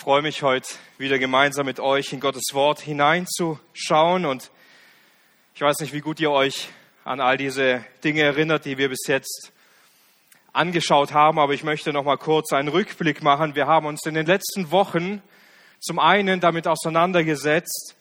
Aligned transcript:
freue 0.00 0.22
mich 0.22 0.42
heute 0.42 0.66
wieder 0.96 1.18
gemeinsam 1.18 1.66
mit 1.66 1.78
euch 1.78 2.14
in 2.14 2.20
Gottes 2.20 2.54
Wort 2.54 2.80
hineinzuschauen 2.80 4.24
und 4.24 4.50
ich 5.54 5.60
weiß 5.60 5.80
nicht, 5.80 5.92
wie 5.92 6.00
gut 6.00 6.18
ihr 6.20 6.30
euch 6.30 6.70
an 7.04 7.20
all 7.20 7.36
diese 7.36 7.84
Dinge 8.02 8.22
erinnert, 8.22 8.64
die 8.64 8.78
wir 8.78 8.88
bis 8.88 9.06
jetzt 9.08 9.52
angeschaut 10.54 11.12
haben, 11.12 11.38
aber 11.38 11.52
ich 11.52 11.64
möchte 11.64 11.92
noch 11.92 12.04
mal 12.04 12.16
kurz 12.16 12.54
einen 12.54 12.68
Rückblick 12.68 13.22
machen. 13.22 13.54
Wir 13.54 13.66
haben 13.66 13.84
uns 13.84 14.06
in 14.06 14.14
den 14.14 14.24
letzten 14.24 14.70
Wochen 14.70 15.20
zum 15.80 15.98
einen 15.98 16.40
damit 16.40 16.66
auseinandergesetzt, 16.66 17.94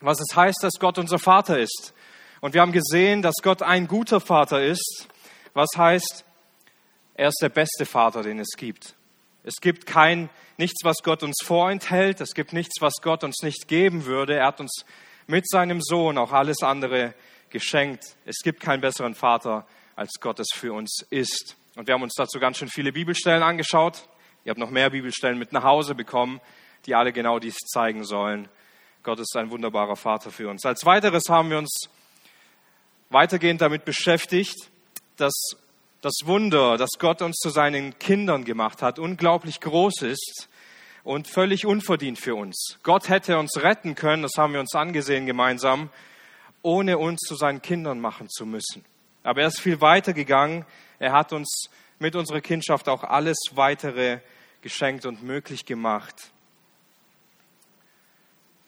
was 0.00 0.18
es 0.18 0.34
heißt, 0.34 0.58
dass 0.64 0.80
Gott 0.80 0.98
unser 0.98 1.20
Vater 1.20 1.60
ist. 1.60 1.94
Und 2.40 2.54
wir 2.54 2.60
haben 2.60 2.72
gesehen, 2.72 3.22
dass 3.22 3.36
Gott 3.40 3.62
ein 3.62 3.86
guter 3.86 4.20
Vater 4.20 4.64
ist, 4.64 5.06
was 5.54 5.68
heißt, 5.76 6.24
er 7.14 7.28
ist 7.28 7.38
der 7.40 7.50
beste 7.50 7.86
Vater, 7.86 8.24
den 8.24 8.40
es 8.40 8.56
gibt. 8.56 8.96
Es 9.44 9.60
gibt 9.60 9.86
kein 9.86 10.28
nichts, 10.60 10.84
was 10.84 10.98
Gott 11.02 11.24
uns 11.24 11.38
vorenthält. 11.42 12.20
Es 12.20 12.34
gibt 12.34 12.52
nichts, 12.52 12.80
was 12.80 12.94
Gott 13.02 13.24
uns 13.24 13.42
nicht 13.42 13.66
geben 13.66 14.04
würde. 14.04 14.36
Er 14.36 14.46
hat 14.46 14.60
uns 14.60 14.84
mit 15.26 15.48
seinem 15.48 15.80
Sohn 15.80 16.18
auch 16.18 16.32
alles 16.32 16.62
andere 16.62 17.14
geschenkt. 17.48 18.16
Es 18.26 18.36
gibt 18.44 18.60
keinen 18.60 18.80
besseren 18.80 19.16
Vater, 19.16 19.66
als 19.96 20.20
Gott 20.20 20.38
es 20.38 20.48
für 20.54 20.72
uns 20.72 21.04
ist. 21.10 21.56
Und 21.76 21.88
wir 21.88 21.94
haben 21.94 22.02
uns 22.02 22.14
dazu 22.14 22.38
ganz 22.38 22.58
schön 22.58 22.68
viele 22.68 22.92
Bibelstellen 22.92 23.42
angeschaut. 23.42 24.06
Ihr 24.44 24.50
habt 24.50 24.60
noch 24.60 24.70
mehr 24.70 24.90
Bibelstellen 24.90 25.38
mit 25.38 25.52
nach 25.52 25.64
Hause 25.64 25.94
bekommen, 25.94 26.40
die 26.86 26.94
alle 26.94 27.12
genau 27.12 27.38
dies 27.38 27.56
zeigen 27.56 28.04
sollen. 28.04 28.48
Gott 29.02 29.18
ist 29.18 29.34
ein 29.36 29.50
wunderbarer 29.50 29.96
Vater 29.96 30.30
für 30.30 30.48
uns. 30.48 30.64
Als 30.64 30.84
weiteres 30.84 31.24
haben 31.28 31.50
wir 31.50 31.58
uns 31.58 31.88
weitergehend 33.08 33.62
damit 33.62 33.84
beschäftigt, 33.84 34.70
dass 35.16 35.32
das 36.02 36.14
Wunder, 36.24 36.76
das 36.76 36.90
Gott 36.98 37.22
uns 37.22 37.36
zu 37.36 37.48
seinen 37.48 37.98
Kindern 37.98 38.44
gemacht 38.44 38.82
hat, 38.82 38.98
unglaublich 38.98 39.60
groß 39.60 40.02
ist 40.02 40.49
und 41.04 41.28
völlig 41.28 41.66
unverdient 41.66 42.18
für 42.18 42.34
uns. 42.34 42.78
Gott 42.82 43.08
hätte 43.08 43.38
uns 43.38 43.56
retten 43.56 43.94
können, 43.94 44.22
das 44.22 44.32
haben 44.36 44.52
wir 44.52 44.60
uns 44.60 44.74
angesehen 44.74 45.26
gemeinsam, 45.26 45.90
ohne 46.62 46.98
uns 46.98 47.20
zu 47.20 47.34
seinen 47.34 47.62
Kindern 47.62 48.00
machen 48.00 48.28
zu 48.28 48.44
müssen. 48.46 48.84
Aber 49.22 49.42
er 49.42 49.48
ist 49.48 49.60
viel 49.60 49.80
weiter 49.80 50.12
gegangen. 50.12 50.64
Er 50.98 51.12
hat 51.12 51.32
uns 51.32 51.70
mit 51.98 52.16
unserer 52.16 52.40
Kindschaft 52.40 52.88
auch 52.88 53.04
alles 53.04 53.38
weitere 53.52 54.20
geschenkt 54.62 55.06
und 55.06 55.22
möglich 55.22 55.64
gemacht. 55.64 56.30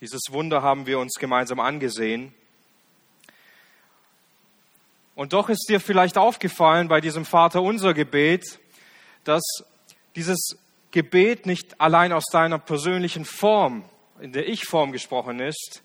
Dieses 0.01 0.23
Wunder 0.31 0.63
haben 0.63 0.87
wir 0.87 0.99
uns 0.99 1.15
gemeinsam 1.15 1.61
angesehen. 1.61 2.35
Und 5.15 5.33
doch 5.33 5.49
ist 5.49 5.67
dir 5.69 5.81
vielleicht 5.81 6.19
aufgefallen 6.19 6.89
bei 6.89 7.01
diesem 7.01 7.25
Vater 7.25 7.63
unser 7.63 7.95
Gebet, 7.95 8.59
dass 9.25 9.43
dieses 10.17 10.57
Gebet 10.93 11.47
nicht 11.47 11.81
allein 11.81 12.13
aus 12.13 12.27
deiner 12.31 12.59
persönlichen 12.59 13.25
Form, 13.25 13.85
in 14.21 14.33
der 14.33 14.49
Ich-Form 14.49 14.93
gesprochen 14.93 15.41
ist, 15.41 15.83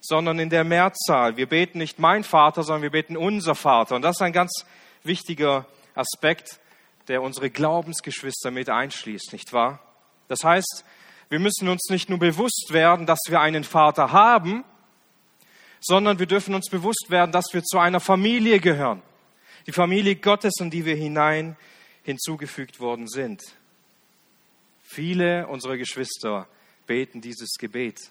sondern 0.00 0.38
in 0.38 0.50
der 0.50 0.64
Mehrzahl. 0.64 1.36
Wir 1.36 1.48
beten 1.48 1.78
nicht 1.78 1.98
mein 1.98 2.24
Vater, 2.24 2.62
sondern 2.62 2.82
wir 2.82 2.90
beten 2.90 3.16
unser 3.16 3.54
Vater. 3.54 3.96
Und 3.96 4.02
das 4.02 4.16
ist 4.16 4.22
ein 4.22 4.32
ganz 4.32 4.64
wichtiger 5.02 5.66
Aspekt, 5.94 6.60
der 7.08 7.22
unsere 7.22 7.50
Glaubensgeschwister 7.50 8.50
mit 8.50 8.68
einschließt, 8.70 9.32
nicht 9.32 9.52
wahr? 9.52 9.80
Das 10.28 10.44
heißt, 10.44 10.84
wir 11.28 11.40
müssen 11.40 11.68
uns 11.68 11.88
nicht 11.90 12.08
nur 12.08 12.18
bewusst 12.18 12.68
werden, 12.70 13.06
dass 13.06 13.20
wir 13.28 13.40
einen 13.40 13.64
Vater 13.64 14.12
haben, 14.12 14.64
sondern 15.80 16.18
wir 16.18 16.26
dürfen 16.26 16.54
uns 16.54 16.68
bewusst 16.68 17.06
werden, 17.08 17.32
dass 17.32 17.46
wir 17.52 17.62
zu 17.64 17.78
einer 17.78 18.00
Familie 18.00 18.60
gehören. 18.60 19.02
Die 19.66 19.72
Familie 19.72 20.16
Gottes, 20.16 20.54
in 20.60 20.70
die 20.70 20.84
wir 20.84 20.96
hinein 20.96 21.56
hinzugefügt 22.02 22.80
worden 22.80 23.08
sind. 23.08 23.42
Viele 24.92 25.46
unserer 25.46 25.76
Geschwister 25.76 26.48
beten 26.84 27.20
dieses 27.20 27.50
Gebet, 27.60 28.10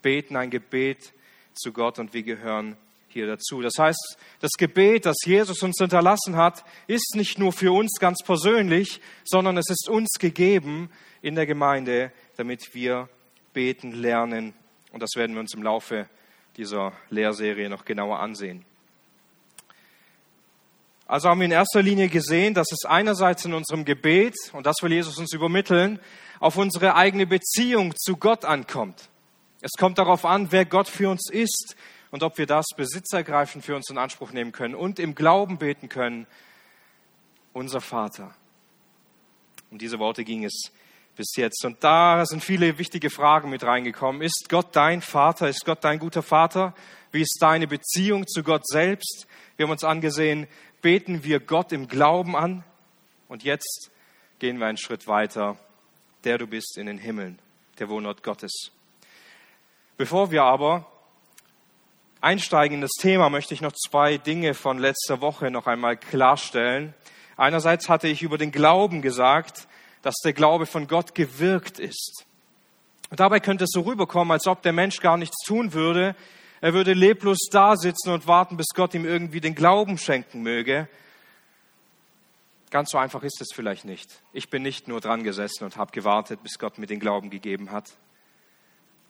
beten 0.00 0.34
ein 0.34 0.48
Gebet 0.48 1.12
zu 1.52 1.72
Gott 1.72 1.98
und 1.98 2.14
wir 2.14 2.22
gehören 2.22 2.78
hier 3.08 3.26
dazu. 3.26 3.60
Das 3.60 3.74
heißt, 3.78 4.16
das 4.40 4.52
Gebet, 4.56 5.04
das 5.04 5.16
Jesus 5.26 5.62
uns 5.62 5.76
hinterlassen 5.78 6.36
hat, 6.36 6.64
ist 6.86 7.16
nicht 7.16 7.38
nur 7.38 7.52
für 7.52 7.72
uns 7.72 7.98
ganz 8.00 8.22
persönlich, 8.24 9.02
sondern 9.24 9.58
es 9.58 9.68
ist 9.68 9.90
uns 9.90 10.08
gegeben 10.18 10.90
in 11.20 11.34
der 11.34 11.44
Gemeinde, 11.44 12.12
damit 12.38 12.72
wir 12.72 13.10
beten 13.52 13.92
lernen. 13.92 14.54
Und 14.92 15.02
das 15.02 15.10
werden 15.16 15.34
wir 15.34 15.40
uns 15.40 15.52
im 15.52 15.62
Laufe 15.62 16.08
dieser 16.56 16.94
Lehrserie 17.10 17.68
noch 17.68 17.84
genauer 17.84 18.20
ansehen. 18.20 18.64
Also 21.10 21.28
haben 21.28 21.40
wir 21.40 21.46
in 21.46 21.50
erster 21.50 21.82
Linie 21.82 22.08
gesehen, 22.08 22.54
dass 22.54 22.70
es 22.70 22.84
einerseits 22.84 23.44
in 23.44 23.52
unserem 23.52 23.84
Gebet, 23.84 24.36
und 24.52 24.64
das 24.64 24.76
will 24.80 24.92
Jesus 24.92 25.18
uns 25.18 25.32
übermitteln, 25.32 25.98
auf 26.38 26.56
unsere 26.56 26.94
eigene 26.94 27.26
Beziehung 27.26 27.96
zu 27.96 28.16
Gott 28.16 28.44
ankommt. 28.44 29.08
Es 29.60 29.72
kommt 29.76 29.98
darauf 29.98 30.24
an, 30.24 30.52
wer 30.52 30.64
Gott 30.64 30.86
für 30.86 31.10
uns 31.10 31.28
ist 31.28 31.74
und 32.12 32.22
ob 32.22 32.38
wir 32.38 32.46
das 32.46 32.66
besitzergreifend 32.76 33.64
für 33.64 33.74
uns 33.74 33.90
in 33.90 33.98
Anspruch 33.98 34.30
nehmen 34.30 34.52
können 34.52 34.76
und 34.76 35.00
im 35.00 35.16
Glauben 35.16 35.58
beten 35.58 35.88
können, 35.88 36.28
unser 37.54 37.80
Vater. 37.80 38.32
Um 39.72 39.78
diese 39.78 39.98
Worte 39.98 40.22
ging 40.22 40.44
es 40.44 40.70
bis 41.16 41.34
jetzt. 41.34 41.64
Und 41.64 41.82
da 41.82 42.24
sind 42.24 42.44
viele 42.44 42.78
wichtige 42.78 43.10
Fragen 43.10 43.50
mit 43.50 43.64
reingekommen. 43.64 44.22
Ist 44.22 44.46
Gott 44.48 44.68
dein 44.76 45.02
Vater? 45.02 45.48
Ist 45.48 45.64
Gott 45.64 45.82
dein 45.82 45.98
guter 45.98 46.22
Vater? 46.22 46.72
Wie 47.10 47.22
ist 47.22 47.38
deine 47.40 47.66
Beziehung 47.66 48.28
zu 48.28 48.44
Gott 48.44 48.64
selbst? 48.64 49.26
Wir 49.56 49.64
haben 49.64 49.72
uns 49.72 49.84
angesehen, 49.84 50.46
beten 50.80 51.24
wir 51.24 51.40
Gott 51.40 51.72
im 51.72 51.88
Glauben 51.88 52.36
an? 52.36 52.64
Und 53.28 53.42
jetzt 53.44 53.90
gehen 54.38 54.58
wir 54.58 54.66
einen 54.66 54.78
Schritt 54.78 55.06
weiter. 55.06 55.56
Der 56.24 56.36
du 56.36 56.46
bist 56.46 56.76
in 56.76 56.86
den 56.86 56.98
Himmeln, 56.98 57.38
der 57.78 57.88
Wohnort 57.88 58.22
Gottes. 58.22 58.72
Bevor 59.96 60.30
wir 60.30 60.42
aber 60.42 60.86
einsteigen 62.20 62.76
in 62.76 62.80
das 62.82 62.92
Thema, 63.00 63.30
möchte 63.30 63.54
ich 63.54 63.62
noch 63.62 63.72
zwei 63.72 64.18
Dinge 64.18 64.54
von 64.54 64.78
letzter 64.78 65.20
Woche 65.20 65.50
noch 65.50 65.66
einmal 65.66 65.96
klarstellen. 65.96 66.94
Einerseits 67.36 67.88
hatte 67.88 68.08
ich 68.08 68.22
über 68.22 68.36
den 68.36 68.52
Glauben 68.52 69.00
gesagt, 69.00 69.66
dass 70.02 70.16
der 70.24 70.34
Glaube 70.34 70.66
von 70.66 70.88
Gott 70.88 71.14
gewirkt 71.14 71.78
ist. 71.78 72.24
Und 73.10 73.20
dabei 73.20 73.40
könnte 73.40 73.64
es 73.64 73.70
so 73.72 73.80
rüberkommen, 73.80 74.30
als 74.32 74.46
ob 74.46 74.62
der 74.62 74.72
Mensch 74.72 75.00
gar 75.00 75.16
nichts 75.16 75.36
tun 75.46 75.72
würde. 75.72 76.14
Er 76.60 76.74
würde 76.74 76.92
leblos 76.92 77.38
da 77.50 77.76
sitzen 77.76 78.10
und 78.10 78.26
warten, 78.26 78.56
bis 78.56 78.68
Gott 78.74 78.94
ihm 78.94 79.06
irgendwie 79.06 79.40
den 79.40 79.54
Glauben 79.54 79.96
schenken 79.96 80.42
möge. 80.42 80.88
Ganz 82.70 82.90
so 82.90 82.98
einfach 82.98 83.22
ist 83.22 83.40
es 83.40 83.48
vielleicht 83.54 83.84
nicht. 83.84 84.22
Ich 84.32 84.50
bin 84.50 84.62
nicht 84.62 84.86
nur 84.86 85.00
dran 85.00 85.24
gesessen 85.24 85.64
und 85.64 85.76
habe 85.76 85.90
gewartet, 85.92 86.42
bis 86.42 86.58
Gott 86.58 86.78
mir 86.78 86.86
den 86.86 87.00
Glauben 87.00 87.30
gegeben 87.30 87.72
hat. 87.72 87.90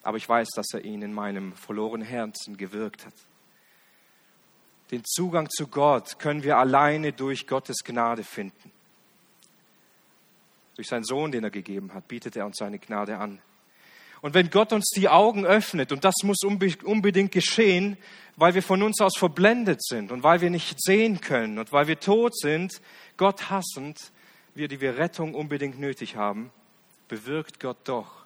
Aber 0.03 0.17
ich 0.17 0.29
weiß, 0.29 0.49
dass 0.55 0.73
er 0.73 0.85
ihn 0.85 1.03
in 1.03 1.13
meinem 1.13 1.53
verlorenen 1.53 2.07
Herzen 2.07 2.57
gewirkt 2.57 3.05
hat. 3.05 3.13
Den 4.91 5.05
Zugang 5.05 5.49
zu 5.51 5.67
Gott 5.67 6.19
können 6.19 6.43
wir 6.43 6.57
alleine 6.57 7.13
durch 7.13 7.47
Gottes 7.47 7.85
Gnade 7.85 8.25
finden. 8.25 8.73
Durch 10.77 10.89
seinen 10.89 11.05
Sohn, 11.05 11.31
den 11.31 11.45
er 11.45 11.51
gegeben 11.51 11.93
hat, 11.93 12.09
bietet 12.09 12.37
er 12.37 12.47
uns 12.47 12.57
seine 12.57 12.79
Gnade 12.79 13.19
an. 13.19 13.43
Und 14.23 14.35
wenn 14.35 14.51
Gott 14.51 14.73
uns 14.73 14.91
die 14.95 15.09
Augen 15.09 15.47
öffnet, 15.47 15.93
und 15.93 16.05
das 16.05 16.15
muss 16.23 16.43
unbedingt 16.43 17.33
geschehen, 17.33 17.97
weil 18.37 18.55
wir 18.55 18.63
von 18.63 18.83
uns 18.83 19.01
aus 19.01 19.17
verblendet 19.17 19.83
sind 19.83 20.13
und 20.13 20.23
weil 20.23 20.41
wir 20.41 20.51
nicht 20.51 20.83
sehen 20.83 21.21
können 21.21 21.59
und 21.59 21.73
weil 21.73 21.87
wir 21.87 22.01
tot 22.01 22.37
sind, 22.37 22.81
Gott 23.17 23.51
hassend, 23.51 24.13
wir, 24.55 24.69
die 24.69 24.81
wir 24.81 24.99
Rettung 24.99 25.35
unbedingt 25.35 25.79
nötig 25.79 26.17
haben, 26.17 26.51
bewirkt 27.09 27.61
Gott 27.61 27.79
doch, 27.85 28.25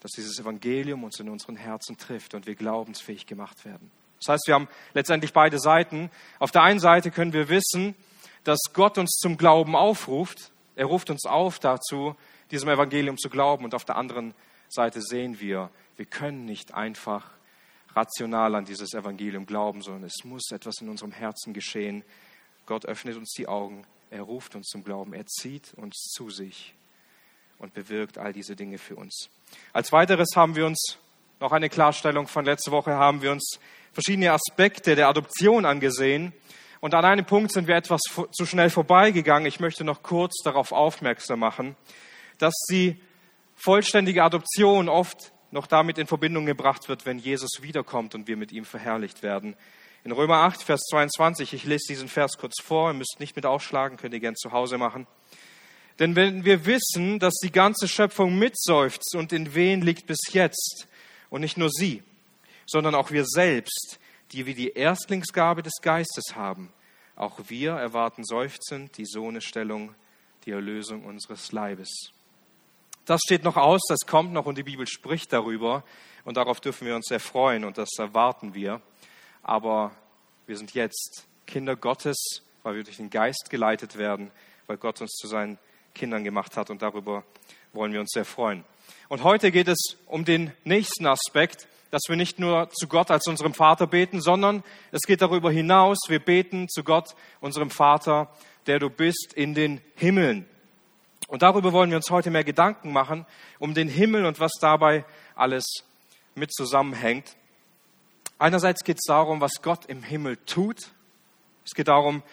dass 0.00 0.12
dieses 0.12 0.38
Evangelium 0.38 1.04
uns 1.04 1.20
in 1.20 1.28
unseren 1.28 1.56
Herzen 1.56 1.96
trifft 1.96 2.34
und 2.34 2.46
wir 2.46 2.54
glaubensfähig 2.54 3.26
gemacht 3.26 3.64
werden. 3.64 3.90
Das 4.20 4.34
heißt, 4.34 4.46
wir 4.46 4.54
haben 4.54 4.68
letztendlich 4.94 5.32
beide 5.32 5.58
Seiten. 5.58 6.10
Auf 6.38 6.50
der 6.50 6.62
einen 6.62 6.80
Seite 6.80 7.10
können 7.10 7.32
wir 7.32 7.48
wissen, 7.48 7.94
dass 8.44 8.58
Gott 8.72 8.98
uns 8.98 9.18
zum 9.18 9.36
Glauben 9.36 9.76
aufruft, 9.76 10.52
er 10.76 10.86
ruft 10.86 11.10
uns 11.10 11.26
auf 11.26 11.58
dazu, 11.58 12.16
diesem 12.50 12.68
Evangelium 12.70 13.18
zu 13.18 13.28
glauben. 13.28 13.64
Und 13.64 13.74
auf 13.74 13.84
der 13.84 13.96
anderen 13.96 14.34
Seite 14.72 15.02
sehen 15.02 15.40
wir, 15.40 15.70
wir 15.96 16.06
können 16.06 16.44
nicht 16.44 16.74
einfach 16.74 17.30
rational 17.94 18.54
an 18.54 18.64
dieses 18.64 18.94
Evangelium 18.94 19.46
glauben, 19.46 19.82
sondern 19.82 20.04
es 20.04 20.24
muss 20.24 20.50
etwas 20.52 20.80
in 20.80 20.88
unserem 20.88 21.12
Herzen 21.12 21.52
geschehen. 21.52 22.04
Gott 22.66 22.86
öffnet 22.86 23.16
uns 23.16 23.32
die 23.36 23.48
Augen, 23.48 23.84
er 24.10 24.22
ruft 24.22 24.54
uns 24.54 24.68
zum 24.68 24.84
Glauben, 24.84 25.12
er 25.12 25.26
zieht 25.26 25.74
uns 25.74 25.96
zu 26.14 26.30
sich 26.30 26.74
und 27.58 27.74
bewirkt 27.74 28.18
all 28.18 28.32
diese 28.32 28.56
Dinge 28.56 28.78
für 28.78 28.96
uns. 28.96 29.28
Als 29.72 29.92
weiteres 29.92 30.28
haben 30.36 30.56
wir 30.56 30.66
uns 30.66 30.98
noch 31.40 31.52
eine 31.52 31.68
Klarstellung 31.68 32.26
von 32.26 32.44
letzter 32.44 32.70
Woche, 32.70 32.94
haben 32.94 33.22
wir 33.22 33.32
uns 33.32 33.58
verschiedene 33.92 34.32
Aspekte 34.32 34.94
der 34.94 35.08
Adoption 35.08 35.64
angesehen. 35.64 36.32
Und 36.80 36.94
an 36.94 37.04
einem 37.04 37.26
Punkt 37.26 37.52
sind 37.52 37.66
wir 37.66 37.76
etwas 37.76 38.00
zu 38.32 38.46
schnell 38.46 38.70
vorbeigegangen. 38.70 39.46
Ich 39.46 39.60
möchte 39.60 39.84
noch 39.84 40.02
kurz 40.02 40.42
darauf 40.42 40.72
aufmerksam 40.72 41.40
machen, 41.40 41.76
dass 42.38 42.54
die 42.70 42.98
vollständige 43.62 44.24
Adoption 44.24 44.88
oft 44.88 45.32
noch 45.50 45.66
damit 45.66 45.98
in 45.98 46.06
Verbindung 46.06 46.46
gebracht 46.46 46.88
wird, 46.88 47.06
wenn 47.06 47.18
Jesus 47.18 47.62
wiederkommt 47.62 48.14
und 48.14 48.28
wir 48.28 48.36
mit 48.36 48.52
ihm 48.52 48.64
verherrlicht 48.64 49.22
werden. 49.22 49.56
In 50.04 50.12
Römer 50.12 50.36
8, 50.36 50.62
Vers 50.62 50.82
22, 50.90 51.52
ich 51.52 51.64
lese 51.64 51.86
diesen 51.88 52.08
Vers 52.08 52.38
kurz 52.38 52.62
vor, 52.62 52.90
ihr 52.90 52.94
müsst 52.94 53.16
nicht 53.18 53.36
mit 53.36 53.44
aufschlagen, 53.44 53.98
könnt 53.98 54.14
ihr 54.14 54.20
gern 54.20 54.36
zu 54.36 54.52
Hause 54.52 54.78
machen. 54.78 55.06
Denn 55.98 56.16
wenn 56.16 56.44
wir 56.44 56.64
wissen, 56.64 57.18
dass 57.18 57.34
die 57.42 57.52
ganze 57.52 57.86
Schöpfung 57.86 58.38
mitseufzt 58.38 59.14
und 59.14 59.32
in 59.32 59.54
Wehen 59.54 59.82
liegt 59.82 60.06
bis 60.06 60.20
jetzt, 60.32 60.86
und 61.30 61.40
nicht 61.40 61.56
nur 61.56 61.70
sie, 61.70 62.02
sondern 62.66 62.94
auch 62.94 63.10
wir 63.10 63.24
selbst, 63.24 63.98
die 64.32 64.46
wir 64.46 64.54
die 64.54 64.72
Erstlingsgabe 64.72 65.62
des 65.62 65.74
Geistes 65.80 66.34
haben, 66.34 66.72
auch 67.16 67.38
wir 67.48 67.72
erwarten 67.72 68.24
seufzend 68.24 68.96
die 68.98 69.06
Sohnestellung, 69.06 69.94
die 70.44 70.50
Erlösung 70.50 71.04
unseres 71.04 71.52
Leibes. 71.52 72.12
Das 73.10 73.22
steht 73.26 73.42
noch 73.42 73.56
aus, 73.56 73.80
das 73.88 74.06
kommt 74.06 74.32
noch 74.32 74.46
und 74.46 74.56
die 74.56 74.62
Bibel 74.62 74.86
spricht 74.86 75.32
darüber 75.32 75.82
und 76.24 76.36
darauf 76.36 76.60
dürfen 76.60 76.86
wir 76.86 76.94
uns 76.94 77.06
sehr 77.08 77.18
freuen 77.18 77.64
und 77.64 77.76
das 77.76 77.88
erwarten 77.98 78.54
wir. 78.54 78.80
Aber 79.42 79.90
wir 80.46 80.56
sind 80.56 80.74
jetzt 80.74 81.26
Kinder 81.44 81.74
Gottes, 81.74 82.16
weil 82.62 82.76
wir 82.76 82.84
durch 82.84 82.98
den 82.98 83.10
Geist 83.10 83.50
geleitet 83.50 83.98
werden, 83.98 84.30
weil 84.68 84.76
Gott 84.76 85.00
uns 85.00 85.10
zu 85.10 85.26
seinen 85.26 85.58
Kindern 85.92 86.22
gemacht 86.22 86.56
hat 86.56 86.70
und 86.70 86.82
darüber 86.82 87.24
wollen 87.72 87.92
wir 87.92 87.98
uns 87.98 88.12
sehr 88.12 88.24
freuen. 88.24 88.64
Und 89.08 89.24
heute 89.24 89.50
geht 89.50 89.66
es 89.66 89.96
um 90.06 90.24
den 90.24 90.52
nächsten 90.62 91.08
Aspekt, 91.08 91.66
dass 91.90 92.02
wir 92.06 92.14
nicht 92.14 92.38
nur 92.38 92.70
zu 92.70 92.86
Gott 92.86 93.10
als 93.10 93.26
unserem 93.26 93.54
Vater 93.54 93.88
beten, 93.88 94.20
sondern 94.20 94.62
es 94.92 95.00
geht 95.00 95.20
darüber 95.20 95.50
hinaus, 95.50 95.98
wir 96.06 96.20
beten 96.20 96.68
zu 96.68 96.84
Gott, 96.84 97.16
unserem 97.40 97.70
Vater, 97.70 98.32
der 98.68 98.78
du 98.78 98.88
bist 98.88 99.32
in 99.34 99.54
den 99.54 99.80
Himmeln. 99.96 100.46
Und 101.30 101.42
darüber 101.42 101.72
wollen 101.72 101.90
wir 101.90 101.96
uns 101.96 102.10
heute 102.10 102.28
mehr 102.28 102.42
Gedanken 102.42 102.92
machen, 102.92 103.24
um 103.60 103.72
den 103.72 103.88
Himmel 103.88 104.26
und 104.26 104.40
was 104.40 104.50
dabei 104.60 105.04
alles 105.36 105.64
mit 106.34 106.52
zusammenhängt. 106.52 107.36
Einerseits 108.40 108.82
geht 108.82 108.96
es 108.96 109.06
darum, 109.06 109.40
was 109.40 109.62
Gott 109.62 109.86
im 109.86 110.02
Himmel 110.02 110.38
tut. 110.38 110.90
Es 111.64 111.72
geht 111.72 111.86
darum, 111.86 112.24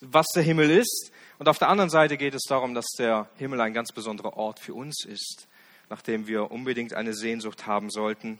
was 0.00 0.26
der 0.28 0.44
Himmel 0.44 0.70
ist. 0.70 1.10
Und 1.40 1.48
auf 1.48 1.58
der 1.58 1.68
anderen 1.68 1.90
Seite 1.90 2.16
geht 2.16 2.34
es 2.34 2.44
darum, 2.48 2.72
dass 2.72 2.86
der 2.96 3.28
Himmel 3.36 3.60
ein 3.60 3.74
ganz 3.74 3.90
besonderer 3.90 4.36
Ort 4.36 4.60
für 4.60 4.74
uns 4.74 5.04
ist, 5.04 5.48
nachdem 5.90 6.28
wir 6.28 6.52
unbedingt 6.52 6.94
eine 6.94 7.14
Sehnsucht 7.14 7.66
haben 7.66 7.90
sollten, 7.90 8.38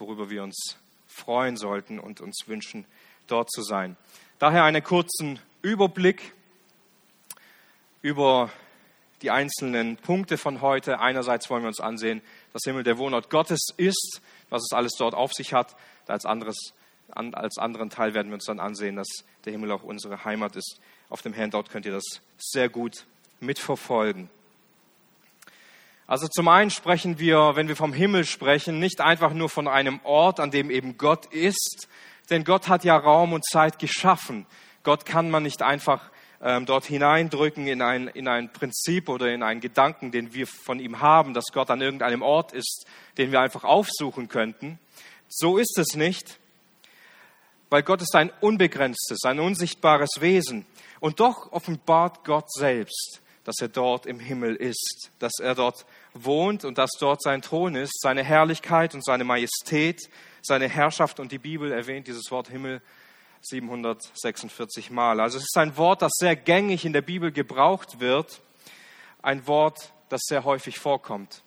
worüber 0.00 0.28
wir 0.28 0.42
uns 0.42 0.76
freuen 1.06 1.56
sollten 1.56 2.00
und 2.00 2.20
uns 2.20 2.48
wünschen, 2.48 2.84
dort 3.28 3.48
zu 3.52 3.62
sein. 3.62 3.96
Daher 4.40 4.64
einen 4.64 4.82
kurzen 4.82 5.38
Überblick 5.62 6.34
über 8.02 8.50
die 9.22 9.30
einzelnen 9.30 9.96
Punkte 9.96 10.38
von 10.38 10.60
heute. 10.60 11.00
Einerseits 11.00 11.48
wollen 11.48 11.62
wir 11.62 11.68
uns 11.68 11.80
ansehen, 11.80 12.22
dass 12.52 12.62
Himmel 12.64 12.82
der 12.82 12.98
Wohnort 12.98 13.30
Gottes 13.30 13.68
ist, 13.76 14.20
was 14.50 14.62
es 14.62 14.72
alles 14.76 14.92
dort 14.98 15.14
auf 15.14 15.32
sich 15.32 15.52
hat. 15.52 15.76
Als, 16.06 16.24
anderes, 16.24 16.74
als 17.10 17.58
anderen 17.58 17.90
Teil 17.90 18.14
werden 18.14 18.28
wir 18.28 18.34
uns 18.34 18.44
dann 18.44 18.60
ansehen, 18.60 18.96
dass 18.96 19.08
der 19.44 19.52
Himmel 19.52 19.72
auch 19.72 19.82
unsere 19.82 20.24
Heimat 20.24 20.56
ist. 20.56 20.80
Auf 21.08 21.22
dem 21.22 21.36
Handout 21.36 21.64
könnt 21.70 21.86
ihr 21.86 21.92
das 21.92 22.04
sehr 22.36 22.68
gut 22.68 23.06
mitverfolgen. 23.40 24.28
Also 26.06 26.28
zum 26.28 26.46
einen 26.46 26.70
sprechen 26.70 27.18
wir, 27.18 27.56
wenn 27.56 27.66
wir 27.66 27.74
vom 27.74 27.92
Himmel 27.92 28.24
sprechen, 28.24 28.78
nicht 28.78 29.00
einfach 29.00 29.32
nur 29.32 29.48
von 29.48 29.66
einem 29.66 29.98
Ort, 30.04 30.38
an 30.38 30.52
dem 30.52 30.70
eben 30.70 30.98
Gott 30.98 31.26
ist, 31.26 31.88
denn 32.30 32.44
Gott 32.44 32.68
hat 32.68 32.84
ja 32.84 32.96
Raum 32.96 33.32
und 33.32 33.44
Zeit 33.44 33.78
geschaffen. 33.78 34.46
Gott 34.84 35.04
kann 35.04 35.30
man 35.30 35.42
nicht 35.42 35.62
einfach 35.62 36.10
ähm, 36.42 36.66
dort 36.66 36.84
hineindrücken 36.84 37.66
in 37.66 37.82
ein, 37.82 38.08
in 38.08 38.28
ein 38.28 38.52
Prinzip 38.52 39.08
oder 39.08 39.32
in 39.32 39.42
einen 39.42 39.60
Gedanken, 39.60 40.10
den 40.10 40.34
wir 40.34 40.46
von 40.46 40.78
ihm 40.78 41.00
haben, 41.00 41.34
dass 41.34 41.46
Gott 41.52 41.70
an 41.70 41.80
irgendeinem 41.80 42.22
Ort 42.22 42.52
ist, 42.52 42.86
den 43.18 43.32
wir 43.32 43.40
einfach 43.40 43.64
aufsuchen 43.64 44.28
könnten. 44.28 44.78
So 45.28 45.58
ist 45.58 45.78
es 45.78 45.96
nicht, 45.96 46.38
weil 47.70 47.82
Gott 47.82 48.02
ist 48.02 48.14
ein 48.14 48.30
unbegrenztes, 48.40 49.24
ein 49.24 49.40
unsichtbares 49.40 50.20
Wesen. 50.20 50.66
Und 51.00 51.20
doch 51.20 51.52
offenbart 51.52 52.24
Gott 52.24 52.50
selbst, 52.52 53.20
dass 53.44 53.56
er 53.60 53.68
dort 53.68 54.06
im 54.06 54.20
Himmel 54.20 54.56
ist, 54.56 55.10
dass 55.18 55.38
er 55.40 55.54
dort 55.54 55.86
wohnt 56.14 56.64
und 56.64 56.78
dass 56.78 56.90
dort 56.98 57.22
sein 57.22 57.42
Thron 57.42 57.74
ist, 57.74 58.00
seine 58.00 58.24
Herrlichkeit 58.24 58.94
und 58.94 59.04
seine 59.04 59.24
Majestät, 59.24 60.08
seine 60.42 60.68
Herrschaft. 60.68 61.20
Und 61.20 61.32
die 61.32 61.38
Bibel 61.38 61.72
erwähnt 61.72 62.06
dieses 62.06 62.30
Wort 62.30 62.48
Himmel 62.48 62.82
746 63.46 64.90
Mal. 64.90 65.20
Also 65.20 65.38
es 65.38 65.44
ist 65.44 65.56
ein 65.56 65.76
Wort, 65.76 66.02
das 66.02 66.12
sehr 66.16 66.36
gängig 66.36 66.84
in 66.84 66.92
der 66.92 67.02
Bibel 67.02 67.32
gebraucht 67.32 68.00
wird, 68.00 68.40
ein 69.22 69.46
Wort, 69.46 69.92
das 70.08 70.22
sehr 70.24 70.44
häufig 70.44 70.78
vorkommt. 70.78 71.42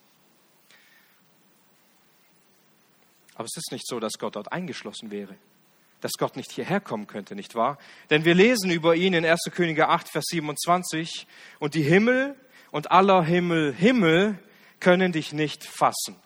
Aber 3.36 3.46
es 3.46 3.56
ist 3.56 3.72
nicht 3.72 3.88
so, 3.88 4.00
dass 4.00 4.14
Gott 4.20 4.36
dort 4.36 4.52
eingeschlossen 4.52 5.12
wäre, 5.12 5.36
dass 6.02 6.12
Gott 6.18 6.36
nicht 6.36 6.52
hierher 6.52 6.82
kommen 6.82 7.08
könnte, 7.08 7.36
nicht 7.36 7.56
wahr? 7.56 7.78
Denn 8.10 8.26
wir 8.26 8.36
lesen 8.36 8.70
über 8.70 8.96
ihn 8.96 9.14
in 9.14 9.26
1. 9.26 9.40
Könige 9.52 9.88
8, 9.88 10.10
Vers 10.10 10.26
27, 10.28 11.26
und 11.60 11.74
die 11.74 11.84
Himmel 11.84 12.36
und 12.72 12.92
aller 12.92 13.24
Himmel, 13.24 13.74
Himmel 13.74 14.38
können 14.80 15.12
dich 15.12 15.32
nicht 15.32 15.64
fassen. 15.64 16.18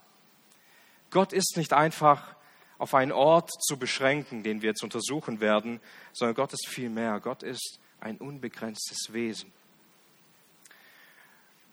Gott 1.12 1.34
ist 1.34 1.56
nicht 1.58 1.74
einfach 1.74 2.36
auf 2.83 2.94
einen 2.94 3.13
Ort 3.13 3.50
zu 3.63 3.77
beschränken, 3.77 4.44
den 4.44 4.62
wir 4.62 4.69
jetzt 4.69 4.83
untersuchen 4.83 5.39
werden, 5.39 5.80
sondern 6.12 6.35
Gott 6.35 6.51
ist 6.51 6.68
viel 6.68 6.89
mehr. 6.89 7.21
Gott 7.21 7.41
ist 7.41 7.80
ein 8.01 8.18
unbegrenztes 8.18 9.13
Wesen. 9.13 9.53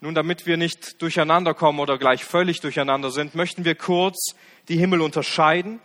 Nun, 0.01 0.15
damit 0.15 0.47
wir 0.47 0.57
nicht 0.57 1.03
durcheinander 1.03 1.53
kommen 1.53 1.81
oder 1.81 1.99
gleich 1.99 2.25
völlig 2.25 2.61
durcheinander 2.61 3.11
sind, 3.11 3.35
möchten 3.35 3.65
wir 3.65 3.75
kurz 3.75 4.37
die 4.69 4.79
Himmel 4.79 5.01
unterscheiden. 5.01 5.81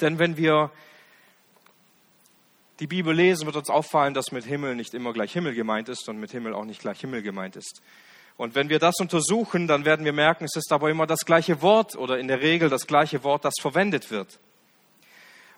Denn 0.00 0.18
wenn 0.18 0.38
wir 0.38 0.70
die 2.80 2.86
Bibel 2.86 3.14
lesen, 3.14 3.44
wird 3.44 3.56
uns 3.56 3.68
auffallen, 3.68 4.14
dass 4.14 4.32
mit 4.32 4.46
Himmel 4.46 4.76
nicht 4.76 4.94
immer 4.94 5.12
gleich 5.12 5.34
Himmel 5.34 5.54
gemeint 5.54 5.90
ist 5.90 6.08
und 6.08 6.18
mit 6.18 6.30
Himmel 6.30 6.54
auch 6.54 6.64
nicht 6.64 6.80
gleich 6.80 7.00
Himmel 7.02 7.20
gemeint 7.20 7.54
ist. 7.54 7.82
Und 8.42 8.56
wenn 8.56 8.68
wir 8.68 8.80
das 8.80 8.96
untersuchen, 8.98 9.68
dann 9.68 9.84
werden 9.84 10.04
wir 10.04 10.12
merken, 10.12 10.42
es 10.42 10.56
ist 10.56 10.72
aber 10.72 10.90
immer 10.90 11.06
das 11.06 11.20
gleiche 11.20 11.62
Wort 11.62 11.94
oder 11.94 12.18
in 12.18 12.26
der 12.26 12.40
Regel 12.40 12.68
das 12.68 12.88
gleiche 12.88 13.22
Wort, 13.22 13.44
das 13.44 13.54
verwendet 13.60 14.10
wird. 14.10 14.40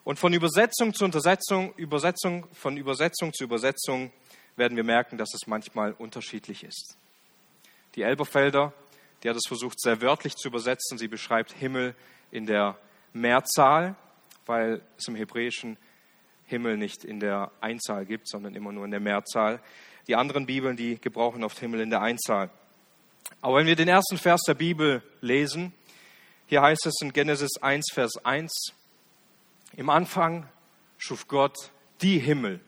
Und 0.05 0.19
von 0.19 0.35
Übersetzung 0.35 0.93
zu 0.93 1.07
Untersetzung, 1.07 1.73
Übersetzung, 1.79 2.47
von 2.53 2.77
Übersetzung 2.77 3.33
zu 3.33 3.45
Übersetzung 3.45 4.13
werden 4.57 4.77
wir 4.77 4.85
merken, 4.85 5.17
dass 5.17 5.33
es 5.33 5.47
manchmal 5.47 5.93
unterschiedlich 5.93 6.63
ist. 6.63 6.99
Die 7.95 8.03
Elberfelder, 8.03 8.75
die 9.23 9.31
hat 9.31 9.37
es 9.37 9.49
versucht, 9.49 9.81
sehr 9.81 10.03
wörtlich 10.03 10.35
zu 10.35 10.49
übersetzen. 10.49 10.99
Sie 10.99 11.09
beschreibt 11.09 11.53
Himmel 11.53 11.95
in 12.33 12.45
der 12.45 12.77
Mehrzahl, 13.15 13.97
weil 14.45 14.83
es 14.99 15.09
im 15.09 15.15
Hebräischen 15.15 15.79
Himmel 16.45 16.77
nicht 16.77 17.03
in 17.03 17.19
der 17.19 17.51
Einzahl 17.63 18.05
gibt, 18.05 18.29
sondern 18.29 18.55
immer 18.55 18.73
nur 18.73 18.85
in 18.85 18.91
der 18.91 19.01
Mehrzahl. 19.01 19.63
Die 20.07 20.17
anderen 20.17 20.45
Bibeln, 20.45 20.77
die 20.77 21.01
gebrauchen 21.01 21.45
oft 21.45 21.59
Himmel 21.59 21.81
in 21.81 21.89
der 21.89 22.03
Einzahl. 22.03 22.51
Aber 23.41 23.57
wenn 23.57 23.67
wir 23.67 23.77
den 23.77 23.89
ersten 23.89 24.19
Vers 24.19 24.43
der 24.47 24.55
Bibel 24.55 25.03
lesen, 25.21 25.73
hier 26.47 26.63
heißt 26.63 26.87
es 26.87 26.95
in 27.03 27.13
Genesis 27.13 27.57
1, 27.61 27.87
Vers 27.93 28.25
1, 28.25 28.53
im 29.77 29.91
Anfang 29.91 30.49
schuf 30.99 31.27
Gott 31.27 31.71
die 32.01 32.19
Himmel 32.19 32.61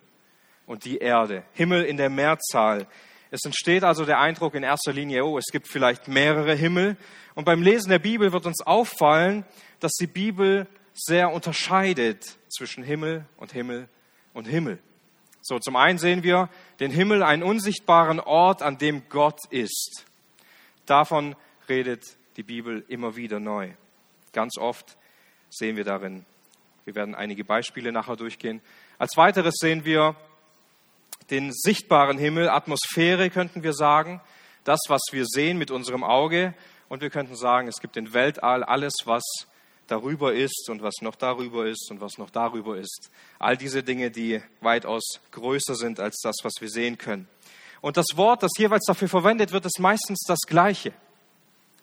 und 0.67 0.85
die 0.85 0.99
Erde, 0.99 1.45
Himmel 1.53 1.85
in 1.85 1.97
der 1.97 2.11
Mehrzahl. 2.11 2.87
Es 3.31 3.45
entsteht 3.45 3.85
also 3.85 4.05
der 4.05 4.21
Eindruck 4.21 4.55
in 4.55 4.63
erster 4.63 4.93
Linie, 4.93 5.25
oh, 5.25 5.39
es 5.39 5.47
gibt 5.53 5.69
vielleicht 5.69 6.09
mehrere 6.09 6.55
Himmel. 6.55 6.97
Und 7.35 7.45
beim 7.45 7.63
Lesen 7.63 7.91
der 7.91 7.99
Bibel 7.99 8.33
wird 8.33 8.47
uns 8.47 8.63
auffallen, 8.63 9.45
dass 9.81 9.93
die 9.93 10.07
Bibel 10.07 10.67
sehr 10.95 11.33
unterscheidet 11.33 12.39
zwischen 12.49 12.83
Himmel 12.83 13.27
und 13.37 13.53
Himmel 13.53 13.89
und 14.33 14.47
Himmel. 14.47 14.79
So, 15.43 15.59
zum 15.59 15.77
einen 15.77 15.99
sehen 15.99 16.23
wir 16.23 16.49
den 16.81 16.91
Himmel, 16.91 17.23
einen 17.23 17.43
unsichtbaren 17.43 18.21
Ort, 18.21 18.63
an 18.63 18.79
dem 18.79 19.09
Gott 19.09 19.39
ist. 19.51 20.07
Davon 20.87 21.37
redet 21.69 22.17
die 22.37 22.43
Bibel 22.43 22.85
immer 22.89 23.17
wieder 23.17 23.41
neu. 23.41 23.71
Ganz 24.33 24.59
oft 24.59 24.97
sehen 25.51 25.77
wir 25.77 25.85
darin. 25.85 26.25
Wir 26.85 26.95
werden 26.95 27.15
einige 27.15 27.45
Beispiele 27.45 27.93
nachher 27.93 28.17
durchgehen. 28.17 28.61
Als 28.99 29.17
weiteres 29.17 29.55
sehen 29.59 29.85
wir 29.85 30.15
den 31.31 31.53
sichtbaren 31.53 32.19
Himmel, 32.19 32.49
Atmosphäre 32.49 33.31
könnten 33.31 33.65
wir 33.65 33.73
sagen, 33.73 34.21
das, 34.63 34.81
was 34.89 35.03
wir 35.11 35.25
sehen 35.27 35.59
mit 35.59 35.71
unserem 35.71 36.05
Auge. 36.05 36.55
Und 36.89 37.03
wir 37.03 37.11
könnten 37.11 37.35
sagen, 37.35 37.67
es 37.67 37.81
gibt 37.81 37.97
den 37.97 38.15
Weltall, 38.15 38.63
alles, 38.63 38.95
was 39.05 39.25
darüber 39.89 40.35
ist 40.35 40.69
und 40.69 40.83
was 40.83 40.95
noch 41.01 41.17
darüber 41.17 41.67
ist 41.67 41.89
und 41.91 42.01
was 42.01 42.19
noch 42.19 42.31
darüber 42.31 42.77
ist. 42.77 43.11
All 43.39 43.57
diese 43.57 43.83
Dinge, 43.83 44.11
die 44.11 44.41
weitaus 44.61 45.21
größer 45.33 45.75
sind 45.75 46.01
als 46.01 46.21
das, 46.23 46.37
was 46.43 46.55
wir 46.61 46.69
sehen 46.69 46.99
können. 46.99 47.29
Und 47.81 47.97
das 47.97 48.07
Wort, 48.15 48.43
das 48.43 48.53
jeweils 48.59 48.85
dafür 48.87 49.09
verwendet 49.09 49.53
wird, 49.53 49.67
ist 49.67 49.79
meistens 49.79 50.21
das 50.27 50.41
gleiche. 50.47 50.93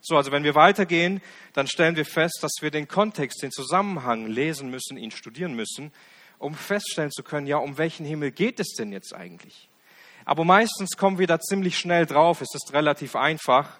So, 0.02 0.18
also 0.18 0.32
wenn 0.32 0.44
wir 0.44 0.56
weitergehen, 0.56 1.22
dann 1.54 1.68
stellen 1.68 1.96
wir 1.96 2.06
fest, 2.06 2.40
dass 2.42 2.52
wir 2.62 2.72
den 2.72 2.90
Kontext, 2.90 3.42
den 3.42 3.52
Zusammenhang 3.52 4.28
lesen 4.28 4.70
müssen, 4.70 4.98
ihn 4.98 5.12
studieren 5.12 5.54
müssen, 5.54 5.94
um 6.40 6.56
feststellen 6.56 7.12
zu 7.12 7.24
können, 7.24 7.48
ja, 7.48 7.58
um 7.58 7.78
welchen 7.78 8.06
Himmel 8.06 8.32
geht 8.32 8.60
es 8.60 8.74
denn 8.78 8.92
jetzt 8.92 9.16
eigentlich? 9.16 9.70
Aber 10.26 10.44
meistens 10.44 10.98
kommen 10.98 11.20
wir 11.20 11.28
da 11.28 11.40
ziemlich 11.40 11.78
schnell 11.78 12.06
drauf. 12.06 12.42
Es 12.42 12.54
ist 12.54 12.74
relativ 12.74 13.16
einfach. 13.16 13.80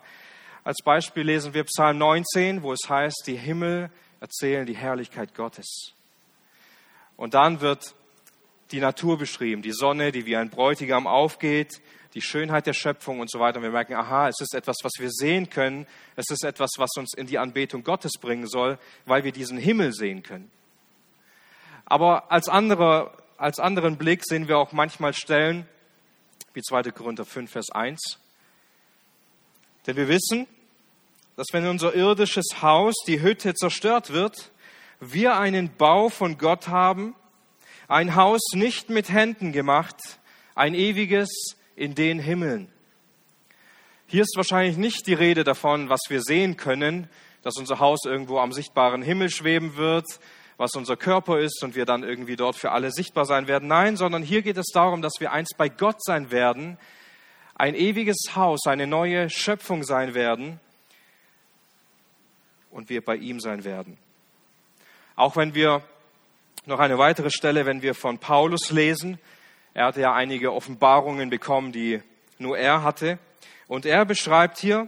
Als 0.64 0.78
Beispiel 0.84 1.24
lesen 1.24 1.54
wir 1.54 1.66
Psalm 1.66 1.98
19, 1.98 2.64
wo 2.64 2.72
es 2.72 2.90
heißt, 2.90 3.24
die 3.28 3.36
Himmel 3.36 3.90
erzählen 4.22 4.66
die 4.66 4.78
Herrlichkeit 4.78 5.36
Gottes. 5.36 5.94
Und 7.18 7.34
dann 7.34 7.60
wird 7.60 7.96
die 8.72 8.80
Natur 8.80 9.18
beschrieben, 9.18 9.62
die 9.62 9.74
Sonne, 9.74 10.14
die 10.14 10.26
wie 10.26 10.38
ein 10.38 10.50
Bräutigam 10.50 11.06
aufgeht, 11.06 11.82
die 12.14 12.22
Schönheit 12.22 12.68
der 12.68 12.74
Schöpfung 12.74 13.20
und 13.20 13.30
so 13.30 13.40
weiter. 13.40 13.58
Und 13.58 13.64
wir 13.64 13.72
merken, 13.72 13.96
aha, 13.96 14.28
es 14.28 14.40
ist 14.40 14.54
etwas, 14.54 14.78
was 14.84 14.94
wir 15.00 15.10
sehen 15.12 15.50
können. 15.50 15.88
Es 16.16 16.30
ist 16.30 16.44
etwas, 16.44 16.72
was 16.78 16.92
uns 16.98 17.14
in 17.14 17.28
die 17.28 17.40
Anbetung 17.40 17.84
Gottes 17.84 18.14
bringen 18.20 18.48
soll, 18.48 18.78
weil 19.06 19.24
wir 19.24 19.32
diesen 19.32 19.58
Himmel 19.58 19.94
sehen 19.94 20.22
können. 20.22 20.52
Aber 21.86 22.32
als, 22.32 22.50
andere, 22.50 23.12
als 23.38 23.60
anderen 23.60 23.98
Blick 23.98 24.22
sehen 24.24 24.48
wir 24.48 24.58
auch 24.58 24.72
manchmal 24.72 25.14
Stellen, 25.14 25.68
wie 26.54 26.62
2. 26.62 26.84
Korinther 26.92 27.26
5, 27.26 27.52
Vers 27.52 27.72
1. 27.72 28.20
Denn 29.88 29.98
wir 29.98 30.08
wissen, 30.08 30.48
dass 31.36 31.48
wenn 31.52 31.68
unser 31.68 31.96
irdisches 31.96 32.62
Haus, 32.62 32.94
die 33.08 33.22
Hütte, 33.22 33.54
zerstört 33.56 34.12
wird, 34.12 34.52
wir 35.00 35.38
einen 35.38 35.76
Bau 35.76 36.10
von 36.10 36.38
Gott 36.38 36.68
haben, 36.68 37.16
ein 37.88 38.16
Haus 38.16 38.42
nicht 38.54 38.90
mit 38.90 39.10
Händen 39.10 39.52
gemacht, 39.52 39.98
ein 40.56 40.76
ewiges 40.76 41.58
in 41.76 41.96
den 41.96 42.20
Himmeln. 42.20 42.70
Hier 44.08 44.22
ist 44.22 44.36
wahrscheinlich 44.36 44.78
nicht 44.78 45.08
die 45.08 45.14
Rede 45.14 45.44
davon, 45.44 45.90
was 45.90 46.02
wir 46.10 46.22
sehen 46.22 46.58
können, 46.58 47.10
dass 47.42 47.58
unser 47.58 47.80
Haus 47.80 48.06
irgendwo 48.06 48.40
am 48.40 48.52
sichtbaren 48.52 49.02
Himmel 49.02 49.30
schweben 49.30 49.76
wird, 49.76 50.06
was 50.58 50.76
unser 50.76 50.96
Körper 50.96 51.40
ist 51.40 51.64
und 51.64 51.76
wir 51.76 51.86
dann 51.86 52.04
irgendwie 52.04 52.36
dort 52.36 52.56
für 52.56 52.72
alle 52.72 52.92
sichtbar 52.92 53.26
sein 53.26 53.48
werden. 53.48 53.68
Nein, 53.68 53.98
sondern 53.98 54.24
hier 54.24 54.42
geht 54.42 54.58
es 54.58 54.68
darum, 54.74 55.02
dass 55.02 55.14
wir 55.20 55.32
einst 55.32 55.56
bei 55.58 55.68
Gott 55.68 56.04
sein 56.04 56.32
werden, 56.32 56.78
ein 57.56 57.76
ewiges 57.76 58.36
Haus, 58.36 58.66
eine 58.66 58.88
neue 58.88 59.30
Schöpfung 59.30 59.84
sein 59.84 60.14
werden 60.14 60.60
und 62.72 62.90
wir 62.90 63.04
bei 63.04 63.16
ihm 63.16 63.40
sein 63.40 63.64
werden. 63.64 63.98
Auch 65.16 65.36
wenn 65.36 65.54
wir 65.54 65.84
noch 66.66 66.80
eine 66.80 66.98
weitere 66.98 67.30
Stelle, 67.30 67.66
wenn 67.66 67.82
wir 67.82 67.94
von 67.94 68.20
Paulus 68.20 68.72
lesen, 68.72 69.20
er 69.74 69.86
hatte 69.86 70.02
ja 70.02 70.14
einige 70.14 70.54
Offenbarungen 70.54 71.30
bekommen, 71.30 71.72
die 71.72 72.02
nur 72.38 72.58
er 72.58 72.84
hatte. 72.84 73.18
Und 73.68 73.86
er 73.86 74.06
beschreibt 74.06 74.60
hier 74.60 74.88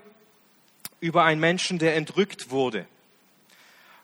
über 1.00 1.24
einen 1.24 1.40
Menschen, 1.40 1.80
der 1.80 1.96
entrückt 1.96 2.52
wurde. 2.52 2.86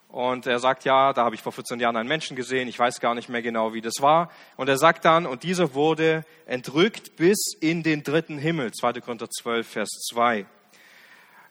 Und 0.10 0.46
er 0.46 0.60
sagt, 0.60 0.84
ja, 0.84 1.14
da 1.14 1.24
habe 1.24 1.36
ich 1.36 1.42
vor 1.42 1.54
14 1.54 1.80
Jahren 1.80 1.96
einen 1.96 2.10
Menschen 2.10 2.36
gesehen, 2.36 2.68
ich 2.68 2.78
weiß 2.78 3.00
gar 3.00 3.16
nicht 3.16 3.30
mehr 3.30 3.42
genau, 3.42 3.74
wie 3.74 3.80
das 3.82 4.02
war. 4.02 4.30
Und 4.58 4.68
er 4.68 4.78
sagt 4.78 5.06
dann, 5.06 5.26
und 5.26 5.44
dieser 5.44 5.74
wurde 5.74 6.26
entrückt 6.46 7.16
bis 7.16 7.56
in 7.62 7.82
den 7.82 8.04
dritten 8.04 8.38
Himmel, 8.38 8.72
2. 8.74 9.00
Korinther 9.00 9.30
12, 9.30 9.68
Vers 9.68 9.90
2. 10.12 10.46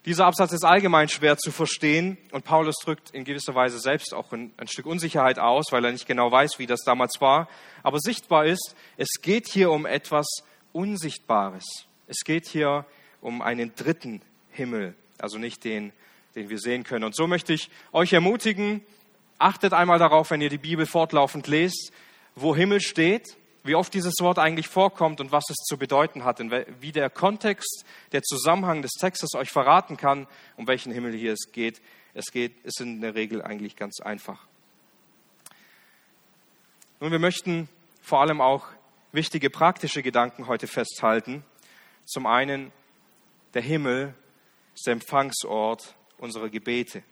Dieser 0.07 0.25
Absatz 0.25 0.52
ist 0.52 0.64
allgemein 0.64 1.11
schwer 1.11 1.37
zu 1.37 1.52
verstehen 1.52 2.16
und 2.33 2.42
Paulus 2.45 2.76
drückt 2.83 3.11
in 3.11 3.25
gewisser 3.25 3.54
Weise 3.54 3.78
selbst 3.78 4.14
auch 4.14 4.33
ein, 4.33 4.50
ein, 4.57 4.66
Stück 4.66 4.87
Unsicherheit 4.87 5.38
aus, 5.38 5.66
weil 5.73 5.85
er 5.85 5.92
nicht 5.92 6.07
genau 6.07 6.33
weiß, 6.33 6.59
wie 6.59 6.66
das 6.66 6.80
damals 6.87 7.21
war. 7.21 7.49
Aber 7.83 7.99
sichtbar 7.99 8.47
ist, 8.47 8.75
es 8.97 9.09
geht 9.21 9.47
hier 9.47 9.71
um 9.71 9.85
etwas 9.85 10.26
Unsichtbares. 10.73 11.66
Es 12.07 12.21
geht 12.25 12.49
hier 12.49 12.87
um 13.21 13.42
einen 13.42 13.75
dritten 13.75 14.23
Himmel, 14.49 14.95
also 15.19 15.37
nicht 15.37 15.64
den, 15.64 15.92
den 16.35 16.49
wir 16.49 16.59
sehen 16.59 16.83
können. 16.83 17.04
Und 17.04 17.14
so 17.14 17.26
möchte 17.26 17.52
ich 17.52 17.69
euch 17.92 18.14
ermutigen, 18.14 18.80
achtet 19.38 19.75
einmal 19.75 19.99
darauf, 19.99 20.30
wenn 20.30 20.40
ihr 20.40 20.49
die 20.49 20.57
Bibel 20.57 20.87
fortlaufend 20.87 21.47
lest, 21.47 21.92
wo 22.35 22.57
Himmel 22.57 22.80
steht 22.80 23.37
wie 23.62 23.75
oft 23.75 23.93
dieses 23.93 24.14
Wort 24.21 24.38
eigentlich 24.38 24.69
vorkommt 24.69 25.21
und 25.21 25.33
was 25.33 25.45
es 25.50 25.57
zu 25.57 25.76
bedeuten 25.76 26.25
hat, 26.25 26.40
wie 26.81 26.93
der 26.93 27.11
Kontext, 27.11 27.85
der 28.12 28.23
Zusammenhang 28.23 28.83
des 28.83 28.93
Textes 28.93 29.35
euch 29.35 29.50
verraten 29.50 29.97
kann, 29.97 30.26
um 30.57 30.67
welchen 30.67 30.93
Himmel 30.93 31.12
hier 31.12 31.33
es 31.33 31.52
geht. 31.52 31.83
Es 32.14 32.33
geht, 32.33 32.64
ist 32.64 32.81
in 32.81 33.00
der 33.00 33.14
Regel 33.14 33.43
eigentlich 33.43 33.76
ganz 33.76 34.00
einfach. 34.00 34.47
Nun, 37.00 37.12
wir 37.12 37.19
möchten 37.19 37.69
vor 38.02 38.21
allem 38.21 38.40
auch 38.40 38.67
wichtige 39.12 39.50
praktische 39.50 40.02
Gedanken 40.02 40.47
heute 40.47 40.67
festhalten. 40.67 41.45
Zum 42.05 42.26
einen, 42.26 42.73
der 43.55 43.62
Himmel 43.62 44.14
ist 44.75 44.87
der 44.87 44.93
Empfangsort 44.95 45.95
unserer 46.19 46.49
Gebete. 46.49 47.02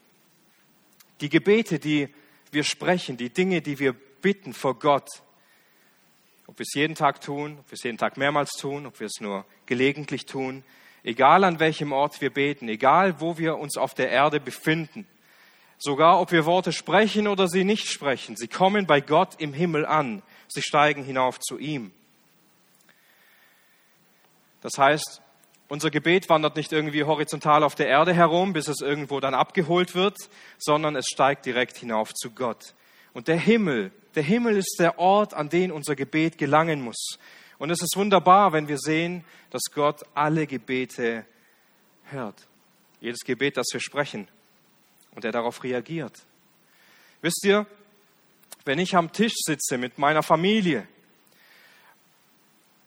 Die 1.20 1.28
Gebete, 1.28 1.78
die 1.78 2.08
wir 2.50 2.64
sprechen, 2.64 3.16
die 3.16 3.30
Dinge, 3.30 3.60
die 3.60 3.78
wir 3.78 3.92
bitten 3.92 4.52
vor 4.52 4.78
Gott, 4.78 5.08
ob 6.48 6.58
wir 6.58 6.64
es 6.64 6.74
jeden 6.74 6.96
Tag 6.96 7.20
tun, 7.20 7.58
ob 7.60 7.70
wir 7.70 7.74
es 7.74 7.82
jeden 7.82 7.98
Tag 7.98 8.16
mehrmals 8.16 8.52
tun, 8.52 8.86
ob 8.86 8.98
wir 8.98 9.06
es 9.06 9.20
nur 9.20 9.44
gelegentlich 9.66 10.24
tun, 10.26 10.64
egal 11.04 11.44
an 11.44 11.60
welchem 11.60 11.92
Ort 11.92 12.20
wir 12.20 12.32
beten, 12.32 12.68
egal 12.68 13.20
wo 13.20 13.38
wir 13.38 13.58
uns 13.58 13.76
auf 13.76 13.94
der 13.94 14.10
Erde 14.10 14.40
befinden, 14.40 15.06
sogar 15.76 16.20
ob 16.20 16.32
wir 16.32 16.46
Worte 16.46 16.72
sprechen 16.72 17.28
oder 17.28 17.48
sie 17.48 17.64
nicht 17.64 17.88
sprechen, 17.90 18.34
sie 18.34 18.48
kommen 18.48 18.86
bei 18.86 19.02
Gott 19.02 19.34
im 19.38 19.52
Himmel 19.52 19.84
an, 19.84 20.22
sie 20.48 20.62
steigen 20.62 21.04
hinauf 21.04 21.38
zu 21.38 21.58
ihm. 21.58 21.92
Das 24.62 24.72
heißt, 24.78 25.20
unser 25.68 25.90
Gebet 25.90 26.30
wandert 26.30 26.56
nicht 26.56 26.72
irgendwie 26.72 27.04
horizontal 27.04 27.62
auf 27.62 27.74
der 27.74 27.88
Erde 27.88 28.14
herum, 28.14 28.54
bis 28.54 28.68
es 28.68 28.80
irgendwo 28.80 29.20
dann 29.20 29.34
abgeholt 29.34 29.94
wird, 29.94 30.16
sondern 30.56 30.96
es 30.96 31.04
steigt 31.06 31.44
direkt 31.44 31.76
hinauf 31.76 32.14
zu 32.14 32.30
Gott. 32.30 32.74
Und 33.12 33.28
der 33.28 33.36
Himmel 33.36 33.92
der 34.14 34.22
Himmel 34.22 34.56
ist 34.56 34.76
der 34.78 34.98
Ort, 34.98 35.34
an 35.34 35.48
den 35.48 35.70
unser 35.70 35.96
Gebet 35.96 36.38
gelangen 36.38 36.80
muss. 36.80 37.18
Und 37.58 37.70
es 37.70 37.82
ist 37.82 37.96
wunderbar, 37.96 38.52
wenn 38.52 38.68
wir 38.68 38.78
sehen, 38.78 39.24
dass 39.50 39.62
Gott 39.72 40.02
alle 40.14 40.46
Gebete 40.46 41.24
hört. 42.04 42.46
Jedes 43.00 43.20
Gebet, 43.20 43.56
das 43.56 43.66
wir 43.72 43.80
sprechen. 43.80 44.28
Und 45.14 45.24
er 45.24 45.32
darauf 45.32 45.62
reagiert. 45.64 46.22
Wisst 47.20 47.44
ihr, 47.44 47.66
wenn 48.64 48.78
ich 48.78 48.94
am 48.94 49.12
Tisch 49.12 49.34
sitze 49.36 49.78
mit 49.78 49.98
meiner 49.98 50.22
Familie, 50.22 50.86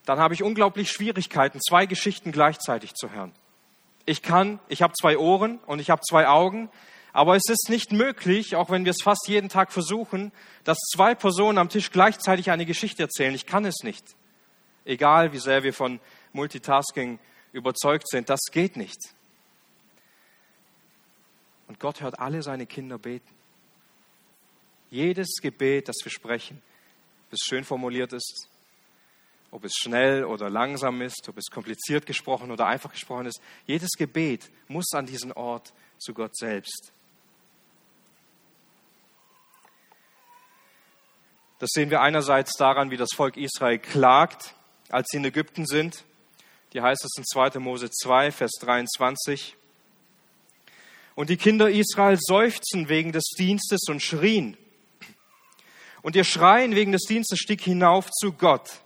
dann 0.05 0.19
habe 0.19 0.33
ich 0.33 0.43
unglaublich 0.43 0.91
Schwierigkeiten, 0.91 1.59
zwei 1.61 1.85
Geschichten 1.85 2.31
gleichzeitig 2.31 2.93
zu 2.93 3.11
hören. 3.11 3.33
Ich 4.05 4.21
kann, 4.21 4.59
ich 4.67 4.81
habe 4.81 4.93
zwei 4.93 5.17
Ohren 5.17 5.59
und 5.65 5.79
ich 5.79 5.89
habe 5.89 6.01
zwei 6.01 6.27
Augen, 6.27 6.69
aber 7.13 7.35
es 7.35 7.49
ist 7.49 7.69
nicht 7.69 7.91
möglich, 7.91 8.55
auch 8.55 8.69
wenn 8.69 8.85
wir 8.85 8.91
es 8.91 9.01
fast 9.03 9.27
jeden 9.27 9.49
Tag 9.49 9.71
versuchen, 9.73 10.31
dass 10.63 10.77
zwei 10.93 11.13
Personen 11.15 11.57
am 11.57 11.69
Tisch 11.69 11.91
gleichzeitig 11.91 12.51
eine 12.51 12.65
Geschichte 12.65 13.03
erzählen. 13.03 13.35
Ich 13.35 13.45
kann 13.45 13.65
es 13.65 13.83
nicht. 13.83 14.15
Egal, 14.85 15.33
wie 15.33 15.39
sehr 15.39 15.63
wir 15.63 15.73
von 15.73 15.99
Multitasking 16.33 17.19
überzeugt 17.51 18.07
sind, 18.07 18.29
das 18.29 18.39
geht 18.51 18.77
nicht. 18.77 18.97
Und 21.67 21.79
Gott 21.79 22.01
hört 22.01 22.19
alle 22.19 22.41
seine 22.43 22.65
Kinder 22.65 22.97
beten. 22.97 23.33
Jedes 24.89 25.35
Gebet, 25.41 25.87
das 25.87 25.97
wir 26.03 26.11
sprechen, 26.11 26.61
ob 27.27 27.33
es 27.33 27.39
schön 27.47 27.63
formuliert 27.63 28.11
ist, 28.13 28.49
ob 29.51 29.65
es 29.65 29.73
schnell 29.75 30.23
oder 30.25 30.49
langsam 30.49 31.01
ist, 31.01 31.27
ob 31.29 31.37
es 31.37 31.49
kompliziert 31.49 32.05
gesprochen 32.05 32.51
oder 32.51 32.67
einfach 32.67 32.91
gesprochen 32.91 33.25
ist, 33.25 33.41
jedes 33.65 33.91
Gebet 33.91 34.49
muss 34.67 34.91
an 34.93 35.05
diesen 35.05 35.31
Ort 35.33 35.73
zu 35.97 36.13
Gott 36.13 36.35
selbst. 36.35 36.93
Das 41.61 41.69
sehen 41.73 41.91
wir 41.91 42.01
einerseits 42.01 42.53
daran, 42.53 42.89
wie 42.89 42.97
das 42.97 43.09
Volk 43.15 43.37
Israel 43.37 43.77
klagt, 43.77 44.55
als 44.89 45.09
sie 45.11 45.17
in 45.17 45.25
Ägypten 45.25 45.67
sind. 45.67 46.05
Die 46.73 46.81
heißt 46.81 47.05
es 47.05 47.11
in 47.15 47.23
2. 47.23 47.59
Mose 47.59 47.91
2, 47.91 48.31
Vers 48.31 48.53
23. 48.61 49.55
Und 51.13 51.29
die 51.29 51.37
Kinder 51.37 51.69
Israel 51.69 52.17
seufzen 52.19 52.89
wegen 52.89 53.11
des 53.11 53.25
Dienstes 53.37 53.81
und 53.89 54.01
schrien. 54.01 54.57
Und 56.01 56.15
ihr 56.15 56.23
Schreien 56.23 56.73
wegen 56.73 56.93
des 56.93 57.03
Dienstes 57.03 57.37
stieg 57.37 57.61
hinauf 57.61 58.09
zu 58.09 58.33
Gott. 58.33 58.81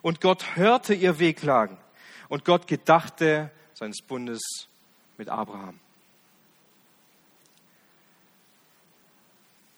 Und 0.00 0.22
Gott 0.22 0.56
hörte 0.56 0.94
ihr 0.94 1.18
Wehklagen. 1.18 1.76
Und 2.30 2.46
Gott 2.46 2.66
gedachte 2.66 3.50
seines 3.74 3.98
Bundes 4.00 4.40
mit 5.18 5.28
Abraham. 5.28 5.78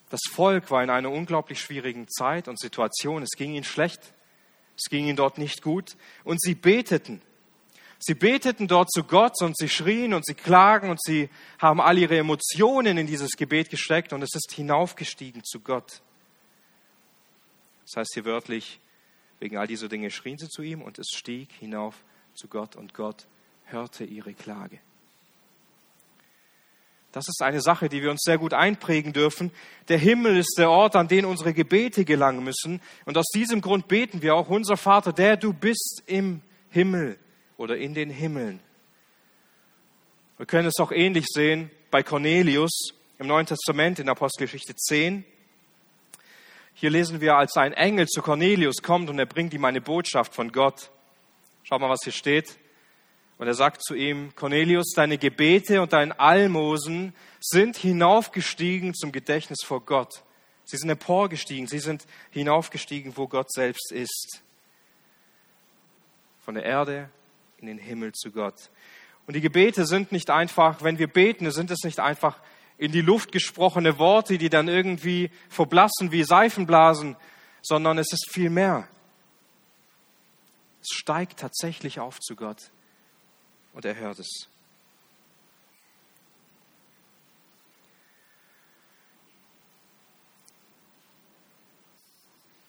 Das 0.09 0.21
Volk 0.31 0.71
war 0.71 0.83
in 0.83 0.89
einer 0.89 1.11
unglaublich 1.11 1.61
schwierigen 1.61 2.07
Zeit 2.07 2.47
und 2.47 2.59
Situation. 2.59 3.23
Es 3.23 3.37
ging 3.37 3.53
ihnen 3.53 3.63
schlecht. 3.63 4.13
Es 4.75 4.89
ging 4.89 5.05
ihnen 5.05 5.15
dort 5.15 5.37
nicht 5.37 5.61
gut. 5.61 5.95
Und 6.23 6.41
sie 6.41 6.55
beteten. 6.55 7.21
Sie 7.99 8.15
beteten 8.15 8.67
dort 8.67 8.89
zu 8.91 9.03
Gott 9.03 9.41
und 9.41 9.57
sie 9.57 9.67
schrien 9.67 10.13
und 10.13 10.25
sie 10.25 10.33
klagen 10.33 10.89
und 10.89 11.01
sie 11.01 11.29
haben 11.59 11.81
all 11.81 11.97
ihre 11.97 12.17
Emotionen 12.17 12.97
in 12.97 13.07
dieses 13.07 13.31
Gebet 13.31 13.69
gesteckt 13.69 14.13
und 14.13 14.21
es 14.21 14.33
ist 14.33 14.53
hinaufgestiegen 14.53 15.43
zu 15.43 15.59
Gott. 15.59 16.01
Das 17.85 17.97
heißt 17.97 18.11
hier 18.13 18.23
wörtlich, 18.23 18.79
wegen 19.39 19.57
all 19.57 19.67
dieser 19.67 19.89
Dinge 19.89 20.11
schrien 20.11 20.37
sie 20.37 20.47
zu 20.47 20.61
ihm 20.61 20.81
und 20.81 20.97
es 20.97 21.07
stieg 21.13 21.51
hinauf 21.51 22.03
zu 22.35 22.47
Gott 22.47 22.77
und 22.77 22.93
Gott 22.93 23.27
hörte 23.65 24.05
ihre 24.05 24.33
Klage. 24.33 24.79
Das 27.11 27.27
ist 27.27 27.41
eine 27.41 27.61
Sache, 27.61 27.89
die 27.89 28.03
wir 28.03 28.11
uns 28.11 28.21
sehr 28.23 28.37
gut 28.37 28.53
einprägen 28.53 29.13
dürfen. 29.13 29.51
Der 29.87 29.97
Himmel 29.97 30.37
ist 30.37 30.55
der 30.59 30.69
Ort, 30.69 30.95
an 30.95 31.07
den 31.07 31.25
unsere 31.25 31.53
Gebete 31.53 32.05
gelangen 32.05 32.43
müssen. 32.43 32.81
Und 33.05 33.17
aus 33.17 33.25
diesem 33.33 33.61
Grund 33.61 33.87
beten 33.87 34.21
wir 34.21 34.35
auch, 34.35 34.49
unser 34.49 34.77
Vater, 34.77 35.11
der 35.11 35.35
du 35.35 35.51
bist 35.51 36.03
im 36.05 36.41
Himmel 36.69 37.17
oder 37.57 37.77
in 37.77 37.95
den 37.95 38.11
Himmeln. 38.11 38.59
Wir 40.37 40.45
können 40.45 40.67
es 40.67 40.79
auch 40.79 40.91
ähnlich 40.91 41.25
sehen 41.27 41.71
bei 41.89 42.03
Cornelius 42.03 42.93
im 43.17 43.27
Neuen 43.27 43.47
Testament 43.47 43.99
in 43.99 44.07
Apostelgeschichte 44.07 44.75
10. 44.75 45.25
Hier 46.75 46.91
lesen 46.91 47.19
wir, 47.19 47.35
als 47.35 47.57
ein 47.57 47.73
Engel 47.73 48.07
zu 48.07 48.21
Cornelius 48.21 48.83
kommt 48.83 49.09
und 49.09 49.19
er 49.19 49.25
bringt 49.25 49.53
ihm 49.53 49.65
eine 49.65 49.81
Botschaft 49.81 50.35
von 50.35 50.51
Gott. 50.51 50.91
Schau 51.63 51.79
mal, 51.79 51.89
was 51.89 51.99
hier 52.03 52.13
steht. 52.13 52.57
Und 53.39 53.47
er 53.47 53.53
sagt 53.53 53.81
zu 53.81 53.95
ihm, 53.95 54.35
Cornelius, 54.35 54.91
deine 54.93 55.17
Gebete 55.17 55.81
und 55.81 55.93
dein 55.93 56.11
Almosen 56.11 57.15
sind 57.39 57.77
hinaufgestiegen 57.77 58.93
zum 58.93 59.13
Gedächtnis 59.13 59.59
vor 59.63 59.79
Gott. 59.85 60.23
Sie 60.65 60.75
sind 60.75 60.89
emporgestiegen, 60.89 61.65
sie 61.65 61.79
sind 61.79 62.05
hinaufgestiegen, 62.31 63.15
wo 63.15 63.29
Gott 63.29 63.49
selbst 63.49 63.93
ist. 63.93 64.43
Von 66.41 66.55
der 66.55 66.65
Erde 66.65 67.09
in 67.59 67.67
den 67.67 67.77
Himmel 67.77 68.11
zu 68.11 68.29
Gott. 68.29 68.69
Und 69.25 69.35
die 69.35 69.41
Gebete 69.41 69.85
sind 69.85 70.11
nicht 70.11 70.29
einfach, 70.29 70.83
wenn 70.83 70.99
wir 70.99 71.07
beten, 71.07 71.49
sind 71.51 71.71
es 71.71 71.83
nicht 71.85 72.01
einfach 72.01 72.41
in 72.77 72.91
die 72.91 73.01
Luft 73.01 73.31
gesprochene 73.31 73.97
Worte, 73.99 74.37
die 74.37 74.49
dann 74.49 74.67
irgendwie 74.67 75.31
verblassen 75.47 76.11
wie 76.11 76.23
Seifenblasen, 76.23 77.15
sondern 77.61 77.99
es 77.99 78.11
ist 78.11 78.29
viel 78.29 78.49
mehr. 78.49 78.89
Es 80.81 80.89
steigt 80.91 81.39
tatsächlich 81.39 82.01
auf 82.01 82.19
zu 82.19 82.35
Gott 82.35 82.69
und 83.79 83.85
er 83.85 83.95
hört 83.95 84.19
es. 84.19 84.49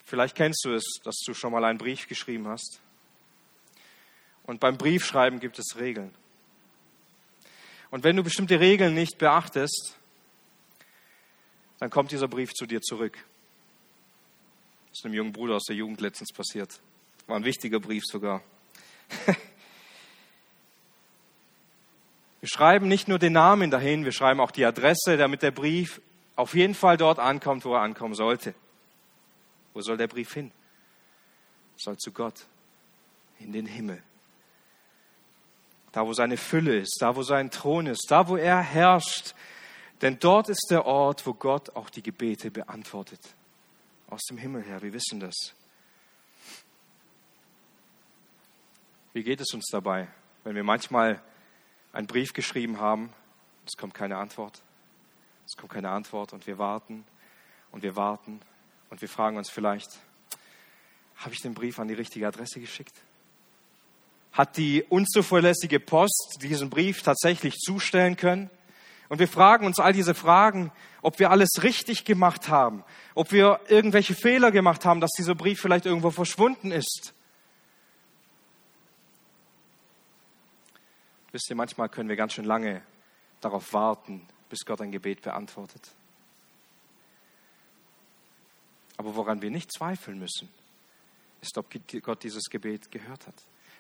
Vielleicht 0.05 0.37
kennst 0.37 0.64
du 0.64 0.73
es, 0.73 0.85
dass 1.02 1.17
du 1.26 1.35
schon 1.35 1.50
mal 1.50 1.64
einen 1.64 1.79
Brief 1.79 2.07
geschrieben 2.07 2.47
hast. 2.47 2.81
Und 4.45 4.61
beim 4.61 4.79
Briefschreiben 4.79 5.40
gibt 5.40 5.59
es 5.59 5.75
Regeln. 5.81 6.14
Und 7.90 8.05
wenn 8.05 8.14
du 8.14 8.23
bestimmte 8.23 8.61
Regeln 8.61 8.95
nicht 8.95 9.19
beachtest, 9.19 9.97
dann 11.81 11.90
kommt 11.90 12.12
dieser 12.12 12.29
Brief 12.29 12.52
zu 12.52 12.67
dir 12.67 12.81
zurück. 12.83 13.19
Das 14.90 15.00
ist 15.00 15.05
einem 15.07 15.14
jungen 15.14 15.33
Bruder 15.33 15.57
aus 15.57 15.64
der 15.64 15.75
Jugend 15.75 16.00
letztens 16.00 16.33
passiert. 16.33 16.81
War 17.26 17.35
ein 17.35 17.45
wichtiger 17.45 17.81
Brief 17.81 18.05
sogar. 18.07 18.45
Wir 22.41 22.49
schreiben 22.49 22.89
nicht 22.89 23.09
nur 23.09 23.19
den 23.19 23.35
Namen 23.35 23.71
dahin, 23.71 24.05
wir 24.05 24.13
schreiben 24.13 24.41
auch 24.41 24.51
die 24.51 24.65
Adresse, 24.65 25.17
damit 25.17 25.43
der 25.43 25.51
Brief 25.51 26.01
auf 26.37 26.55
jeden 26.55 26.75
Fall 26.75 26.97
dort 26.97 27.19
ankommt, 27.19 27.65
wo 27.65 27.75
er 27.75 27.83
ankommen 27.83 28.15
sollte. 28.15 28.55
Wo 29.75 29.83
soll 29.83 29.97
der 29.97 30.09
Brief 30.09 30.33
hin? 30.33 30.51
soll 31.81 31.97
zu 31.97 32.13
Gott, 32.13 32.47
in 33.39 33.53
den 33.53 33.67
Himmel. 33.67 34.03
Da, 35.93 36.07
wo 36.07 36.13
seine 36.13 36.37
Fülle 36.37 36.79
ist, 36.79 36.99
da, 37.01 37.17
wo 37.17 37.23
sein 37.23 37.51
Thron 37.51 37.87
ist, 37.87 38.07
da, 38.11 38.29
wo 38.29 38.37
er 38.37 38.61
herrscht, 38.61 39.35
denn 40.03 40.19
dort 40.19 40.49
ist 40.49 40.69
der 40.71 40.87
Ort, 40.87 41.27
wo 41.27 41.35
Gott 41.35 41.75
auch 41.75 41.91
die 41.91 42.03
Gebete 42.03 42.51
beantwortet. 42.51 43.21
Aus 44.09 44.21
dem 44.29 44.39
Himmel 44.39 44.63
her, 44.63 44.83
wir 44.83 44.93
wissen 44.93 45.21
das. 45.21 45.35
Wie 49.13 49.23
geht 49.25 49.41
es 49.41 49.53
uns 49.53 49.67
dabei, 49.71 50.09
wenn 50.45 50.55
wir 50.55 50.65
manchmal 50.65 51.23
einen 51.93 52.07
Brief 52.07 52.33
geschrieben 52.33 52.81
haben, 52.81 53.11
es 53.67 53.77
kommt 53.77 53.95
keine 53.95 54.17
Antwort, 54.17 54.63
es 55.47 55.57
kommt 55.57 55.73
keine 55.73 55.91
Antwort 55.91 56.33
und 56.33 56.47
wir 56.47 56.59
warten 56.59 57.05
und 57.73 57.83
wir 57.83 57.97
warten 57.97 58.41
und 58.91 59.01
wir 59.01 59.09
fragen 59.09 59.37
uns 59.37 59.51
vielleicht, 59.51 59.99
habe 61.17 61.35
ich 61.35 61.41
den 61.41 61.55
Brief 61.55 61.79
an 61.79 61.89
die 61.89 61.95
richtige 61.95 62.27
Adresse 62.27 62.61
geschickt? 62.61 62.95
Hat 64.33 64.57
die 64.57 64.83
unzuverlässige 64.89 65.81
Post 65.81 66.39
diesen 66.41 66.71
Brief 66.71 67.03
tatsächlich 67.03 67.57
zustellen 67.59 68.17
können? 68.17 68.49
Und 69.09 69.19
wir 69.19 69.29
fragen 69.29 69.67
uns 69.67 69.81
all 69.81 69.93
diese 69.93 70.15
Fragen, 70.15 70.71
ob 71.03 71.19
wir 71.19 71.31
alles 71.31 71.49
richtig 71.63 72.05
gemacht 72.05 72.49
haben, 72.49 72.85
ob 73.15 73.33
wir 73.33 73.61
irgendwelche 73.69 74.15
Fehler 74.15 74.53
gemacht 74.53 74.85
haben, 74.85 75.01
dass 75.01 75.11
dieser 75.11 75.35
Brief 75.35 75.61
vielleicht 75.61 75.85
irgendwo 75.85 76.11
verschwunden 76.11 76.71
ist. 76.71 77.13
Wisst 81.33 81.49
ihr, 81.51 81.57
manchmal 81.57 81.89
können 81.89 82.09
wir 82.09 82.17
ganz 82.17 82.33
schön 82.33 82.45
lange 82.45 82.83
darauf 83.41 83.73
warten, 83.73 84.27
bis 84.49 84.65
Gott 84.65 84.81
ein 84.81 84.91
Gebet 84.91 85.23
beantwortet. 85.23 85.89
Aber 88.97 89.15
woran 89.17 89.41
wir 89.41 89.50
nicht 89.50 89.73
zweifeln 89.73 90.19
müssen, 90.19 90.49
ist, 91.41 91.57
ob 91.57 91.67
Gott 92.02 92.23
dieses 92.23 92.50
Gebet 92.50 92.91
gehört 92.91 93.26
hat. 93.26 93.35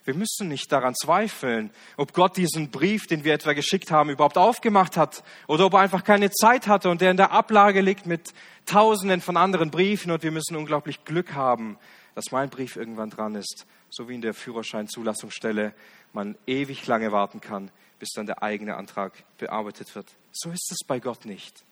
Wir 0.04 0.14
müssen 0.14 0.48
nicht 0.48 0.72
daran 0.72 0.94
zweifeln, 0.94 1.70
ob 1.98 2.14
Gott 2.14 2.38
diesen 2.38 2.70
Brief, 2.70 3.06
den 3.06 3.22
wir 3.22 3.34
etwa 3.34 3.52
geschickt 3.52 3.90
haben, 3.90 4.08
überhaupt 4.08 4.38
aufgemacht 4.38 4.96
hat 4.96 5.22
oder 5.46 5.66
ob 5.66 5.74
er 5.74 5.80
einfach 5.80 6.04
keine 6.04 6.30
Zeit 6.30 6.68
hatte 6.68 6.88
und 6.88 7.02
der 7.02 7.10
in 7.10 7.18
der 7.18 7.32
Ablage 7.32 7.82
liegt 7.82 8.06
mit 8.06 8.32
Tausenden 8.64 9.20
von 9.20 9.36
anderen 9.36 9.70
Briefen 9.70 10.10
und 10.10 10.22
wir 10.22 10.30
müssen 10.30 10.56
unglaublich 10.56 11.04
Glück 11.04 11.34
haben, 11.34 11.78
dass 12.14 12.32
mein 12.32 12.50
Brief 12.50 12.76
irgendwann 12.76 13.10
dran 13.10 13.34
ist, 13.34 13.66
so 13.88 14.08
wie 14.08 14.14
in 14.14 14.20
der 14.20 14.34
Führerscheinzulassungsstelle 14.34 15.74
man 16.12 16.36
ewig 16.46 16.86
lange 16.86 17.12
warten 17.12 17.40
kann, 17.40 17.70
bis 17.98 18.10
dann 18.10 18.26
der 18.26 18.42
eigene 18.42 18.76
Antrag 18.76 19.24
bearbeitet 19.38 19.94
wird. 19.94 20.08
So 20.32 20.50
ist 20.50 20.70
es 20.72 20.86
bei 20.86 21.00
Gott 21.00 21.24
nicht. 21.24 21.64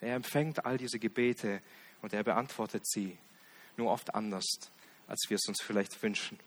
Er 0.00 0.14
empfängt 0.14 0.64
all 0.64 0.78
diese 0.78 0.98
Gebete 0.98 1.60
und 2.02 2.12
er 2.12 2.22
beantwortet 2.22 2.86
sie, 2.86 3.18
nur 3.76 3.90
oft 3.90 4.14
anders, 4.14 4.46
als 5.06 5.26
wir 5.28 5.36
es 5.36 5.48
uns 5.48 5.62
vielleicht 5.62 6.00
wünschen. 6.02 6.38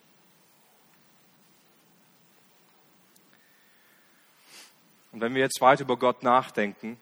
Und 5.12 5.19
wenn 5.19 5.34
wir 5.34 5.41
jetzt 5.41 5.60
weiter 5.60 5.84
über 5.84 5.97
Gott 5.97 6.24
nachdenken, 6.24 6.97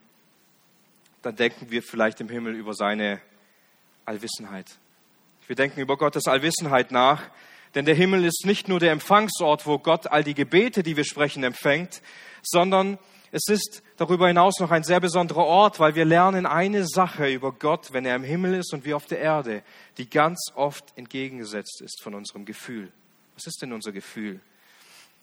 dann 1.21 1.35
denken 1.35 1.69
wir 1.69 1.83
vielleicht 1.83 2.21
im 2.21 2.29
Himmel 2.29 2.55
über 2.55 2.73
seine 2.73 3.21
Allwissenheit. 4.05 4.79
Wir 5.49 5.55
denken 5.55 5.79
über 5.79 5.97
Gottes 5.97 6.27
Allwissenheit 6.27 6.91
nach, 6.91 7.23
denn 7.73 7.85
der 7.85 7.95
Himmel 7.95 8.23
ist 8.23 8.45
nicht 8.45 8.67
nur 8.67 8.79
der 8.79 8.91
Empfangsort, 8.91 9.65
wo 9.65 9.79
Gott 9.79 10.05
all 10.05 10.23
die 10.23 10.35
Gebete, 10.35 10.83
die 10.83 10.95
wir 10.95 11.05
sprechen, 11.05 11.43
empfängt, 11.43 12.03
sondern 12.43 12.99
es 13.31 13.47
ist 13.47 13.81
darüber 13.97 14.27
hinaus 14.27 14.59
noch 14.59 14.69
ein 14.69 14.83
sehr 14.83 14.99
besonderer 14.99 15.45
Ort, 15.45 15.79
weil 15.79 15.95
wir 15.95 16.05
lernen 16.05 16.45
eine 16.45 16.85
Sache 16.85 17.33
über 17.33 17.51
Gott, 17.51 17.93
wenn 17.93 18.05
er 18.05 18.15
im 18.15 18.23
Himmel 18.23 18.53
ist 18.53 18.75
und 18.75 18.85
wir 18.85 18.95
auf 18.95 19.07
der 19.07 19.21
Erde, 19.21 19.63
die 19.97 20.07
ganz 20.07 20.51
oft 20.53 20.95
entgegengesetzt 20.95 21.81
ist 21.83 21.99
von 22.03 22.13
unserem 22.13 22.45
Gefühl. 22.45 22.91
Was 23.33 23.47
ist 23.47 23.59
denn 23.63 23.73
unser 23.73 23.91
Gefühl? 23.91 24.41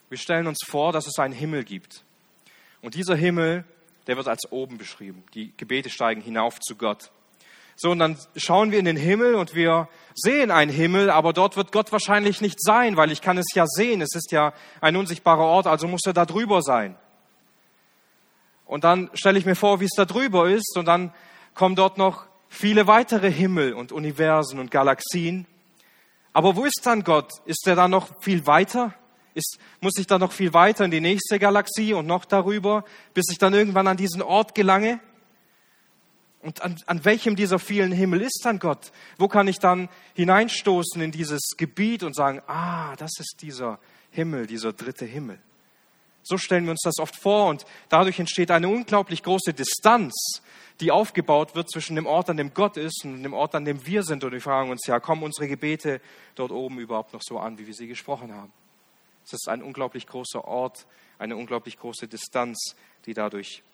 Wir 0.09 0.19
stellen 0.19 0.49
uns 0.49 0.59
vor, 0.67 0.91
dass 0.91 1.07
es 1.07 1.21
einen 1.21 1.35
Himmel 1.35 1.63
gibt. 1.63 2.03
Und 2.83 2.97
dieser 2.97 3.15
Himmel, 3.15 3.63
der 4.09 4.17
wird 4.17 4.27
als 4.27 4.51
oben 4.51 4.77
beschrieben. 4.77 5.23
Die 5.35 5.53
Gebete 5.57 5.89
steigen 5.89 6.21
hinauf 6.21 6.59
zu 6.59 6.75
Gott. 6.75 7.13
So, 7.79 7.91
und 7.91 7.99
dann 7.99 8.17
schauen 8.37 8.73
wir 8.73 8.79
in 8.79 8.87
den 8.87 8.97
Himmel 8.97 9.35
und 9.35 9.55
wir 9.55 9.89
sehen 10.15 10.51
einen 10.51 10.73
Himmel, 10.73 11.11
aber 11.11 11.35
dort 11.35 11.59
wird 11.59 11.73
Gott 11.73 11.93
wahrscheinlich 11.93 12.41
nicht 12.41 12.59
sein, 12.59 12.97
weil 12.97 13.13
ich 13.13 13.21
kann 13.21 13.37
es 13.37 13.53
ja 13.55 13.67
sehen. 13.67 14.01
Es 14.01 14.15
ist 14.15 14.33
ja 14.33 14.55
ein 14.81 14.97
unsichtbarer 14.97 15.45
Ort, 15.45 15.67
also 15.67 15.87
muss 15.87 16.07
er 16.07 16.15
da 16.15 16.25
drüber 16.25 16.63
sein. 16.63 16.97
Und 18.65 18.85
dann 18.85 19.11
stelle 19.13 19.39
ich 19.39 19.45
mir 19.45 19.57
vor, 19.57 19.81
wie 19.81 19.85
es 19.85 19.95
da 19.95 20.07
drüber 20.07 20.49
ist 20.49 20.77
und 20.79 20.87
dann 20.87 21.13
kommen 21.55 21.77
dort 21.77 21.99
noch 21.99 22.25
viele 22.49 22.87
weitere 22.87 23.31
Himmel 23.31 23.75
und 23.75 23.93
Universen 23.93 24.59
und 24.59 24.71
Galaxien. 24.71 25.47
Aber 26.33 26.57
wo 26.57 26.65
ist 26.65 26.81
dann 26.85 27.05
Gott? 27.05 27.31
Ist 27.45 27.67
er 27.67 27.77
da 27.77 27.89
noch 27.89 28.09
viel 28.23 28.47
weiter? 28.47 28.95
Ist, 29.35 29.59
muss 29.81 29.99
ich 29.99 30.07
dann 30.07 30.21
noch 30.21 30.33
viel 30.33 30.55
weiter 30.55 30.87
in 30.87 30.91
die 30.91 31.03
nächste 31.03 31.39
Galaxie 31.39 31.93
und 31.93 32.07
noch 32.07 32.25
darüber, 32.25 32.85
bis 33.13 33.27
ich 33.31 33.39
dann 33.39 33.53
irgendwann 33.53 33.87
an 33.87 33.99
diesen 33.99 34.23
Ort 34.23 34.55
gelange? 34.55 34.99
Und 36.47 36.63
an, 36.63 36.81
an 36.87 37.05
welchem 37.05 37.35
dieser 37.35 37.59
vielen 37.59 37.91
Himmel 37.91 38.23
ist 38.23 38.43
dann 38.45 38.61
Gott? 38.61 38.93
Wo 39.19 39.27
kann 39.27 39.49
ich 39.49 39.59
dann 39.59 39.89
hineinstoßen 40.15 41.03
in 41.03 41.11
dieses 41.11 41.43
Gebiet 41.57 42.05
und 42.05 42.15
sagen, 42.15 42.41
ah, 42.47 42.95
das 42.95 43.19
ist 43.19 43.39
dieser 43.43 43.81
Himmel, 44.13 44.47
dieser 44.47 44.73
dritte 44.73 45.07
Himmel? 45.07 45.41
So 46.23 46.39
stellen 46.39 46.63
wir 46.63 46.71
uns 46.71 46.83
das 46.85 47.01
oft 47.01 47.21
vor 47.21 47.49
und 47.49 47.67
dadurch 47.89 48.21
entsteht 48.21 48.53
eine 48.53 48.69
unglaublich 48.69 49.25
große 49.25 49.55
Distanz, 49.55 50.41
die 50.79 50.93
aufgebaut 50.93 51.57
wird 51.57 51.69
zwischen 51.69 51.97
dem 51.97 52.07
Ort, 52.07 52.31
an 52.31 52.37
dem 52.37 52.55
Gott 52.55 52.77
ist 52.77 53.05
und 53.05 53.25
dem 53.25 53.35
Ort, 53.35 53.57
an 53.57 53.65
dem 53.65 53.85
wir 53.85 54.05
sind. 54.05 54.23
Und 54.23 54.31
wir 54.31 54.41
fragen 54.41 54.71
uns, 54.71 54.87
ja, 54.87 55.01
kommen 55.01 55.25
unsere 55.25 55.49
Gebete 55.49 56.01
dort 56.37 56.53
oben 56.53 56.79
überhaupt 56.79 57.13
noch 57.13 57.23
so 57.25 57.41
an, 57.41 57.59
wie 57.59 57.67
wir 57.67 57.75
sie 57.75 57.89
gesprochen 57.89 58.33
haben? 58.33 58.53
Es 59.25 59.33
ist 59.33 59.49
ein 59.49 59.65
unglaublich 59.65 60.07
großer 60.07 60.45
Ort, 60.45 60.87
eine 61.19 61.37
unglaublich 61.37 61.77
große 61.77 62.07
Distanz, 62.07 62.77
die 63.05 63.15
dadurch 63.15 63.65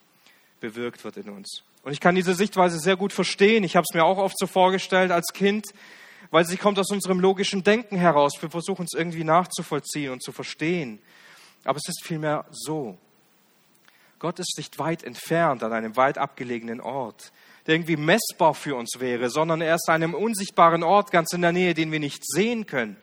bewirkt 0.59 1.03
wird 1.03 1.17
in 1.17 1.29
uns. 1.29 1.61
Und 1.83 1.91
ich 1.91 1.99
kann 1.99 2.15
diese 2.15 2.33
Sichtweise 2.33 2.79
sehr 2.79 2.95
gut 2.95 3.13
verstehen. 3.13 3.63
Ich 3.63 3.75
habe 3.75 3.85
es 3.87 3.93
mir 3.93 4.05
auch 4.05 4.17
oft 4.17 4.37
so 4.37 4.47
vorgestellt 4.47 5.11
als 5.11 5.33
Kind, 5.33 5.67
weil 6.31 6.45
sie 6.45 6.57
kommt 6.57 6.79
aus 6.79 6.89
unserem 6.89 7.19
logischen 7.19 7.63
Denken 7.63 7.97
heraus. 7.97 8.33
Wir 8.41 8.49
versuchen 8.49 8.85
es 8.85 8.97
irgendwie 8.97 9.25
nachzuvollziehen 9.25 10.11
und 10.11 10.23
zu 10.23 10.31
verstehen. 10.31 10.99
Aber 11.65 11.77
es 11.77 11.87
ist 11.87 12.03
vielmehr 12.03 12.45
so. 12.51 12.97
Gott 14.19 14.39
ist 14.39 14.57
nicht 14.57 14.79
weit 14.79 15.03
entfernt 15.03 15.63
an 15.63 15.73
einem 15.73 15.97
weit 15.97 16.17
abgelegenen 16.17 16.79
Ort, 16.79 17.33
der 17.67 17.75
irgendwie 17.75 17.97
messbar 17.97 18.53
für 18.53 18.75
uns 18.75 18.99
wäre, 18.99 19.29
sondern 19.29 19.59
er 19.59 19.75
ist 19.75 19.89
an 19.89 19.95
einem 19.95 20.13
unsichtbaren 20.13 20.83
Ort 20.83 21.11
ganz 21.11 21.33
in 21.33 21.41
der 21.41 21.51
Nähe, 21.51 21.73
den 21.73 21.91
wir 21.91 21.99
nicht 21.99 22.23
sehen 22.25 22.65
können. 22.65 22.95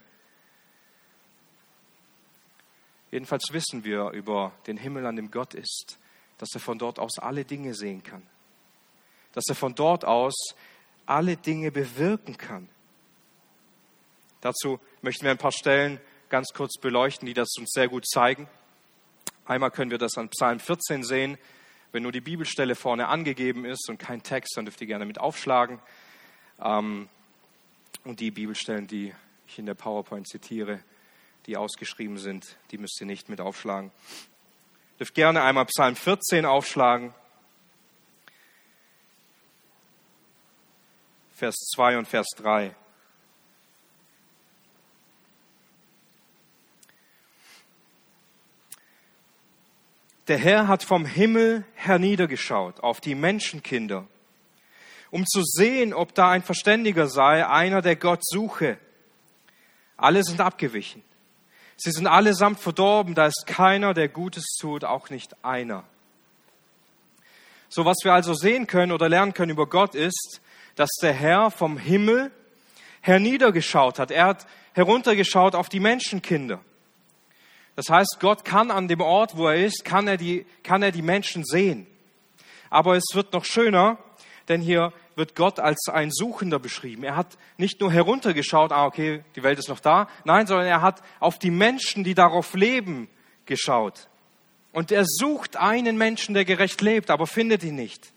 Jedenfalls 3.10 3.52
wissen 3.52 3.84
wir 3.84 4.10
über 4.10 4.52
den 4.66 4.78
Himmel, 4.78 5.04
an 5.04 5.16
dem 5.16 5.30
Gott 5.30 5.52
ist, 5.52 5.98
dass 6.38 6.48
er 6.54 6.60
von 6.60 6.78
dort 6.78 6.98
aus 6.98 7.18
alle 7.18 7.44
Dinge 7.44 7.74
sehen 7.74 8.02
kann. 8.02 8.22
Dass 9.32 9.44
er 9.48 9.54
von 9.54 9.74
dort 9.74 10.04
aus 10.04 10.34
alle 11.06 11.36
Dinge 11.36 11.72
bewirken 11.72 12.36
kann. 12.36 12.68
Dazu 14.40 14.80
möchten 15.02 15.24
wir 15.24 15.30
ein 15.30 15.38
paar 15.38 15.52
Stellen 15.52 16.00
ganz 16.28 16.48
kurz 16.54 16.78
beleuchten, 16.78 17.26
die 17.26 17.34
das 17.34 17.48
uns 17.58 17.70
sehr 17.72 17.88
gut 17.88 18.06
zeigen. 18.08 18.48
Einmal 19.44 19.70
können 19.70 19.90
wir 19.90 19.98
das 19.98 20.16
an 20.16 20.28
Psalm 20.28 20.60
14 20.60 21.02
sehen. 21.02 21.36
Wenn 21.92 22.04
nur 22.04 22.12
die 22.12 22.20
Bibelstelle 22.20 22.76
vorne 22.76 23.08
angegeben 23.08 23.64
ist 23.64 23.88
und 23.90 23.98
kein 23.98 24.22
Text, 24.22 24.56
dann 24.56 24.64
dürft 24.64 24.80
ihr 24.80 24.86
gerne 24.86 25.04
mit 25.04 25.18
aufschlagen. 25.18 25.80
Ähm, 26.62 27.08
und 28.04 28.20
die 28.20 28.30
Bibelstellen, 28.30 28.86
die 28.86 29.12
ich 29.48 29.58
in 29.58 29.66
der 29.66 29.74
PowerPoint 29.74 30.28
zitiere, 30.28 30.80
die 31.46 31.56
ausgeschrieben 31.56 32.18
sind, 32.18 32.56
die 32.70 32.78
müsst 32.78 33.00
ihr 33.00 33.06
nicht 33.06 33.28
mit 33.28 33.40
aufschlagen. 33.40 33.90
Ihr 34.94 34.98
dürft 34.98 35.14
gerne 35.14 35.42
einmal 35.42 35.66
Psalm 35.66 35.96
14 35.96 36.46
aufschlagen. 36.46 37.12
Vers 41.40 41.56
2 41.74 41.96
und 41.96 42.06
Vers 42.06 42.26
3. 42.36 42.74
Der 50.28 50.36
Herr 50.36 50.68
hat 50.68 50.82
vom 50.84 51.06
Himmel 51.06 51.64
herniedergeschaut 51.76 52.80
auf 52.80 53.00
die 53.00 53.14
Menschenkinder, 53.14 54.06
um 55.10 55.24
zu 55.24 55.42
sehen, 55.42 55.94
ob 55.94 56.14
da 56.14 56.30
ein 56.30 56.42
Verständiger 56.42 57.06
sei, 57.08 57.46
einer, 57.46 57.80
der 57.80 57.96
Gott 57.96 58.20
suche. 58.22 58.76
Alle 59.96 60.22
sind 60.22 60.42
abgewichen. 60.42 61.02
Sie 61.78 61.90
sind 61.90 62.06
allesamt 62.06 62.60
verdorben, 62.60 63.14
da 63.14 63.24
ist 63.24 63.46
keiner, 63.46 63.94
der 63.94 64.10
Gutes 64.10 64.44
tut, 64.60 64.84
auch 64.84 65.08
nicht 65.08 65.42
einer. 65.42 65.84
So 67.70 67.86
was 67.86 67.96
wir 68.04 68.12
also 68.12 68.34
sehen 68.34 68.66
können 68.66 68.92
oder 68.92 69.08
lernen 69.08 69.32
können 69.32 69.52
über 69.52 69.66
Gott 69.66 69.94
ist, 69.94 70.42
dass 70.80 70.92
der 71.02 71.12
Herr 71.12 71.50
vom 71.50 71.76
Himmel 71.76 72.32
herniedergeschaut 73.02 73.98
hat. 73.98 74.10
Er 74.10 74.24
hat 74.24 74.46
heruntergeschaut 74.72 75.54
auf 75.54 75.68
die 75.68 75.78
Menschenkinder. 75.78 76.60
Das 77.76 77.90
heißt, 77.90 78.16
Gott 78.18 78.46
kann 78.46 78.70
an 78.70 78.88
dem 78.88 79.02
Ort, 79.02 79.36
wo 79.36 79.46
er 79.46 79.62
ist, 79.62 79.84
kann 79.84 80.08
er 80.08 80.16
die, 80.16 80.46
kann 80.62 80.82
er 80.82 80.90
die 80.90 81.02
Menschen 81.02 81.44
sehen. 81.44 81.86
Aber 82.70 82.96
es 82.96 83.04
wird 83.12 83.34
noch 83.34 83.44
schöner, 83.44 83.98
denn 84.48 84.62
hier 84.62 84.94
wird 85.16 85.36
Gott 85.36 85.60
als 85.60 85.86
ein 85.92 86.10
Suchender 86.10 86.58
beschrieben. 86.58 87.04
Er 87.04 87.14
hat 87.14 87.36
nicht 87.58 87.78
nur 87.82 87.92
heruntergeschaut, 87.92 88.72
ah, 88.72 88.86
okay, 88.86 89.22
die 89.36 89.42
Welt 89.42 89.58
ist 89.58 89.68
noch 89.68 89.80
da, 89.80 90.08
nein, 90.24 90.46
sondern 90.46 90.66
er 90.66 90.80
hat 90.80 91.02
auf 91.18 91.38
die 91.38 91.50
Menschen, 91.50 92.04
die 92.04 92.14
darauf 92.14 92.54
leben, 92.54 93.10
geschaut. 93.44 94.08
Und 94.72 94.92
er 94.92 95.04
sucht 95.04 95.58
einen 95.58 95.98
Menschen, 95.98 96.32
der 96.32 96.46
gerecht 96.46 96.80
lebt, 96.80 97.10
aber 97.10 97.26
findet 97.26 97.64
ihn 97.64 97.74
nicht. 97.74 98.14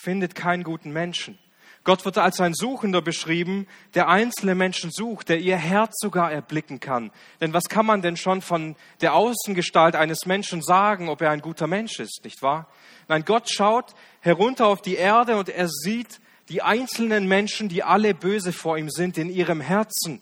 Findet 0.00 0.34
keinen 0.34 0.64
guten 0.64 0.92
Menschen. 0.92 1.38
Gott 1.82 2.04
wird 2.04 2.18
als 2.18 2.40
ein 2.40 2.52
Suchender 2.52 3.00
beschrieben, 3.00 3.66
der 3.94 4.08
einzelne 4.08 4.54
Menschen 4.54 4.90
sucht, 4.92 5.30
der 5.30 5.40
ihr 5.40 5.56
Herz 5.56 5.94
sogar 5.98 6.30
erblicken 6.30 6.78
kann. 6.78 7.10
Denn 7.40 7.54
was 7.54 7.64
kann 7.64 7.86
man 7.86 8.02
denn 8.02 8.18
schon 8.18 8.42
von 8.42 8.76
der 9.00 9.14
Außengestalt 9.14 9.96
eines 9.96 10.26
Menschen 10.26 10.60
sagen, 10.60 11.08
ob 11.08 11.22
er 11.22 11.30
ein 11.30 11.40
guter 11.40 11.66
Mensch 11.66 11.98
ist, 11.98 12.20
nicht 12.22 12.42
wahr? 12.42 12.68
Nein, 13.08 13.24
Gott 13.24 13.50
schaut 13.50 13.94
herunter 14.20 14.66
auf 14.66 14.82
die 14.82 14.96
Erde 14.96 15.36
und 15.36 15.48
er 15.48 15.68
sieht 15.68 16.20
die 16.50 16.60
einzelnen 16.60 17.26
Menschen, 17.26 17.68
die 17.68 17.82
alle 17.82 18.12
böse 18.12 18.52
vor 18.52 18.76
ihm 18.76 18.90
sind, 18.90 19.16
in 19.16 19.30
ihrem 19.30 19.60
Herzen, 19.60 20.20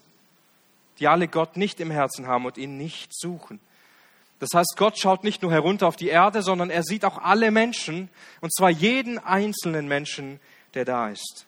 die 0.99 1.07
alle 1.07 1.27
Gott 1.27 1.57
nicht 1.57 1.81
im 1.81 1.91
Herzen 1.91 2.27
haben 2.27 2.45
und 2.45 2.57
ihn 2.57 2.77
nicht 2.77 3.11
suchen. 3.13 3.59
Das 4.39 4.49
heißt, 4.53 4.75
Gott 4.77 4.97
schaut 4.97 5.23
nicht 5.23 5.41
nur 5.41 5.51
herunter 5.51 5.87
auf 5.87 5.97
die 5.97 6.07
Erde, 6.07 6.41
sondern 6.41 6.69
er 6.69 6.83
sieht 6.83 7.03
auch 7.03 7.17
alle 7.17 7.51
Menschen, 7.51 8.09
und 8.41 8.53
zwar 8.53 8.69
jeden 8.69 9.19
einzelnen 9.19 9.87
Menschen, 9.87 10.39
der 10.73 10.85
da 10.85 11.09
ist. 11.09 11.45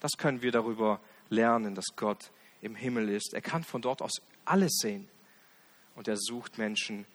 Das 0.00 0.12
können 0.18 0.42
wir 0.42 0.52
darüber 0.52 1.00
lernen, 1.30 1.74
dass 1.74 1.86
Gott 1.96 2.30
im 2.60 2.74
Himmel 2.74 3.08
ist. 3.08 3.32
Er 3.32 3.40
kann 3.40 3.62
von 3.62 3.80
dort 3.80 4.02
aus 4.02 4.20
alles 4.44 4.78
sehen. 4.80 5.08
Und 5.94 6.08
er 6.08 6.16
sucht 6.16 6.58
Menschen, 6.58 7.06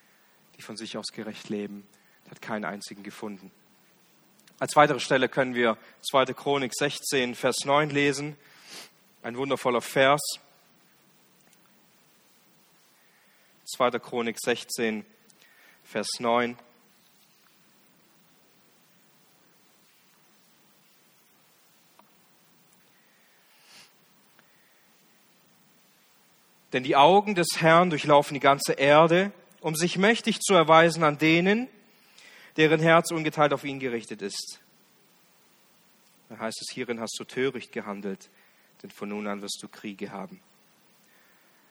die 0.58 0.62
von 0.62 0.78
sich 0.78 0.98
aus 0.98 1.08
gerecht 1.08 1.50
leben. 1.50 1.86
Er 2.26 2.32
hat 2.32 2.42
keinen 2.42 2.66
einzigen 2.66 3.04
gefunden. 3.04 3.52
Als 4.60 4.76
weitere 4.76 5.00
Stelle 5.00 5.30
können 5.30 5.56
wir 5.56 5.78
2. 6.10 6.34
Chronik 6.34 6.74
16, 6.74 7.36
Vers 7.36 7.66
9 7.66 7.90
lesen. 7.90 8.38
Ein 9.24 9.38
wundervoller 9.38 9.82
Vers. 9.82 10.22
2. 13.70 14.00
Chronik 14.00 14.38
16, 14.40 15.06
Vers 15.84 16.08
9. 16.20 16.58
Denn 26.74 26.84
die 26.84 26.96
Augen 26.96 27.36
des 27.36 27.48
Herrn 27.58 27.90
durchlaufen 27.90 28.34
die 28.34 28.40
ganze 28.40 28.74
Erde, 28.74 29.32
um 29.62 29.76
sich 29.76 29.98
mächtig 29.98 30.40
zu 30.40 30.54
erweisen 30.54 31.04
an 31.04 31.18
denen, 31.18 31.68
deren 32.58 32.80
Herz 32.80 33.12
ungeteilt 33.12 33.54
auf 33.54 33.64
ihn 33.64 33.80
gerichtet 33.80 34.22
ist. 34.22 34.60
Da 36.30 36.38
heißt 36.38 36.62
es, 36.62 36.74
hierin 36.74 37.00
hast 37.00 37.18
du 37.20 37.24
töricht 37.24 37.72
gehandelt, 37.72 38.30
denn 38.84 38.92
von 38.92 39.10
nun 39.10 39.28
an 39.28 39.42
wirst 39.42 39.60
du 39.62 39.68
Kriege 39.68 40.12
haben. 40.12 40.42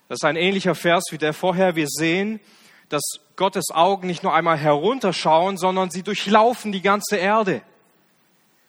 Das 0.09 0.17
ist 0.17 0.25
ein 0.25 0.37
ähnlicher 0.37 0.75
Vers 0.75 1.05
wie 1.11 1.19
der 1.19 1.33
vorher. 1.33 1.77
Wir 1.77 1.87
sehen, 1.89 2.41
dass 2.89 3.03
Gottes 3.37 3.71
Augen 3.71 4.07
nicht 4.07 4.23
nur 4.23 4.35
einmal 4.35 4.57
herunterschauen, 4.57 5.59
sondern 5.59 5.91
sie 5.91 6.03
durchlaufen 6.03 6.73
die 6.73 6.83
ganze 6.83 7.17
Erde. 7.17 7.63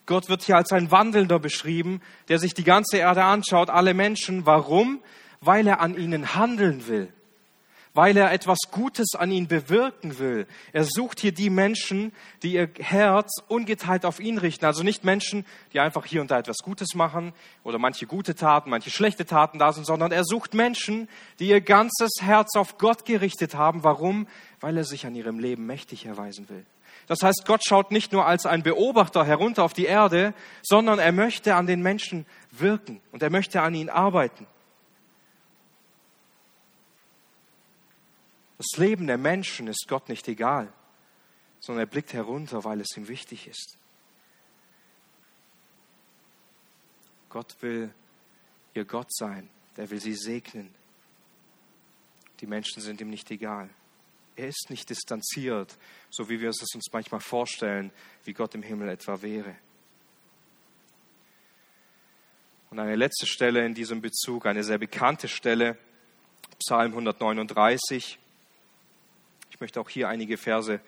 Gott 0.05 0.27
wird 0.27 0.43
hier 0.43 0.57
als 0.57 0.71
ein 0.71 0.91
Wandelnder 0.91 1.39
beschrieben, 1.39 2.01
der 2.27 2.39
sich 2.39 2.53
die 2.53 2.63
ganze 2.63 2.97
Erde 2.97 3.23
anschaut, 3.23 3.69
alle 3.69 3.93
Menschen. 3.93 4.45
Warum? 4.45 5.01
weil 5.41 5.67
er 5.67 5.81
an 5.81 5.95
ihnen 5.95 6.35
handeln 6.35 6.87
will, 6.87 7.11
weil 7.99 8.15
er 8.15 8.31
etwas 8.31 8.59
Gutes 8.71 9.13
an 9.13 9.29
ihnen 9.29 9.49
bewirken 9.49 10.19
will. 10.19 10.47
Er 10.71 10.85
sucht 10.85 11.19
hier 11.19 11.33
die 11.33 11.49
Menschen, 11.49 12.13
die 12.43 12.53
ihr 12.53 12.69
Herz 12.79 13.29
ungeteilt 13.49 14.05
auf 14.05 14.21
ihn 14.21 14.37
richten. 14.37 14.63
Also 14.63 14.83
nicht 14.83 15.03
Menschen, 15.03 15.45
die 15.73 15.81
einfach 15.81 16.05
hier 16.05 16.21
und 16.21 16.31
da 16.31 16.39
etwas 16.39 16.59
Gutes 16.63 16.95
machen 16.95 17.33
oder 17.65 17.77
manche 17.77 18.05
gute 18.05 18.35
Taten, 18.35 18.69
manche 18.69 18.89
schlechte 18.89 19.25
Taten 19.25 19.59
da 19.59 19.73
sind, 19.73 19.85
sondern 19.85 20.13
er 20.13 20.23
sucht 20.23 20.53
Menschen, 20.53 21.09
die 21.39 21.49
ihr 21.49 21.59
ganzes 21.59 22.11
Herz 22.21 22.55
auf 22.55 22.77
Gott 22.77 23.03
gerichtet 23.03 23.53
haben. 23.55 23.83
Warum? 23.83 24.27
Weil 24.61 24.77
er 24.77 24.85
sich 24.85 25.05
an 25.05 25.13
ihrem 25.13 25.37
Leben 25.37 25.65
mächtig 25.65 26.05
erweisen 26.05 26.47
will. 26.47 26.65
Das 27.07 27.21
heißt, 27.21 27.43
Gott 27.45 27.65
schaut 27.67 27.91
nicht 27.91 28.13
nur 28.13 28.25
als 28.25 28.45
ein 28.45 28.63
Beobachter 28.63 29.25
herunter 29.25 29.65
auf 29.65 29.73
die 29.73 29.87
Erde, 29.87 30.33
sondern 30.61 30.99
er 30.99 31.11
möchte 31.11 31.55
an 31.55 31.67
den 31.67 31.81
Menschen 31.81 32.25
wirken 32.51 33.01
und 33.11 33.21
er 33.21 33.29
möchte 33.29 33.61
an 33.61 33.75
ihnen 33.75 33.89
arbeiten. 33.89 34.47
Das 38.59 38.77
Leben 38.77 39.07
der 39.07 39.17
Menschen 39.17 39.67
ist 39.67 39.85
Gott 39.87 40.09
nicht 40.09 40.27
egal, 40.27 40.71
sondern 41.61 41.85
er 41.85 41.89
blickt 41.89 42.11
herunter, 42.11 42.65
weil 42.65 42.81
es 42.81 42.95
ihm 42.97 43.07
wichtig 43.07 43.47
ist. 43.47 43.77
Gott 47.29 47.55
will 47.61 47.93
ihr 48.73 48.83
Gott 48.83 49.07
sein, 49.13 49.49
der 49.77 49.89
will 49.89 50.01
sie 50.01 50.13
segnen. 50.13 50.75
Die 52.41 52.47
Menschen 52.47 52.81
sind 52.81 52.99
ihm 52.99 53.09
nicht 53.09 53.31
egal. 53.31 53.69
Er 54.35 54.49
ist 54.49 54.69
nicht 54.69 54.89
distanziert, 54.89 55.77
so 56.09 56.29
wie 56.29 56.41
wir 56.41 56.49
es 56.49 56.61
uns 56.61 56.87
manchmal 56.91 57.21
vorstellen, 57.21 57.91
wie 58.25 58.33
Gott 58.33 58.55
im 58.55 58.63
Himmel 58.63 58.89
etwa 58.89 59.21
wäre. 59.21 59.55
Und 62.71 62.79
eine 62.79 62.97
letzte 62.97 63.25
Stelle 63.25 63.65
in 63.65 63.73
diesem 63.73 64.01
Bezug, 64.01 64.45
eine 64.45 64.65
sehr 64.65 64.77
bekannte 64.77 65.29
Stelle, 65.29 65.77
Psalm 66.57 66.91
139. 66.91 68.19
Ich 69.59 69.61
möchte 69.61 69.81
auch 69.81 69.89
hier 69.89 70.07
einige 70.07 70.37
Verse 70.37 70.79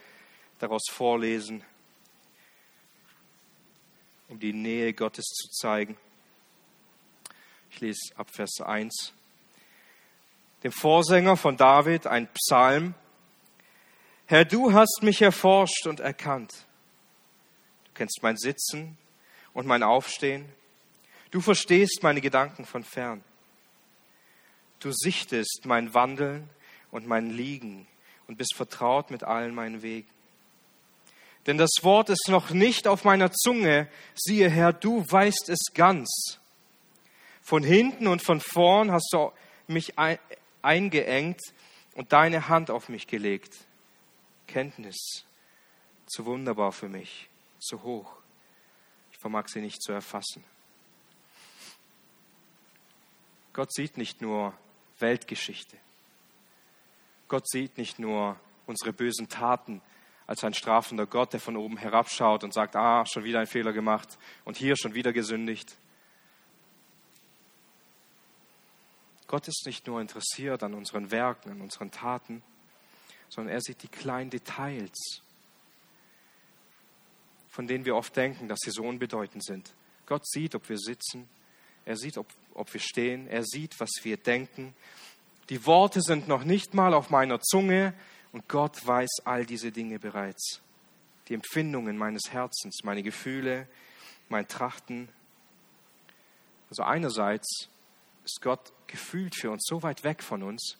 daraus 0.60 0.84
vorlesen, 0.90 1.62
um 4.30 4.40
die 4.40 4.54
Nähe 4.54 4.94
Gottes 4.94 5.26
zu 5.26 5.50
zeigen. 5.50 5.98
Ich 7.70 7.82
lese 7.82 8.00
ab 8.16 8.30
Vers 8.34 8.62
1. 8.62 9.12
Dem 10.64 10.72
Vorsänger 10.72 11.36
von 11.36 11.58
David 11.58 12.08
ein 12.08 12.30
Psalm. 12.30 12.94
Herr, 14.26 14.46
du 14.46 14.72
hast 14.72 15.00
mich 15.02 15.22
erforscht 15.22 15.86
und 15.86 16.00
erkannt. 16.00 16.66
Du 17.84 17.92
kennst 17.94 18.24
mein 18.24 18.38
Sitzen 18.38 18.98
und 19.52 19.68
mein 19.68 19.84
Aufstehen. 19.84 20.46
Du 21.32 21.42
verstehst 21.42 22.04
meine 22.04 22.22
Gedanken 22.22 22.64
von 22.64 22.86
fern. 22.86 23.22
Du 24.80 24.94
sichtest 24.94 25.66
mein 25.66 25.94
Wandeln 25.94 26.50
und 26.90 27.06
mein 27.06 27.32
Liegen 27.32 27.86
und 28.32 28.38
bist 28.38 28.56
vertraut 28.56 29.12
mit 29.12 29.26
allen 29.26 29.54
meinen 29.54 29.82
Wegen. 29.82 30.08
Denn 31.48 31.58
das 31.58 31.70
Wort 31.82 32.10
ist 32.10 32.30
noch 32.30 32.52
nicht 32.52 32.88
auf 32.88 33.04
meiner 33.04 33.30
Zunge. 33.34 33.89
Siehe 34.15 34.50
Herr, 34.50 34.72
du 34.72 35.04
weißt 35.06 35.50
es 35.50 35.74
ganz. 35.74 36.39
Von 37.41 37.62
hinten 37.62 38.08
und 38.08 38.24
von 38.24 38.39
vorn 38.39 38.89
hast 38.89 39.10
du 39.12 39.34
mich 39.67 39.96
eingeengt 40.62 41.41
und 41.96 42.13
deine 42.13 42.48
Hand 42.48 42.72
auf 42.72 42.88
mich 42.88 43.06
gelegt. 43.06 43.54
Kenntnis 44.48 45.26
zu 46.08 46.26
wunderbar 46.26 46.72
für 46.72 46.88
mich, 46.88 47.28
zu 47.60 47.84
hoch. 47.84 48.13
Ich 49.12 49.17
vermag 49.17 49.50
sie 49.50 49.60
nicht 49.60 49.84
zu 49.84 49.91
erfassen. 49.91 50.41
Gott 53.52 53.74
sieht 53.74 53.98
nicht 53.98 54.22
nur 54.22 54.54
Weltgeschichte. 55.00 55.76
Gott 57.32 57.48
sieht 57.48 57.78
nicht 57.78 57.98
nur 57.98 58.38
unsere 58.65 58.91
bösen 58.91 59.30
Taten 59.30 59.82
als 60.28 60.44
ein 60.44 60.54
strafender 60.54 61.06
Gott, 61.06 61.32
der 61.32 61.39
von 61.39 61.56
oben 61.56 61.78
herabschaut 61.78 62.44
und 62.44 62.54
sagt, 62.54 62.76
ah, 62.76 63.06
schon 63.06 63.24
wieder 63.24 63.39
ein 63.39 63.48
Fehler 63.48 63.72
gemacht 63.72 64.17
und 64.44 64.58
hier 64.58 64.76
schon 64.76 64.96
wieder 64.96 65.13
gesündigt. 65.13 65.78
Gott 69.28 69.48
ist 69.48 69.65
nicht 69.65 69.88
nur 69.88 70.02
interessiert 70.02 70.62
an 70.62 70.74
unseren 70.74 71.10
Werken, 71.10 71.52
an 71.52 71.62
unseren 71.62 71.89
Taten, 71.89 72.44
sondern 73.30 73.54
er 73.54 73.62
sieht 73.62 73.82
die 73.82 73.88
kleinen 73.88 74.30
Details, 74.30 75.22
von 77.48 77.65
denen 77.65 77.86
wir 77.86 77.96
oft 77.96 78.13
denken, 78.13 78.50
dass 78.50 78.60
sie 78.62 78.72
so 78.72 78.84
unbedeutend 78.84 79.46
sind. 79.46 79.74
Gott 80.06 80.28
sieht, 80.28 80.54
ob 80.54 80.67
wir 80.67 80.78
sitzen, 80.78 81.30
er 81.86 81.96
sieht, 81.96 82.17
ob, 82.17 82.28
ob 82.56 82.74
wir 82.74 82.82
stehen, 82.82 83.28
er 83.28 83.46
sieht, 83.46 83.80
was 83.80 83.89
wir 84.04 84.17
denken. 84.17 84.76
Die 85.50 85.66
Worte 85.66 86.02
sind 86.02 86.28
noch 86.28 86.44
nicht 86.44 86.74
mal 86.74 86.94
auf 86.94 87.10
meiner 87.10 87.42
Zunge 87.42 87.94
und 88.32 88.48
Gott 88.48 88.86
weiß 88.86 89.10
all 89.26 89.46
diese 89.46 89.72
Dinge 89.72 90.00
bereits. 90.00 90.62
Die 91.28 91.34
Empfindungen 91.34 91.98
meines 91.98 92.32
Herzens, 92.32 92.80
meine 92.84 93.04
Gefühle, 93.04 93.68
mein 94.30 94.48
Trachten. 94.48 95.10
Also 96.70 96.84
einerseits 96.84 97.70
ist 98.24 98.42
Gott 98.42 98.72
gefühlt 98.88 99.36
für 99.36 99.52
uns 99.52 99.66
so 99.68 99.84
weit 99.84 100.04
weg 100.04 100.24
von 100.24 100.44
uns, 100.44 100.78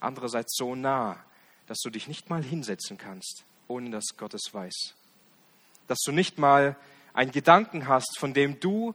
andererseits 0.00 0.54
so 0.56 0.74
nah, 0.74 1.22
dass 1.66 1.78
du 1.78 1.90
dich 1.90 2.08
nicht 2.08 2.30
mal 2.30 2.42
hinsetzen 2.42 2.98
kannst, 2.98 3.44
ohne 3.68 3.90
dass 3.90 4.04
Gott 4.16 4.34
es 4.34 4.52
weiß. 4.52 4.94
Dass 5.88 5.98
du 6.04 6.12
nicht 6.12 6.38
mal 6.38 6.76
einen 7.14 7.32
Gedanken 7.32 7.88
hast, 7.88 8.18
von 8.18 8.34
dem 8.34 8.60
du 8.60 8.94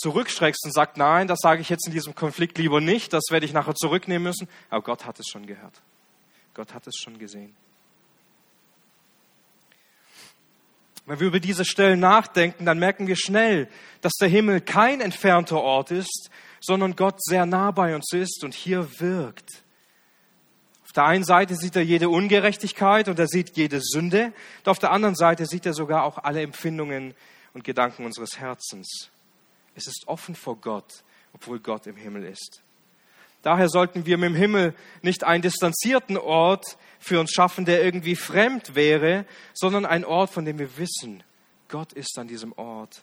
zurückschreckst 0.00 0.64
und 0.64 0.72
sagst, 0.72 0.96
nein, 0.96 1.28
das 1.28 1.38
sage 1.40 1.60
ich 1.60 1.68
jetzt 1.68 1.86
in 1.86 1.92
diesem 1.92 2.14
Konflikt 2.14 2.58
lieber 2.58 2.80
nicht, 2.80 3.12
das 3.12 3.24
werde 3.30 3.46
ich 3.46 3.52
nachher 3.52 3.74
zurücknehmen 3.74 4.24
müssen. 4.24 4.48
Aber 4.70 4.82
Gott 4.82 5.04
hat 5.04 5.20
es 5.20 5.26
schon 5.28 5.46
gehört. 5.46 5.80
Gott 6.54 6.74
hat 6.74 6.86
es 6.86 6.96
schon 6.96 7.18
gesehen. 7.18 7.54
Wenn 11.06 11.20
wir 11.20 11.26
über 11.26 11.40
diese 11.40 11.64
Stellen 11.64 12.00
nachdenken, 12.00 12.66
dann 12.66 12.78
merken 12.78 13.06
wir 13.06 13.16
schnell, 13.16 13.68
dass 14.00 14.12
der 14.14 14.28
Himmel 14.28 14.60
kein 14.60 15.00
entfernter 15.00 15.60
Ort 15.60 15.90
ist, 15.90 16.30
sondern 16.60 16.96
Gott 16.96 17.22
sehr 17.22 17.46
nah 17.46 17.70
bei 17.70 17.94
uns 17.94 18.12
ist 18.12 18.44
und 18.44 18.54
hier 18.54 19.00
wirkt. 19.00 19.64
Auf 20.84 20.92
der 20.92 21.04
einen 21.04 21.24
Seite 21.24 21.54
sieht 21.54 21.76
er 21.76 21.82
jede 21.82 22.08
Ungerechtigkeit 22.08 23.08
und 23.08 23.18
er 23.18 23.28
sieht 23.28 23.56
jede 23.56 23.80
Sünde, 23.80 24.32
und 24.58 24.68
auf 24.68 24.78
der 24.78 24.90
anderen 24.90 25.14
Seite 25.14 25.46
sieht 25.46 25.64
er 25.64 25.72
sogar 25.72 26.04
auch 26.04 26.18
alle 26.18 26.42
Empfindungen 26.42 27.14
und 27.54 27.64
Gedanken 27.64 28.04
unseres 28.04 28.38
Herzens. 28.38 29.10
Es 29.74 29.86
ist 29.86 30.04
offen 30.06 30.34
vor 30.34 30.56
Gott, 30.56 31.04
obwohl 31.32 31.60
Gott 31.60 31.86
im 31.86 31.96
Himmel 31.96 32.24
ist. 32.24 32.62
Daher 33.42 33.68
sollten 33.68 34.04
wir 34.04 34.18
mit 34.18 34.30
dem 34.30 34.34
Himmel 34.34 34.74
nicht 35.00 35.24
einen 35.24 35.42
distanzierten 35.42 36.18
Ort 36.18 36.76
für 36.98 37.18
uns 37.18 37.30
schaffen, 37.30 37.64
der 37.64 37.82
irgendwie 37.82 38.16
fremd 38.16 38.74
wäre, 38.74 39.24
sondern 39.54 39.86
ein 39.86 40.04
Ort, 40.04 40.30
von 40.30 40.44
dem 40.44 40.58
wir 40.58 40.76
wissen, 40.76 41.22
Gott 41.68 41.92
ist 41.92 42.18
an 42.18 42.28
diesem 42.28 42.52
Ort 42.52 43.02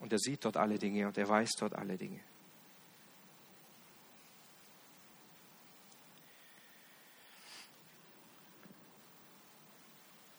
und 0.00 0.12
er 0.12 0.18
sieht 0.18 0.44
dort 0.44 0.56
alle 0.56 0.78
Dinge 0.78 1.06
und 1.06 1.18
er 1.18 1.28
weiß 1.28 1.50
dort 1.58 1.74
alle 1.74 1.98
Dinge. 1.98 2.20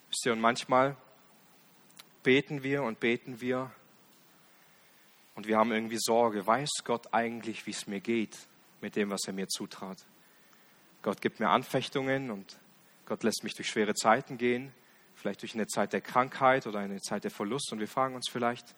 Wisst 0.10 0.26
ihr, 0.26 0.34
und 0.34 0.42
manchmal 0.42 0.96
beten 2.24 2.64
wir 2.64 2.84
und 2.84 3.00
beten 3.00 3.42
wir 3.42 3.72
und 5.36 5.48
wir 5.48 5.58
haben 5.58 5.72
irgendwie 5.72 5.98
Sorge. 6.00 6.46
Weiß 6.46 6.70
Gott 6.84 7.14
eigentlich, 7.14 7.66
wie 7.66 7.72
es 7.72 7.88
mir 7.88 8.00
geht 8.00 8.38
mit 8.82 8.96
dem, 8.96 9.10
was 9.10 9.22
er 9.26 9.34
mir 9.34 9.48
zutrat? 9.48 10.06
Gott 11.02 11.22
gibt 11.22 11.40
mir 11.40 11.50
Anfechtungen 11.50 12.32
und 12.32 12.58
Gott 13.06 13.24
lässt 13.24 13.44
mich 13.44 13.54
durch 13.56 13.68
schwere 13.70 13.94
Zeiten 13.94 14.38
gehen, 14.38 14.74
vielleicht 15.16 15.42
durch 15.42 15.54
eine 15.54 15.68
Zeit 15.68 15.94
der 15.94 16.02
Krankheit 16.02 16.68
oder 16.68 16.80
eine 16.80 17.02
Zeit 17.02 17.24
der 17.24 17.32
Verlust. 17.32 17.72
Und 17.72 17.80
wir 17.80 17.88
fragen 17.88 18.16
uns 18.16 18.30
vielleicht, 18.30 18.76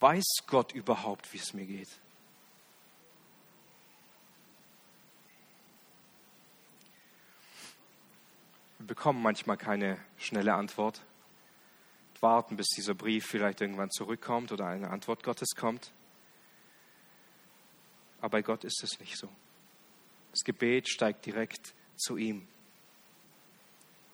Weiß 0.00 0.24
Gott 0.46 0.72
überhaupt, 0.72 1.30
wie 1.34 1.36
es 1.36 1.52
mir 1.52 1.66
geht? 1.66 1.90
Wir 8.78 8.86
bekommen 8.86 9.20
manchmal 9.20 9.58
keine 9.58 9.98
schnelle 10.16 10.54
Antwort. 10.54 11.02
Warten, 12.20 12.56
bis 12.56 12.68
dieser 12.68 12.94
Brief 12.94 13.26
vielleicht 13.26 13.60
irgendwann 13.60 13.90
zurückkommt 13.90 14.52
oder 14.52 14.66
eine 14.66 14.90
Antwort 14.90 15.22
Gottes 15.22 15.50
kommt. 15.56 15.92
Aber 18.20 18.30
bei 18.30 18.42
Gott 18.42 18.64
ist 18.64 18.82
es 18.82 19.00
nicht 19.00 19.16
so. 19.16 19.28
Das 20.32 20.44
Gebet 20.44 20.88
steigt 20.88 21.26
direkt 21.26 21.74
zu 21.96 22.16
ihm 22.16 22.46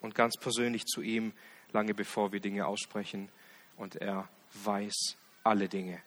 und 0.01 0.15
ganz 0.15 0.37
persönlich 0.37 0.85
zu 0.85 1.03
ihm, 1.03 1.33
lange 1.73 1.95
bevor 1.95 2.33
wir 2.33 2.41
Dinge 2.41 2.67
aussprechen. 2.67 3.29
Und 3.77 3.97
er 3.97 4.29
weiß 4.65 5.17
alle 5.43 5.69
Dinge. 5.69 6.01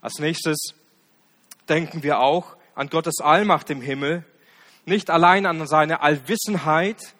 Als 0.00 0.18
nächstes 0.18 0.74
denken 1.68 2.02
wir 2.02 2.20
auch 2.20 2.56
an 2.74 2.90
Gottes 2.90 3.20
Allmacht 3.20 3.70
im 3.70 3.80
Himmel, 3.80 4.24
nicht 4.84 5.08
allein 5.08 5.46
an 5.46 5.66
seine 5.66 6.02
Allwissenheit, 6.02 7.14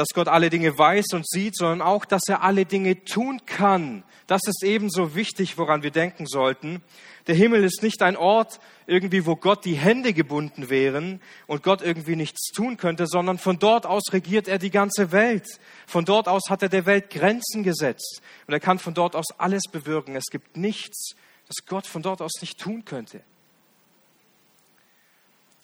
dass 0.00 0.14
Gott 0.14 0.28
alle 0.28 0.48
Dinge 0.48 0.78
weiß 0.78 1.12
und 1.12 1.28
sieht, 1.28 1.54
sondern 1.54 1.82
auch, 1.82 2.06
dass 2.06 2.22
er 2.26 2.42
alle 2.42 2.64
Dinge 2.64 3.04
tun 3.04 3.42
kann. 3.44 4.02
Das 4.26 4.40
ist 4.46 4.64
ebenso 4.64 5.14
wichtig, 5.14 5.58
woran 5.58 5.82
wir 5.82 5.90
denken 5.90 6.26
sollten. 6.26 6.82
Der 7.26 7.34
Himmel 7.34 7.64
ist 7.64 7.82
nicht 7.82 8.00
ein 8.00 8.16
Ort 8.16 8.60
irgendwie, 8.86 9.26
wo 9.26 9.36
Gott 9.36 9.66
die 9.66 9.74
Hände 9.74 10.14
gebunden 10.14 10.70
wären 10.70 11.20
und 11.46 11.62
Gott 11.62 11.82
irgendwie 11.82 12.16
nichts 12.16 12.50
tun 12.50 12.78
könnte, 12.78 13.06
sondern 13.06 13.36
von 13.36 13.58
dort 13.58 13.84
aus 13.84 14.04
regiert 14.14 14.48
er 14.48 14.58
die 14.58 14.70
ganze 14.70 15.12
Welt. 15.12 15.46
Von 15.86 16.06
dort 16.06 16.28
aus 16.28 16.44
hat 16.48 16.62
er 16.62 16.70
der 16.70 16.86
Welt 16.86 17.10
Grenzen 17.10 17.62
gesetzt 17.62 18.22
und 18.46 18.54
er 18.54 18.60
kann 18.60 18.78
von 18.78 18.94
dort 18.94 19.14
aus 19.14 19.26
alles 19.36 19.64
bewirken. 19.70 20.16
Es 20.16 20.30
gibt 20.30 20.56
nichts, 20.56 21.14
das 21.46 21.66
Gott 21.66 21.86
von 21.86 22.00
dort 22.00 22.22
aus 22.22 22.40
nicht 22.40 22.58
tun 22.58 22.86
könnte. 22.86 23.20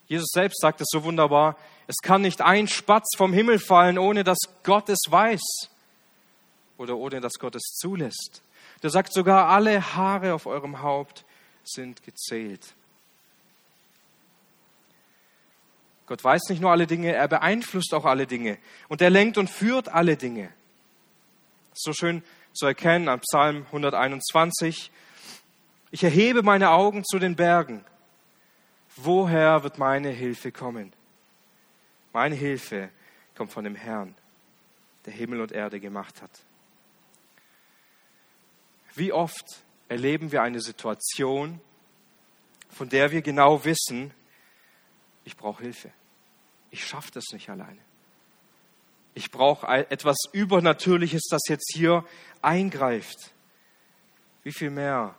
Jesus 0.08 0.28
selbst 0.30 0.60
sagt 0.60 0.82
es 0.82 0.88
so 0.90 1.04
wunderbar, 1.04 1.56
es 1.86 1.96
kann 2.02 2.22
nicht 2.22 2.42
ein 2.42 2.68
Spatz 2.68 3.16
vom 3.16 3.32
Himmel 3.32 3.58
fallen, 3.58 3.98
ohne 3.98 4.24
dass 4.24 4.38
Gott 4.62 4.88
es 4.88 5.04
weiß 5.08 5.68
oder 6.78 6.96
ohne 6.96 7.20
dass 7.20 7.34
Gott 7.34 7.54
es 7.54 7.62
zulässt. 7.76 8.42
Der 8.82 8.90
sagt 8.90 9.12
sogar, 9.12 9.48
alle 9.48 9.94
Haare 9.94 10.34
auf 10.34 10.46
eurem 10.46 10.82
Haupt 10.82 11.24
sind 11.64 12.02
gezählt. 12.02 12.74
Gott 16.06 16.22
weiß 16.22 16.42
nicht 16.50 16.60
nur 16.60 16.70
alle 16.70 16.86
Dinge, 16.86 17.12
er 17.12 17.26
beeinflusst 17.26 17.92
auch 17.92 18.04
alle 18.04 18.26
Dinge 18.26 18.58
und 18.88 19.00
er 19.00 19.10
lenkt 19.10 19.38
und 19.38 19.50
führt 19.50 19.88
alle 19.88 20.16
Dinge. 20.16 20.52
So 21.74 21.92
schön 21.92 22.22
zu 22.52 22.66
erkennen 22.66 23.08
am 23.08 23.20
Psalm 23.20 23.66
121. 23.66 24.90
Ich 25.90 26.04
erhebe 26.04 26.42
meine 26.42 26.70
Augen 26.70 27.04
zu 27.04 27.18
den 27.18 27.36
Bergen. 27.36 27.84
Woher 28.96 29.62
wird 29.62 29.78
meine 29.78 30.10
Hilfe 30.10 30.52
kommen? 30.52 30.92
Meine 32.16 32.34
Hilfe 32.34 32.88
kommt 33.34 33.52
von 33.52 33.62
dem 33.62 33.74
Herrn, 33.74 34.14
der 35.04 35.12
Himmel 35.12 35.42
und 35.42 35.52
Erde 35.52 35.80
gemacht 35.80 36.22
hat. 36.22 36.30
Wie 38.94 39.12
oft 39.12 39.62
erleben 39.90 40.32
wir 40.32 40.40
eine 40.40 40.60
Situation, 40.60 41.60
von 42.70 42.88
der 42.88 43.10
wir 43.10 43.20
genau 43.20 43.66
wissen, 43.66 44.14
ich 45.24 45.36
brauche 45.36 45.62
Hilfe. 45.62 45.92
Ich 46.70 46.86
schaffe 46.86 47.10
das 47.12 47.26
nicht 47.34 47.50
alleine. 47.50 47.82
Ich 49.12 49.30
brauche 49.30 49.66
etwas 49.66 50.16
Übernatürliches, 50.32 51.24
das 51.28 51.42
jetzt 51.48 51.70
hier 51.74 52.02
eingreift. 52.40 53.34
Wie 54.42 54.52
viel 54.52 54.70
mehr 54.70 55.14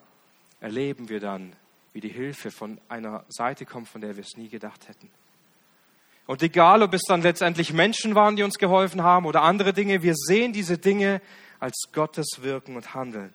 erleben 0.61 1.09
wir 1.09 1.19
dann, 1.19 1.55
wie 1.93 2.01
die 2.01 2.09
Hilfe 2.09 2.49
von 2.49 2.81
einer 2.89 3.23
Seite 3.29 3.67
kommt, 3.67 3.87
von 3.87 4.01
der 4.01 4.15
wir 4.15 4.23
es 4.23 4.35
nie 4.35 4.49
gedacht 4.49 4.87
hätten? 4.87 5.11
Und 6.27 6.43
egal, 6.43 6.83
ob 6.83 6.93
es 6.93 7.03
dann 7.07 7.21
letztendlich 7.21 7.71
Menschen 7.71 8.13
waren, 8.13 8.35
die 8.35 8.43
uns 8.43 8.57
geholfen 8.57 9.01
haben 9.01 9.25
oder 9.25 9.43
andere 9.43 9.73
Dinge, 9.73 10.03
wir 10.03 10.13
sehen 10.15 10.51
diese 10.51 10.77
Dinge 10.77 11.21
als 11.59 11.89
Gottes 11.93 12.41
Wirken 12.41 12.75
und 12.75 12.93
Handeln. 12.93 13.33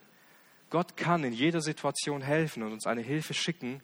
Gott 0.69 0.95
kann 0.95 1.23
in 1.23 1.33
jeder 1.33 1.61
Situation 1.61 2.21
helfen 2.21 2.61
und 2.63 2.71
uns 2.71 2.85
eine 2.85 3.01
Hilfe 3.01 3.33
schicken, 3.33 3.81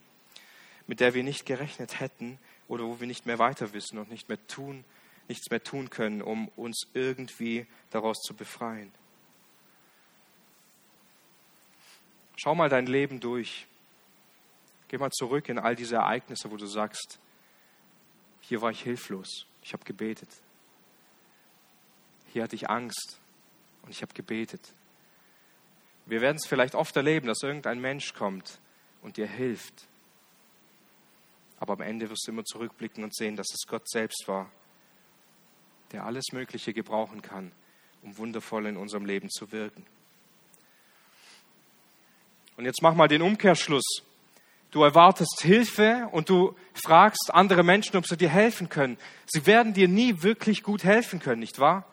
mit 0.85 0.99
der 0.99 1.15
wir 1.15 1.23
nicht 1.23 1.45
gerechnet 1.45 1.99
hätten 1.99 2.37
oder 2.67 2.83
wo 2.85 2.99
wir 2.99 3.07
nicht 3.07 3.25
mehr 3.25 3.39
weiter 3.39 3.73
wissen 3.73 3.97
und 3.97 4.11
nicht 4.11 4.29
mehr 4.29 4.39
tun, 4.47 4.85
nichts 5.27 5.49
mehr 5.49 5.63
tun 5.63 5.89
können, 5.89 6.21
um 6.21 6.47
uns 6.49 6.87
irgendwie 6.93 7.65
daraus 7.89 8.19
zu 8.21 8.35
befreien. 8.35 8.91
Schau 12.35 12.53
mal 12.53 12.69
dein 12.69 12.85
Leben 12.85 13.19
durch. 13.19 13.65
Geh 14.87 14.97
mal 14.97 15.11
zurück 15.11 15.49
in 15.49 15.59
all 15.59 15.75
diese 15.75 15.95
Ereignisse, 15.95 16.49
wo 16.51 16.57
du 16.57 16.67
sagst, 16.67 17.19
hier 18.49 18.63
war 18.63 18.71
ich 18.71 18.81
hilflos. 18.81 19.45
Ich 19.62 19.73
habe 19.73 19.85
gebetet. 19.85 20.27
hier 22.33 22.41
hatte 22.41 22.55
ich 22.55 22.67
Angst 22.67 23.19
und 23.83 23.91
ich 23.91 24.01
habe 24.01 24.12
gebetet. 24.15 24.73
Wir 26.07 26.19
werden 26.21 26.38
es 26.38 26.47
vielleicht 26.47 26.73
oft 26.73 26.95
erleben, 26.95 27.27
dass 27.27 27.43
irgendein 27.43 27.79
Mensch 27.79 28.15
kommt 28.15 28.59
und 29.03 29.17
dir 29.17 29.27
hilft. 29.27 29.88
Aber 31.59 31.73
am 31.73 31.81
Ende 31.81 32.09
wirst 32.09 32.25
du 32.25 32.31
immer 32.31 32.43
zurückblicken 32.43 33.03
und 33.03 33.15
sehen, 33.15 33.35
dass 33.35 33.47
es 33.53 33.67
Gott 33.67 33.88
selbst 33.88 34.23
war, 34.27 34.51
der 35.91 36.05
alles 36.05 36.31
Mögliche 36.31 36.73
gebrauchen 36.73 37.21
kann, 37.21 37.51
um 38.01 38.17
wundervoll 38.17 38.65
in 38.65 38.77
unserem 38.77 39.05
Leben 39.05 39.29
zu 39.29 39.51
wirken. 39.51 39.85
Und 42.57 42.65
jetzt 42.65 42.81
mach 42.81 42.95
mal 42.95 43.07
den 43.07 43.21
Umkehrschluss. 43.21 44.01
Du 44.71 44.84
erwartest 44.84 45.41
Hilfe 45.41 46.08
und 46.12 46.29
du 46.29 46.55
fragst 46.73 47.32
andere 47.34 47.63
Menschen, 47.63 47.97
ob 47.97 48.05
sie 48.05 48.17
dir 48.17 48.29
helfen 48.29 48.69
können. 48.69 48.97
Sie 49.25 49.47
werden 49.47 49.73
dir 49.73 49.88
nie 49.88 50.21
wirklich 50.21 50.62
gut 50.62 50.84
helfen 50.84 51.19
können, 51.19 51.39
nicht 51.39 51.60
wahr? 51.60 51.86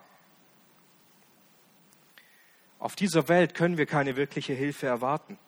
Auf 2.79 2.95
dieser 2.95 3.29
Welt 3.29 3.55
können 3.55 3.79
wir 3.79 3.87
keine 3.87 4.17
wirkliche 4.17 4.53
Hilfe 4.53 4.87
erwarten. 4.87 5.39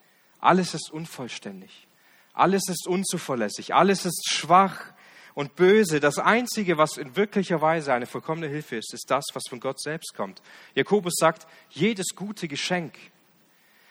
Alles 0.40 0.72
ist 0.72 0.90
unvollständig. 0.90 1.86
Alles 2.32 2.62
ist 2.68 2.86
unzuverlässig. 2.86 3.74
Alles 3.74 4.06
ist 4.06 4.30
schwach 4.30 4.92
und 5.34 5.54
böse. 5.54 6.00
Das 6.00 6.18
Einzige, 6.18 6.78
was 6.78 6.96
in 6.96 7.14
wirklicher 7.14 7.60
Weise 7.60 7.92
eine 7.92 8.06
vollkommene 8.06 8.48
Hilfe 8.48 8.76
ist, 8.76 8.94
ist 8.94 9.10
das, 9.10 9.26
was 9.34 9.42
von 9.50 9.60
Gott 9.60 9.80
selbst 9.80 10.14
kommt. 10.14 10.40
Jakobus 10.74 11.14
sagt, 11.16 11.46
jedes 11.68 12.14
gute 12.16 12.48
Geschenk 12.48 12.94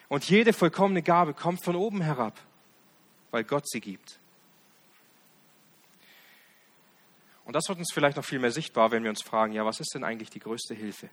und 0.08 0.28
jede 0.28 0.54
vollkommene 0.54 1.04
Gabe 1.04 1.36
kommt 1.36 1.63
von 1.63 1.76
oben 1.76 2.02
herab 2.02 2.39
weil 3.31 3.43
Gott 3.43 3.67
sie 3.67 3.81
gibt. 3.81 4.19
Und 7.45 7.55
das 7.55 7.69
wird 7.69 7.79
uns 7.79 7.93
vielleicht 7.93 8.17
noch 8.17 8.25
viel 8.25 8.39
mehr 8.39 8.51
sichtbar, 8.51 8.91
wenn 8.91 9.03
wir 9.03 9.09
uns 9.09 9.23
fragen, 9.23 9.53
ja, 9.53 9.65
was 9.65 9.79
ist 9.79 9.93
denn 9.93 10.03
eigentlich 10.03 10.29
die 10.29 10.39
größte 10.39 10.73
Hilfe? 10.73 11.09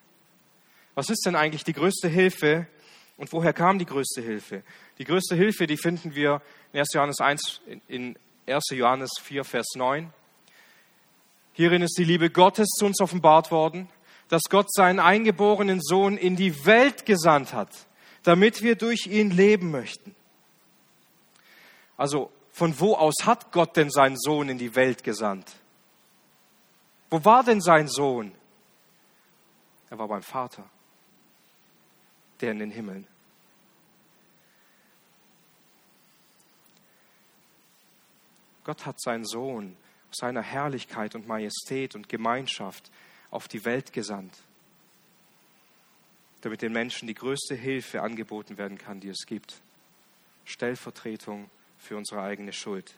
Was 0.94 1.08
ist 1.08 1.24
denn 1.26 1.36
eigentlich 1.36 1.62
die 1.62 1.72
größte 1.72 2.08
Hilfe 2.08 2.66
und 3.16 3.32
woher 3.32 3.52
kam 3.52 3.78
die 3.78 3.86
größte 3.86 4.20
Hilfe? 4.20 4.64
Die 4.98 5.04
größte 5.04 5.36
Hilfe, 5.36 5.66
die 5.66 5.76
finden 5.76 6.14
wir 6.14 6.42
in 6.72 6.80
1. 6.80 6.92
Johannes 6.92 7.20
1, 7.20 7.60
in 7.86 8.16
1. 8.48 8.64
Johannes 8.70 9.10
4, 9.22 9.44
Vers 9.44 9.66
9. 9.76 10.12
Hierin 11.52 11.82
ist 11.82 11.96
die 11.96 12.04
Liebe 12.04 12.30
Gottes 12.30 12.68
zu 12.76 12.86
uns 12.86 13.00
offenbart 13.00 13.52
worden, 13.52 13.88
dass 14.28 14.42
Gott 14.50 14.72
seinen 14.72 14.98
eingeborenen 14.98 15.80
Sohn 15.80 16.16
in 16.16 16.34
die 16.34 16.66
Welt 16.66 17.06
gesandt 17.06 17.52
hat, 17.52 17.70
damit 18.24 18.62
wir 18.62 18.74
durch 18.74 19.06
ihn 19.06 19.30
leben 19.30 19.70
möchten. 19.70 20.16
Also 21.96 22.30
von 22.52 22.78
wo 22.78 22.94
aus 22.94 23.14
hat 23.24 23.52
Gott 23.52 23.76
denn 23.76 23.90
seinen 23.90 24.16
Sohn 24.16 24.48
in 24.48 24.58
die 24.58 24.74
Welt 24.74 25.02
gesandt? 25.02 25.56
Wo 27.10 27.24
war 27.24 27.44
denn 27.44 27.60
sein 27.60 27.88
Sohn? 27.88 28.32
Er 29.90 29.98
war 29.98 30.08
beim 30.08 30.22
Vater, 30.22 30.64
der 32.40 32.52
in 32.52 32.58
den 32.58 32.70
Himmeln. 32.70 33.06
Gott 38.64 38.86
hat 38.86 39.00
seinen 39.00 39.24
Sohn 39.24 39.76
aus 40.10 40.16
seiner 40.16 40.42
Herrlichkeit 40.42 41.14
und 41.14 41.28
Majestät 41.28 41.94
und 41.94 42.08
Gemeinschaft 42.08 42.90
auf 43.30 43.46
die 43.46 43.64
Welt 43.64 43.92
gesandt, 43.92 44.36
damit 46.40 46.62
den 46.62 46.72
Menschen 46.72 47.06
die 47.06 47.14
größte 47.14 47.54
Hilfe 47.54 48.02
angeboten 48.02 48.58
werden 48.58 48.78
kann, 48.78 49.00
die 49.00 49.08
es 49.08 49.26
gibt. 49.26 49.60
Stellvertretung 50.44 51.50
für 51.84 51.96
unsere 51.96 52.22
eigene 52.22 52.52
Schuld. 52.52 52.94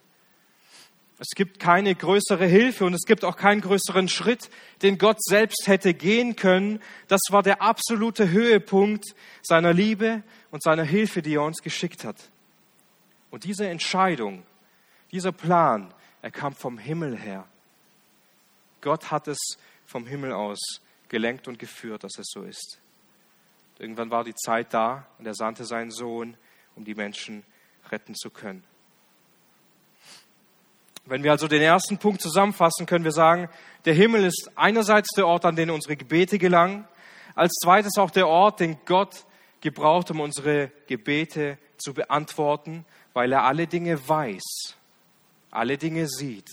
Es 1.18 1.28
gibt 1.34 1.58
keine 1.58 1.94
größere 1.94 2.44
Hilfe 2.44 2.84
und 2.84 2.92
es 2.92 3.06
gibt 3.06 3.24
auch 3.24 3.36
keinen 3.36 3.62
größeren 3.62 4.08
Schritt, 4.08 4.50
den 4.82 4.98
Gott 4.98 5.22
selbst 5.22 5.66
hätte 5.66 5.94
gehen 5.94 6.36
können. 6.36 6.82
Das 7.08 7.20
war 7.30 7.42
der 7.42 7.62
absolute 7.62 8.30
Höhepunkt 8.30 9.14
seiner 9.42 9.72
Liebe 9.72 10.22
und 10.50 10.62
seiner 10.62 10.84
Hilfe, 10.84 11.22
die 11.22 11.34
er 11.34 11.42
uns 11.42 11.62
geschickt 11.62 12.04
hat. 12.04 12.30
Und 13.30 13.44
diese 13.44 13.66
Entscheidung, 13.66 14.44
dieser 15.10 15.32
Plan, 15.32 15.92
er 16.20 16.30
kam 16.30 16.54
vom 16.54 16.76
Himmel 16.76 17.16
her. 17.16 17.46
Gott 18.82 19.10
hat 19.10 19.26
es 19.26 19.38
vom 19.86 20.06
Himmel 20.06 20.32
aus 20.32 20.58
gelenkt 21.08 21.48
und 21.48 21.58
geführt, 21.58 22.04
dass 22.04 22.18
es 22.18 22.26
so 22.28 22.42
ist. 22.42 22.78
Irgendwann 23.78 24.10
war 24.10 24.24
die 24.24 24.34
Zeit 24.34 24.74
da 24.74 25.06
und 25.18 25.26
er 25.26 25.34
sandte 25.34 25.64
seinen 25.64 25.90
Sohn, 25.90 26.36
um 26.74 26.84
die 26.84 26.94
Menschen 26.94 27.42
retten 27.90 28.14
zu 28.14 28.30
können. 28.30 28.64
Wenn 31.06 31.22
wir 31.22 31.30
also 31.30 31.46
den 31.46 31.62
ersten 31.62 31.98
Punkt 31.98 32.20
zusammenfassen, 32.20 32.84
können 32.84 33.04
wir 33.04 33.12
sagen, 33.12 33.48
der 33.84 33.94
Himmel 33.94 34.24
ist 34.24 34.50
einerseits 34.56 35.08
der 35.16 35.28
Ort, 35.28 35.44
an 35.44 35.54
den 35.54 35.70
unsere 35.70 35.96
Gebete 35.96 36.36
gelangen, 36.36 36.86
als 37.36 37.52
zweites 37.62 37.96
auch 37.96 38.10
der 38.10 38.26
Ort, 38.26 38.58
den 38.58 38.76
Gott 38.84 39.24
gebraucht, 39.60 40.10
um 40.10 40.20
unsere 40.20 40.72
Gebete 40.88 41.58
zu 41.76 41.94
beantworten, 41.94 42.84
weil 43.12 43.32
er 43.32 43.44
alle 43.44 43.68
Dinge 43.68 44.08
weiß, 44.08 44.74
alle 45.52 45.78
Dinge 45.78 46.08
sieht 46.08 46.50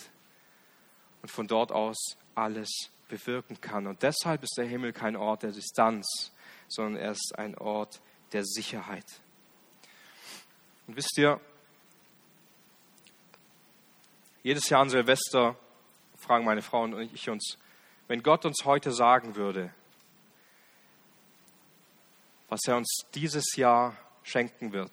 und 1.23 1.31
von 1.31 1.47
dort 1.47 1.71
aus 1.71 1.97
alles 2.35 2.69
bewirken 3.07 3.59
kann. 3.59 3.87
Und 3.87 4.03
deshalb 4.03 4.43
ist 4.43 4.55
der 4.57 4.65
Himmel 4.65 4.93
kein 4.93 5.15
Ort 5.15 5.43
der 5.43 5.51
Distanz, 5.51 6.31
sondern 6.67 7.01
er 7.01 7.11
ist 7.11 7.33
ein 7.37 7.57
Ort 7.57 8.01
der 8.33 8.43
Sicherheit. 8.43 9.05
Und 10.85 10.95
wisst 10.95 11.17
ihr, 11.17 11.39
jedes 14.43 14.69
Jahr 14.69 14.81
an 14.81 14.89
Silvester 14.89 15.55
fragen 16.17 16.45
meine 16.45 16.61
Frau 16.61 16.83
und 16.83 16.99
ich 17.13 17.29
uns, 17.29 17.57
wenn 18.07 18.21
Gott 18.21 18.45
uns 18.45 18.65
heute 18.65 18.91
sagen 18.91 19.35
würde, 19.35 19.73
was 22.49 22.59
er 22.67 22.77
uns 22.77 23.03
dieses 23.15 23.55
Jahr 23.55 23.97
schenken 24.21 24.73
wird, 24.73 24.91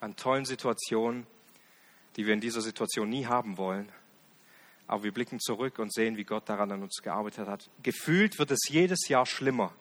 an 0.00 0.14
tollen 0.14 0.44
Situationen, 0.44 1.26
die 2.16 2.26
wir 2.26 2.34
in 2.34 2.40
dieser 2.40 2.60
Situation 2.60 3.08
nie 3.08 3.26
haben 3.26 3.56
wollen, 3.56 3.90
aber 4.86 5.04
wir 5.04 5.12
blicken 5.12 5.40
zurück 5.40 5.78
und 5.78 5.92
sehen, 5.92 6.16
wie 6.16 6.24
Gott 6.24 6.48
daran 6.48 6.70
an 6.70 6.82
uns 6.82 7.00
gearbeitet 7.02 7.48
hat. 7.48 7.68
Gefühlt 7.82 8.38
wird 8.38 8.50
es 8.50 8.68
jedes 8.68 9.08
Jahr 9.08 9.26
schlimmer. 9.26 9.74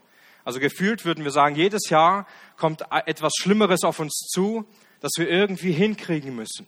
Also 0.44 0.60
gefühlt 0.60 1.06
würden 1.06 1.24
wir 1.24 1.32
sagen, 1.32 1.56
jedes 1.56 1.90
Jahr 1.90 2.26
kommt 2.56 2.84
etwas 3.06 3.34
Schlimmeres 3.38 3.84
auf 3.84 4.00
uns 4.00 4.14
zu, 4.34 4.66
das 5.02 5.12
wir 5.18 5.30
irgendwie 5.30 5.72
hinkriegen 5.74 6.36
müssen. 6.36 6.68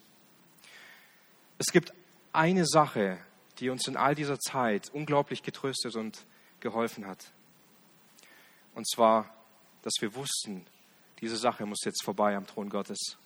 Es 1.60 1.74
gibt 1.74 1.94
eine 2.32 2.66
Sache, 2.66 3.20
die 3.60 3.70
uns 3.70 3.86
in 3.88 3.98
all 3.98 4.16
dieser 4.16 4.40
Zeit 4.40 4.90
unglaublich 4.94 5.44
getröstet 5.44 5.96
und 5.98 6.26
geholfen 6.62 7.06
hat. 7.06 7.34
Und 8.76 8.90
zwar, 8.90 9.30
dass 9.82 9.94
wir 10.00 10.16
wussten, 10.16 10.66
diese 11.20 11.36
Sache 11.36 11.66
muss 11.66 11.84
jetzt 11.84 12.04
vorbei 12.04 12.38
am 12.38 12.48
Thron 12.48 12.70
Gottes. 12.70 13.18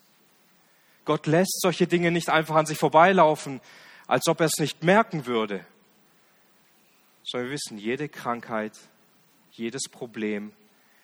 Gott 1.06 1.28
lässt 1.28 1.62
solche 1.62 1.86
Dinge 1.86 2.10
nicht 2.10 2.30
einfach 2.30 2.56
an 2.56 2.66
sich 2.66 2.80
vorbeilaufen, 2.80 3.62
als 4.08 4.28
ob 4.28 4.40
er 4.40 4.48
es 4.48 4.58
nicht 4.58 4.84
merken 4.84 5.28
würde, 5.28 5.64
sondern 7.24 7.50
wir 7.50 7.54
wissen, 7.54 7.78
jede 7.78 8.10
Krankheit, 8.10 8.74
jedes 9.52 9.84
Problem, 9.92 10.54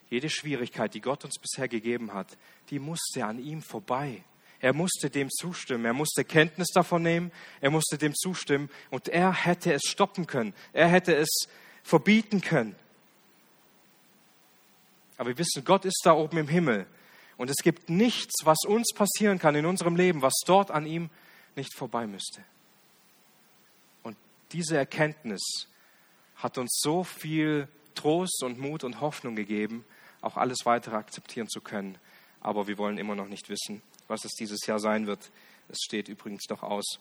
jede 0.10 0.30
Schwierigkeit, 0.32 0.96
die 0.96 1.02
Gott 1.02 1.26
uns 1.26 1.38
bisher 1.38 1.68
gegeben 1.68 2.12
hat, 2.14 2.38
die 2.72 2.80
musste 2.80 3.24
an 3.24 3.38
ihm 3.38 3.62
vorbei. 3.62 4.24
Er 4.62 4.74
musste 4.74 5.10
dem 5.10 5.30
zustimmen. 5.30 5.86
Er 5.86 5.94
musste 5.94 6.26
Kenntnis 6.26 6.70
davon 6.74 7.04
nehmen. 7.04 7.32
Er 7.62 7.72
musste 7.72 7.98
dem 7.98 8.14
zustimmen. 8.14 8.70
Und 8.90 9.08
er 9.08 9.32
hätte 9.34 9.74
es 9.74 9.84
stoppen 9.84 10.28
können. 10.28 10.54
Er 10.74 10.88
hätte 10.88 11.16
es 11.16 11.48
verbieten 11.84 12.42
können. 12.42 12.76
Aber 15.18 15.30
wir 15.30 15.38
wissen, 15.38 15.64
Gott 15.66 15.86
ist 15.86 16.02
da 16.04 16.14
oben 16.14 16.38
im 16.38 16.48
Himmel. 16.48 16.86
Und 17.38 17.50
es 17.50 17.58
gibt 17.64 17.90
nichts, 17.90 18.46
was 18.46 18.60
uns 18.66 18.94
passieren 18.94 19.40
kann 19.40 19.56
in 19.56 19.66
unserem 19.66 19.96
Leben, 19.96 20.22
was 20.22 20.34
dort 20.46 20.72
an 20.72 20.86
ihm 20.86 21.10
nicht 21.56 21.74
vorbei 21.76 22.06
müsste. 22.06 22.44
Und 24.04 24.18
diese 24.52 24.78
Erkenntnis 24.78 25.68
hat 26.36 26.58
uns 26.58 26.80
so 26.82 27.04
viel 27.04 27.68
Trost 27.96 28.44
und 28.44 28.60
Mut 28.60 28.84
und 28.84 29.02
Hoffnung 29.02 29.36
gegeben, 29.36 29.86
auch 30.22 30.38
alles 30.38 30.60
weitere 30.66 30.96
akzeptieren 30.96 31.48
zu 31.48 31.62
können. 31.62 31.98
Aber 32.42 32.68
wir 32.68 32.78
wollen 32.78 32.98
immer 32.98 33.16
noch 33.16 33.28
nicht 33.28 33.50
wissen, 33.50 33.82
was 34.10 34.26
es 34.26 34.34
dieses 34.34 34.66
Jahr 34.66 34.80
sein 34.80 35.08
wird. 35.08 35.32
Es 35.70 35.80
steht 35.86 36.10
übrigens 36.10 36.46
doch 36.48 36.64
aus. 36.64 37.00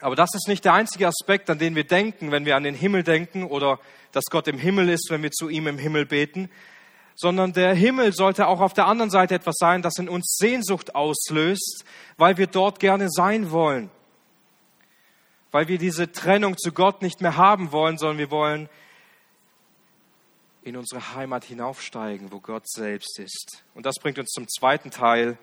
Aber 0.00 0.16
das 0.16 0.34
ist 0.34 0.48
nicht 0.48 0.64
der 0.64 0.72
einzige 0.72 1.06
Aspekt, 1.06 1.48
an 1.48 1.58
den 1.58 1.76
wir 1.76 1.84
denken, 1.84 2.32
wenn 2.32 2.44
wir 2.44 2.56
an 2.56 2.64
den 2.64 2.74
Himmel 2.74 3.04
denken 3.04 3.44
oder 3.44 3.78
dass 4.10 4.24
Gott 4.24 4.48
im 4.48 4.58
Himmel 4.58 4.88
ist, 4.88 5.10
wenn 5.10 5.22
wir 5.22 5.30
zu 5.30 5.48
ihm 5.48 5.68
im 5.68 5.78
Himmel 5.78 6.06
beten, 6.06 6.50
sondern 7.14 7.52
der 7.52 7.74
Himmel 7.74 8.12
sollte 8.12 8.48
auch 8.48 8.60
auf 8.60 8.72
der 8.72 8.86
anderen 8.86 9.10
Seite 9.10 9.34
etwas 9.34 9.56
sein, 9.58 9.82
das 9.82 9.98
in 9.98 10.08
uns 10.08 10.36
Sehnsucht 10.38 10.94
auslöst, 10.94 11.84
weil 12.16 12.36
wir 12.36 12.46
dort 12.46 12.80
gerne 12.80 13.08
sein 13.10 13.50
wollen, 13.52 13.90
weil 15.52 15.68
wir 15.68 15.78
diese 15.78 16.10
Trennung 16.10 16.56
zu 16.56 16.72
Gott 16.72 17.02
nicht 17.02 17.20
mehr 17.20 17.36
haben 17.36 17.70
wollen, 17.70 17.98
sondern 17.98 18.18
wir 18.18 18.30
wollen 18.30 18.68
in 20.62 20.76
unsere 20.76 21.14
Heimat 21.14 21.44
hinaufsteigen, 21.44 22.32
wo 22.32 22.40
Gott 22.40 22.68
selbst 22.68 23.18
ist. 23.18 23.62
Und 23.74 23.84
das 23.84 23.96
bringt 24.00 24.18
uns 24.18 24.30
zum 24.30 24.48
zweiten 24.48 24.90
Teil 24.90 25.38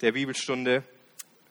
der 0.00 0.12
Bibelstunde. 0.12 0.82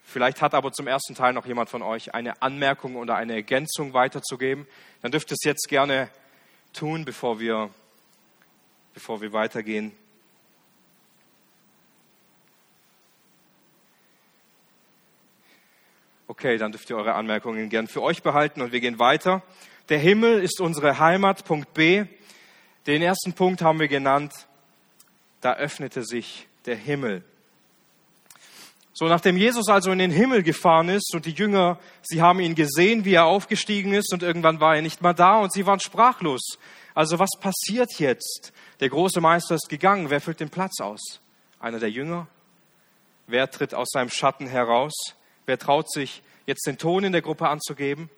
Vielleicht 0.04 0.42
hat 0.42 0.54
aber 0.54 0.72
zum 0.72 0.88
ersten 0.88 1.16
Teil 1.16 1.34
noch 1.34 1.46
jemand 1.46 1.70
von 1.70 1.82
euch 1.82 2.14
eine 2.14 2.42
Anmerkung 2.42 2.96
oder 2.96 3.16
eine 3.16 3.34
Ergänzung 3.34 3.94
weiterzugeben. 3.94 4.68
Dann 5.02 5.12
dürft 5.12 5.32
ihr 5.32 5.36
es 5.36 5.44
jetzt 5.44 5.70
gerne 5.70 6.10
tun, 6.74 7.06
bevor 7.06 7.40
wir, 7.40 7.70
bevor 8.94 9.22
wir 9.22 9.34
weitergehen. 9.34 9.92
Okay, 16.28 16.58
dann 16.58 16.72
dürft 16.72 16.90
ihr 16.90 16.98
eure 16.98 17.14
Anmerkungen 17.14 17.70
gern 17.70 17.88
für 17.88 18.02
euch 18.02 18.24
behalten 18.24 18.62
und 18.62 18.72
wir 18.72 18.80
gehen 18.80 18.98
weiter. 18.98 19.44
Der 19.90 20.00
Himmel 20.00 20.42
ist 20.42 20.62
unsere 20.62 20.98
Heimat, 21.00 21.46
Punkt 21.46 21.74
B. 21.74 22.06
Den 22.88 23.02
ersten 23.02 23.34
Punkt 23.34 23.62
haben 23.62 23.80
wir 23.80 23.88
genannt, 23.88 24.34
da 25.42 25.56
öffnete 25.56 26.04
sich 26.04 26.48
der 26.66 26.76
Himmel. 26.76 27.24
So, 28.94 29.06
nachdem 29.06 29.38
Jesus 29.38 29.70
also 29.70 29.92
in 29.92 29.98
den 29.98 30.12
Himmel 30.12 30.44
gefahren 30.44 30.88
ist 30.88 31.16
und 31.16 31.26
die 31.26 31.32
Jünger, 31.32 31.80
sie 32.04 32.22
haben 32.22 32.40
ihn 32.40 32.54
gesehen, 32.54 33.06
wie 33.06 33.16
er 33.16 33.26
aufgestiegen 33.26 33.92
ist 33.92 34.14
und 34.14 34.22
irgendwann 34.22 34.60
war 34.60 34.76
er 34.76 34.84
nicht 34.84 35.02
mehr 35.02 35.16
da 35.16 35.40
und 35.40 35.52
sie 35.52 35.66
waren 35.66 35.80
sprachlos. 35.80 36.60
Also 36.94 37.18
was 37.18 37.32
passiert 37.40 37.92
jetzt? 37.98 38.54
Der 38.80 38.90
große 38.90 39.20
Meister 39.20 39.56
ist 39.56 39.68
gegangen. 39.68 40.12
Wer 40.12 40.22
füllt 40.22 40.40
den 40.40 40.50
Platz 40.50 40.80
aus? 40.80 41.20
Einer 41.60 41.80
der 41.80 41.90
Jünger? 41.90 42.28
Wer 43.26 43.50
tritt 43.50 43.74
aus 43.74 43.90
seinem 43.92 44.10
Schatten 44.10 44.46
heraus? 44.46 44.94
Wer 45.48 45.58
traut 45.58 45.92
sich, 45.92 46.22
jetzt 46.46 46.68
den 46.68 46.78
Ton 46.78 47.04
in 47.04 47.14
der 47.14 47.22
Gruppe 47.22 47.50
anzugeben? 47.50 48.12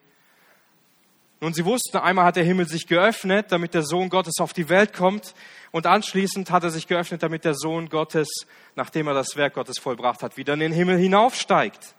Nun, 1.41 1.53
sie 1.53 1.65
wussten, 1.65 1.97
einmal 1.97 2.25
hat 2.25 2.37
der 2.37 2.45
Himmel 2.45 2.67
sich 2.67 2.87
geöffnet, 2.87 3.51
damit 3.51 3.73
der 3.73 3.83
Sohn 3.83 4.09
Gottes 4.09 4.39
auf 4.39 4.53
die 4.53 4.69
Welt 4.69 4.93
kommt. 4.93 5.35
Und 5.71 5.85
anschließend 5.85 6.49
hat 6.49 6.63
er 6.63 6.69
sich 6.69 6.87
geöffnet, 6.87 7.23
damit 7.23 7.43
der 7.43 7.55
Sohn 7.55 7.89
Gottes, 7.89 8.29
nachdem 8.75 9.07
er 9.07 9.13
das 9.13 9.35
Werk 9.35 9.55
Gottes 9.55 9.77
vollbracht 9.79 10.23
hat, 10.23 10.37
wieder 10.37 10.53
in 10.53 10.61
den 10.61 10.71
Himmel 10.71 10.97
hinaufsteigt. 10.97 11.93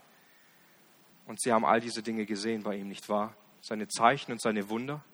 Und 1.27 1.41
sie 1.41 1.53
haben 1.53 1.67
all 1.67 1.81
diese 1.81 2.03
Dinge 2.03 2.25
gesehen 2.25 2.63
bei 2.63 2.77
ihm, 2.77 2.89
nicht 2.89 3.09
wahr? 3.09 3.35
Seine 3.61 3.89
Zeichen 3.89 4.33
und 4.33 4.41
seine 4.41 4.71
Wunder. 4.71 5.05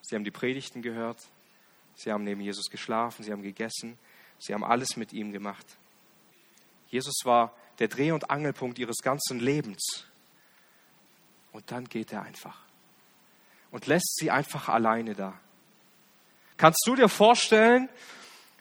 Sie 0.00 0.16
haben 0.16 0.24
die 0.24 0.30
Predigten 0.30 0.82
gehört. 0.82 1.18
Sie 1.94 2.10
haben 2.10 2.24
neben 2.24 2.40
Jesus 2.40 2.68
geschlafen. 2.68 3.22
Sie 3.22 3.30
haben 3.30 3.42
gegessen. 3.42 3.96
Sie 4.38 4.54
haben 4.54 4.64
alles 4.64 4.96
mit 4.96 5.12
ihm 5.12 5.30
gemacht. 5.30 5.66
Jesus 6.88 7.14
war 7.24 7.54
der 7.78 7.88
Dreh- 7.88 8.12
und 8.12 8.28
Angelpunkt 8.28 8.78
ihres 8.78 8.98
ganzen 9.02 9.38
Lebens. 9.38 10.06
Und 11.52 11.70
dann 11.70 11.84
geht 11.84 12.12
er 12.12 12.22
einfach 12.22 12.71
und 13.72 13.86
lässt 13.88 14.16
sie 14.16 14.30
einfach 14.30 14.68
alleine 14.68 15.14
da. 15.14 15.34
Kannst 16.56 16.84
du 16.86 16.94
dir 16.94 17.08
vorstellen, 17.08 17.88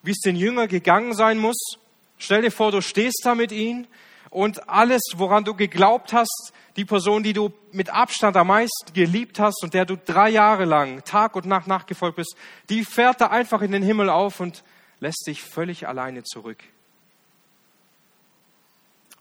wie 0.02 0.12
es 0.12 0.20
den 0.20 0.36
Jünger 0.36 0.68
gegangen 0.68 1.14
sein 1.14 1.38
muss? 1.38 1.76
Stell 2.18 2.42
dir 2.42 2.52
vor, 2.52 2.72
du 2.72 2.82
stehst 2.82 3.22
da 3.24 3.36
mit 3.36 3.52
ihnen 3.52 3.88
und 4.32 4.70
alles, 4.70 5.02
woran 5.16 5.44
du 5.44 5.54
geglaubt 5.54 6.14
hast, 6.14 6.54
die 6.78 6.86
Person, 6.86 7.22
die 7.22 7.34
du 7.34 7.52
mit 7.72 7.90
Abstand 7.90 8.38
am 8.38 8.48
meisten 8.48 8.94
geliebt 8.94 9.40
hast 9.40 9.62
und 9.64 9.74
der 9.74 9.86
du 9.86 9.98
drei 9.98 10.30
Jahre 10.30 10.66
lang 10.66 11.04
Tag 11.04 11.36
und 11.36 11.46
Nacht 11.46 11.68
nachgefolgt 11.68 12.16
bist, 12.16 12.36
die 12.70 12.86
fährt 12.86 13.22
da 13.22 13.28
einfach 13.28 13.62
in 13.62 13.72
den 13.72 13.84
Himmel 13.84 14.10
auf 14.10 14.40
und 14.40 14.64
lässt 15.00 15.26
dich 15.28 15.44
völlig 15.44 15.88
alleine 15.88 16.24
zurück. 16.24 16.64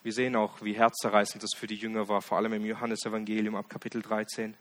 Wir 0.03 0.13
sehen 0.13 0.37
auch, 0.37 0.63
wie 0.63 0.73
herzzerreißend 0.73 1.43
das 1.43 1.51
für 1.55 1.67
die 1.67 1.75
Jünger 1.75 2.09
war, 2.09 2.23
vor 2.23 2.39
allem 2.39 2.53
im 2.55 2.65
Johannesevangelium 2.65 3.57
ab 3.57 3.69
Kapitel 3.69 4.01
13. 4.01 4.55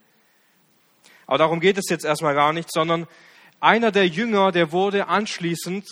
Aber 1.30 1.38
darum 1.38 1.60
geht 1.60 1.78
es 1.78 1.92
jetzt 1.92 2.06
erstmal 2.06 2.34
gar 2.34 2.54
nicht, 2.54 2.72
sondern 2.72 3.06
einer 3.60 3.92
der 3.92 4.08
Jünger, 4.08 4.52
der 4.52 4.72
wurde 4.72 5.10
anschließend, 5.10 5.86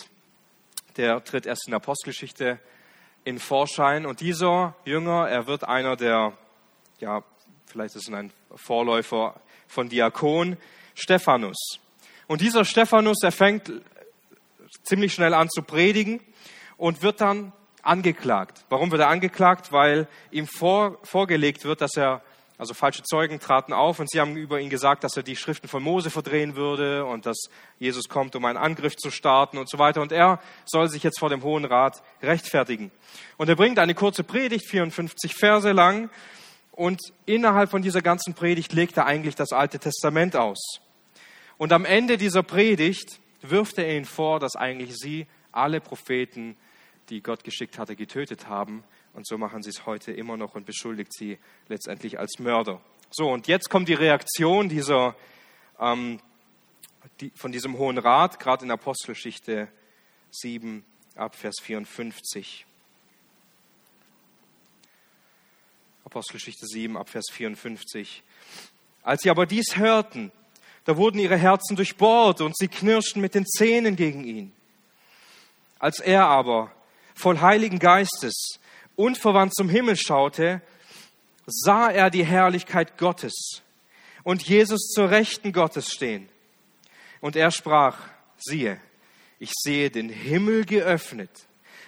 der 0.96 1.22
tritt 1.22 1.46
erst 1.46 1.68
in 1.68 1.70
der 1.70 1.76
Apostelgeschichte 1.76 2.58
in 3.22 3.38
Vorschein 3.38 4.04
und 4.04 4.18
dieser 4.18 4.74
Jünger, 4.84 5.28
er 5.28 5.46
wird 5.46 5.62
einer 5.62 5.94
der, 5.94 6.32
ja, 6.98 7.22
vielleicht 7.66 7.94
ist 7.94 8.08
es 8.08 8.12
ein 8.12 8.32
Vorläufer 8.52 9.40
von 9.68 9.88
Diakon, 9.88 10.56
Stephanus. 10.96 11.78
Und 12.26 12.40
dieser 12.40 12.64
Stephanus, 12.64 13.18
er 13.22 13.30
fängt 13.30 13.70
ziemlich 14.82 15.14
schnell 15.14 15.34
an 15.34 15.48
zu 15.50 15.62
predigen 15.62 16.20
und 16.76 17.02
wird 17.02 17.20
dann 17.20 17.52
angeklagt. 17.82 18.64
Warum 18.70 18.90
wird 18.90 19.02
er 19.02 19.08
angeklagt? 19.08 19.70
Weil 19.70 20.08
ihm 20.32 20.48
vor, 20.48 20.98
vorgelegt 21.04 21.64
wird, 21.64 21.80
dass 21.80 21.96
er 21.96 22.22
also 22.58 22.74
falsche 22.74 23.04
Zeugen 23.04 23.38
traten 23.38 23.72
auf 23.72 24.00
und 24.00 24.10
sie 24.10 24.20
haben 24.20 24.36
über 24.36 24.60
ihn 24.60 24.68
gesagt, 24.68 25.04
dass 25.04 25.16
er 25.16 25.22
die 25.22 25.36
Schriften 25.36 25.68
von 25.68 25.80
Mose 25.80 26.10
verdrehen 26.10 26.56
würde 26.56 27.04
und 27.04 27.24
dass 27.24 27.48
Jesus 27.78 28.08
kommt, 28.08 28.34
um 28.34 28.44
einen 28.44 28.58
Angriff 28.58 28.96
zu 28.96 29.12
starten 29.12 29.58
und 29.58 29.70
so 29.70 29.78
weiter. 29.78 30.02
Und 30.02 30.10
er 30.10 30.40
soll 30.64 30.88
sich 30.88 31.04
jetzt 31.04 31.20
vor 31.20 31.30
dem 31.30 31.44
Hohen 31.44 31.64
Rat 31.64 32.02
rechtfertigen. 32.20 32.90
Und 33.36 33.48
er 33.48 33.54
bringt 33.54 33.78
eine 33.78 33.94
kurze 33.94 34.24
Predigt, 34.24 34.68
54 34.68 35.36
Verse 35.36 35.70
lang. 35.70 36.10
Und 36.72 37.00
innerhalb 37.26 37.70
von 37.70 37.80
dieser 37.80 38.02
ganzen 38.02 38.34
Predigt 38.34 38.72
legt 38.72 38.96
er 38.96 39.06
eigentlich 39.06 39.36
das 39.36 39.52
Alte 39.52 39.78
Testament 39.78 40.34
aus. 40.34 40.80
Und 41.58 41.72
am 41.72 41.84
Ende 41.84 42.18
dieser 42.18 42.42
Predigt 42.42 43.20
wirft 43.40 43.78
er 43.78 43.88
ihnen 43.94 44.04
vor, 44.04 44.40
dass 44.40 44.56
eigentlich 44.56 44.96
sie 44.96 45.28
alle 45.52 45.80
Propheten, 45.80 46.56
die 47.08 47.22
Gott 47.22 47.44
geschickt 47.44 47.78
hatte, 47.78 47.94
getötet 47.94 48.48
haben 48.48 48.82
und 49.18 49.26
so 49.26 49.36
machen 49.36 49.64
sie 49.64 49.70
es 49.70 49.84
heute 49.84 50.12
immer 50.12 50.36
noch 50.36 50.54
und 50.54 50.64
beschuldigt 50.64 51.12
sie 51.12 51.40
letztendlich 51.66 52.20
als 52.20 52.38
Mörder. 52.38 52.80
So, 53.10 53.28
und 53.28 53.48
jetzt 53.48 53.68
kommt 53.68 53.88
die 53.88 53.94
Reaktion 53.94 54.68
dieser, 54.68 55.16
ähm, 55.80 56.20
die, 57.20 57.32
von 57.34 57.50
diesem 57.50 57.78
Hohen 57.78 57.98
Rat, 57.98 58.38
gerade 58.38 58.64
in 58.64 58.70
Apostelgeschichte 58.70 59.66
7 60.30 60.84
ab 61.16 61.34
Vers 61.34 61.56
54. 61.60 62.64
Apostelgeschichte 66.04 66.66
7 66.68 66.96
ab 66.96 67.08
Vers 67.08 67.26
54. 67.32 68.22
Als 69.02 69.22
sie 69.22 69.30
aber 69.30 69.46
dies 69.46 69.78
hörten, 69.78 70.30
da 70.84 70.96
wurden 70.96 71.18
ihre 71.18 71.36
Herzen 71.36 71.74
durchbohrt 71.74 72.40
und 72.40 72.56
sie 72.56 72.68
knirschten 72.68 73.20
mit 73.20 73.34
den 73.34 73.46
Zähnen 73.46 73.96
gegen 73.96 74.22
ihn. 74.22 74.52
Als 75.80 75.98
er 75.98 76.26
aber 76.26 76.70
voll 77.16 77.40
Heiligen 77.40 77.80
Geistes 77.80 78.60
unverwandt 78.98 79.54
zum 79.54 79.68
Himmel 79.68 79.96
schaute, 79.96 80.60
sah 81.46 81.88
er 81.88 82.10
die 82.10 82.26
Herrlichkeit 82.26 82.98
Gottes 82.98 83.62
und 84.24 84.42
Jesus 84.42 84.90
zur 84.92 85.10
Rechten 85.10 85.52
Gottes 85.52 85.88
stehen. 85.88 86.28
Und 87.20 87.36
er 87.36 87.50
sprach, 87.50 87.96
siehe, 88.36 88.80
ich 89.38 89.52
sehe 89.54 89.90
den 89.90 90.08
Himmel 90.08 90.64
geöffnet 90.64 91.30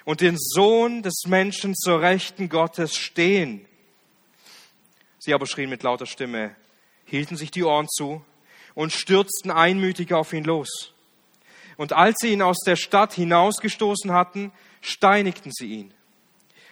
und 0.05 0.21
den 0.21 0.37
Sohn 0.39 1.03
des 1.03 1.23
Menschen 1.27 1.75
zur 1.75 2.01
Rechten 2.01 2.49
Gottes 2.49 2.97
stehen. 2.97 3.67
Sie 5.19 5.35
aber 5.35 5.47
schrien 5.47 5.69
mit 5.69 5.83
lauter 5.83 6.07
Stimme, 6.07 6.55
hielten 7.05 7.37
sich 7.37 7.51
die 7.51 7.65
Ohren 7.65 7.89
zu 7.89 8.25
und 8.75 8.93
stürzten 8.93 9.51
einmütig 9.51 10.15
auf 10.15 10.33
ihn 10.33 10.45
los. 10.45 10.95
Und 11.77 11.93
als 11.93 12.17
sie 12.21 12.33
ihn 12.33 12.43
aus 12.43 12.59
der 12.65 12.77
Stadt 12.77 13.13
hinausgestoßen 13.15 14.13
hatten, 14.13 14.53
steinigten 14.81 15.51
sie 15.53 15.67
ihn. 15.67 15.95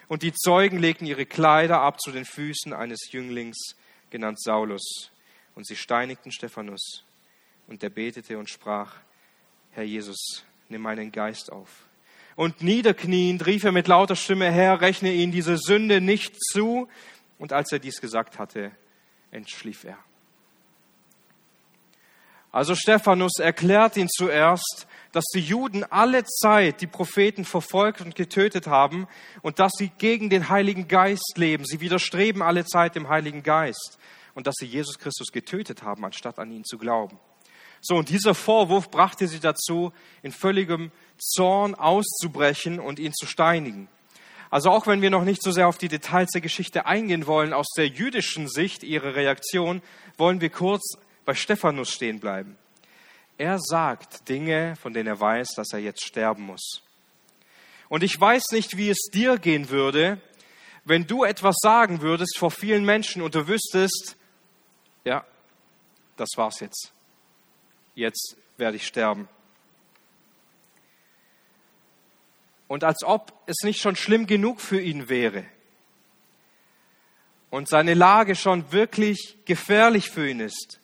Und 0.09 0.23
die 0.23 0.33
Zeugen 0.33 0.79
legten 0.79 1.07
ihre 1.07 1.27
Kleider 1.27 1.81
ab 1.81 2.01
zu 2.01 2.11
den 2.11 2.25
Füßen 2.25 2.73
eines 2.73 3.13
Jünglings, 3.13 3.77
genannt 4.11 4.41
Saulus. 4.41 5.11
Und 5.55 5.67
sie 5.67 5.77
steinigten 5.77 6.33
Stephanus. 6.33 7.05
Und 7.67 7.83
der 7.83 7.91
betete 7.91 8.39
und 8.39 8.49
sprach, 8.49 8.97
Herr 9.73 9.85
Jesus, 9.85 10.45
nimm 10.69 10.83
meinen 10.83 11.13
Geist 11.13 11.53
auf. 11.53 11.87
Und 12.37 12.63
niederkniend 12.63 13.45
rief 13.47 13.65
er 13.65 13.73
mit 13.73 13.89
lauter 13.89 14.17
Stimme, 14.17 14.51
Herr, 14.51 14.81
rechne 14.81 15.13
ihn 15.13 15.33
diese 15.33 15.59
Sünde 15.59 16.01
nicht 16.01 16.41
zu. 16.41 16.89
Und 17.39 17.53
als 17.53 17.73
er 17.73 17.79
dies 17.79 18.01
gesagt 18.01 18.39
hatte, 18.39 18.73
entschlief 19.31 19.85
er. 19.85 19.99
Also 22.51 22.75
Stephanus 22.75 23.39
erklärt 23.39 23.97
ihn 23.97 24.09
zuerst 24.09 24.87
dass 25.13 25.25
die 25.35 25.41
Juden 25.41 25.85
alle 25.85 26.25
Zeit 26.25 26.81
die 26.81 26.87
Propheten 26.87 27.45
verfolgt 27.45 28.01
und 28.01 28.15
getötet 28.15 28.67
haben 28.67 29.09
und 29.43 29.59
dass 29.59 29.73
sie 29.77 29.91
gegen 29.99 30.31
den 30.31 30.49
Heiligen 30.49 30.89
Geist 30.89 31.35
leben. 31.37 31.65
Sie 31.65 31.81
widerstreben 31.81 32.43
alle 32.43 32.65
Zeit 32.65 32.95
dem 32.95 33.09
Heiligen 33.09 33.43
Geist 33.43 33.99
und 34.35 34.47
dass 34.47 34.57
sie 34.59 34.67
Jesus 34.67 34.99
Christus 34.99 35.29
getötet 35.33 35.83
haben, 35.83 36.05
anstatt 36.05 36.39
an 36.39 36.51
ihn 36.51 36.65
zu 36.65 36.79
glauben. 36.79 37.19
So, 37.81 37.95
und 37.95 38.09
dieser 38.09 38.35
Vorwurf 38.35 38.91
brachte 38.91 39.29
sie 39.29 39.41
dazu, 39.41 39.93
in 40.23 40.33
völligem 40.33 40.91
Zorn 41.17 41.75
auszubrechen 41.75 42.81
und 42.81 42.99
ihn 42.99 43.15
zu 43.15 43.27
steinigen. 43.27 43.89
Also 44.51 44.71
auch 44.71 44.87
wenn 44.87 45.03
wir 45.03 45.11
noch 45.11 45.25
nicht 45.25 45.43
so 45.43 45.53
sehr 45.53 45.69
auf 45.69 45.79
die 45.79 45.89
Details 45.89 46.31
der 46.31 46.41
Geschichte 46.41 46.87
eingehen 46.87 47.27
wollen, 47.27 47.53
aus 47.53 47.69
der 47.77 47.87
jüdischen 47.87 48.49
Sicht 48.49 48.83
ihre 48.83 49.15
Reaktion, 49.15 49.83
wollen 50.17 50.41
wir 50.41 50.51
kurz 50.51 50.99
bei 51.29 51.35
Stephanus 51.35 51.91
stehen 51.91 52.21
bleiben. 52.21 52.57
Er 53.37 53.59
sagt 53.61 54.31
Dinge, 54.31 54.77
von 54.77 54.95
denen 54.95 55.09
er 55.09 55.21
weiß, 55.21 55.49
dass 55.57 55.75
er 55.75 55.79
jetzt 55.79 56.03
sterben 56.03 56.45
muss. 56.45 56.83
Und 57.91 58.03
ich 58.03 58.19
weiß 58.19 58.45
nicht, 58.53 58.79
wie 58.79 58.89
es 58.89 59.11
dir 59.13 59.37
gehen 59.37 59.69
würde, 59.69 60.23
wenn 60.87 61.07
du 61.07 61.25
etwas 61.25 61.57
sagen 61.61 62.01
würdest 62.01 62.39
vor 62.39 62.51
vielen 62.51 62.83
Menschen 62.83 63.21
und 63.21 63.35
du 63.35 63.47
wüsstest, 63.47 64.17
ja, 65.05 65.23
das 66.17 66.31
war's 66.37 66.61
jetzt. 66.61 66.95
Jetzt 67.95 68.39
werde 68.57 68.79
ich 68.79 68.87
sterben. 68.87 69.29
Und 72.69 72.85
als 72.85 73.05
ob 73.05 73.35
es 73.45 73.59
nicht 73.65 73.83
schon 73.83 73.97
schlimm 73.97 74.27
genug 74.27 74.63
für 74.63 74.81
ihn 74.81 75.11
wäre 75.11 75.45
und 77.51 77.69
seine 77.69 77.93
Lage 77.93 78.35
schon 78.35 78.73
wirklich 78.73 79.37
gefährlich 79.45 80.09
für 80.09 80.27
ihn 80.27 80.41
ist, 80.41 80.81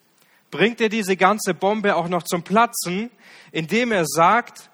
bringt 0.55 0.81
er 0.81 0.89
diese 0.89 1.17
ganze 1.17 1.53
Bombe 1.53 1.97
auch 1.97 2.07
noch 2.07 2.23
zum 2.23 2.45
Platzen, 2.45 3.11
indem 3.51 3.91
er 3.91 4.07
sagt, 4.07 4.71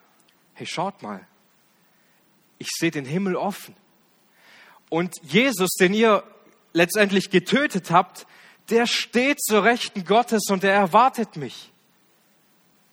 hey, 0.52 0.66
schaut 0.66 1.00
mal, 1.00 1.26
ich 2.58 2.68
sehe 2.78 2.90
den 2.90 3.06
Himmel 3.06 3.34
offen. 3.34 3.74
Und 4.90 5.16
Jesus, 5.22 5.70
den 5.80 5.94
ihr 5.94 6.22
letztendlich 6.74 7.30
getötet 7.30 7.90
habt, 7.90 8.26
der 8.68 8.86
steht 8.86 9.42
zur 9.42 9.64
Rechten 9.64 10.04
Gottes 10.04 10.50
und 10.50 10.64
er 10.64 10.74
erwartet 10.74 11.36
mich. 11.36 11.72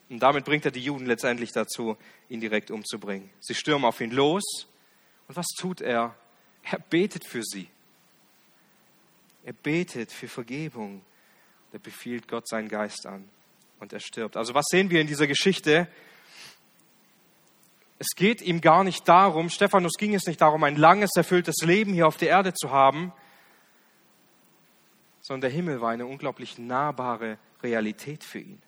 Und 0.10 0.20
damit 0.20 0.46
bringt 0.46 0.64
er 0.64 0.72
die 0.72 0.80
Juden 0.80 1.08
letztendlich 1.08 1.52
dazu, 1.52 1.98
ihn 2.30 2.40
direkt 2.40 2.72
umzubringen. 2.72 3.30
Sie 3.42 3.54
stürmen 3.54 3.84
auf 3.84 4.00
ihn 4.00 4.12
los. 4.12 4.66
Und 5.28 5.36
was 5.36 5.48
tut 5.60 5.82
er? 5.82 6.16
Er 6.64 6.80
betet 6.80 7.26
für 7.26 7.44
sie. 7.44 7.68
Er 9.44 9.52
betet 9.52 10.14
für 10.14 10.30
Vergebung. 10.30 11.02
Er 11.78 11.80
befiehlt 11.80 12.28
Gott 12.28 12.48
seinen 12.48 12.70
Geist 12.70 13.06
an 13.06 13.30
und 13.80 13.94
er 13.94 14.00
stirbt. 14.00 14.36
Also 14.36 14.56
was 14.56 14.66
sehen 14.68 14.90
wir 14.90 15.00
in 15.00 15.06
dieser 15.06 15.28
Geschichte? 15.28 15.88
Es 18.00 18.16
geht 18.16 18.42
ihm 18.42 18.62
gar 18.62 18.84
nicht 18.84 19.08
darum, 19.08 19.52
Stephanus 19.52 19.94
ging 20.00 20.16
es 20.16 20.26
nicht 20.26 20.42
darum, 20.42 20.64
ein 20.64 20.76
langes, 20.76 21.12
erfülltes 21.16 21.58
Leben 21.64 21.94
hier 21.94 22.08
auf 22.08 22.18
der 22.18 22.30
Erde 22.30 22.56
zu 22.56 22.72
haben, 22.72 23.14
sondern 25.22 25.42
der 25.42 25.50
Himmel 25.52 25.80
war 25.80 25.92
eine 25.92 26.08
unglaublich 26.08 26.58
nahbare 26.58 27.38
Realität 27.62 28.24
für 28.24 28.40
ihn. 28.40 28.60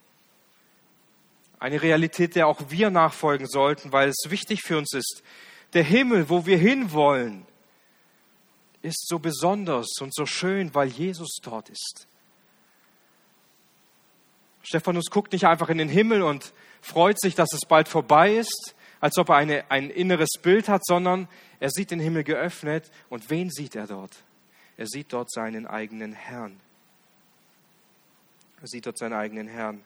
Eine 1.58 1.82
Realität, 1.82 2.36
der 2.36 2.46
auch 2.46 2.62
wir 2.70 2.92
nachfolgen 2.92 3.48
sollten, 3.48 3.92
weil 3.92 4.10
es 4.10 4.30
wichtig 4.30 4.62
für 4.62 4.78
uns 4.78 4.94
ist. 4.94 5.24
Der 5.74 5.84
Himmel, 5.84 6.30
wo 6.30 6.46
wir 6.46 6.60
hinwollen, 6.60 7.48
ist 8.84 9.08
so 9.08 9.18
besonders 9.18 9.88
und 10.00 10.14
so 10.14 10.28
schön, 10.28 10.76
weil 10.76 10.90
Jesus 10.90 11.40
dort 11.42 11.70
ist. 11.70 12.06
Stephanus 14.64 15.10
guckt 15.10 15.34
nicht 15.34 15.46
einfach 15.46 15.70
in 15.70 15.78
den 15.78 15.90
Himmel 15.90 16.22
und 16.22 16.54
freut 16.82 17.20
sich, 17.20 17.36
dass 17.36 17.50
es 17.54 17.62
bald 17.68 17.88
vorbei 17.88 18.36
ist, 18.36 18.76
als 19.00 19.18
ob 19.18 19.30
er 19.30 19.36
eine, 19.36 19.70
ein 19.72 19.90
inneres 19.90 20.32
Bild 20.42 20.68
hat, 20.68 20.86
sondern 20.86 21.28
er 21.60 21.70
sieht 21.70 21.92
den 21.92 22.00
Himmel 22.00 22.24
geöffnet 22.24 22.92
und 23.10 23.30
wen 23.30 23.50
sieht 23.50 23.76
er 23.76 23.88
dort? 23.88 24.24
Er 24.78 24.88
sieht 24.88 25.14
dort 25.14 25.32
seinen 25.32 25.68
eigenen 25.68 26.14
Herrn. 26.14 26.60
Er 28.62 28.68
sieht 28.68 28.86
dort 28.86 28.98
seinen 28.98 29.14
eigenen 29.14 29.48
Herrn. 29.48 29.84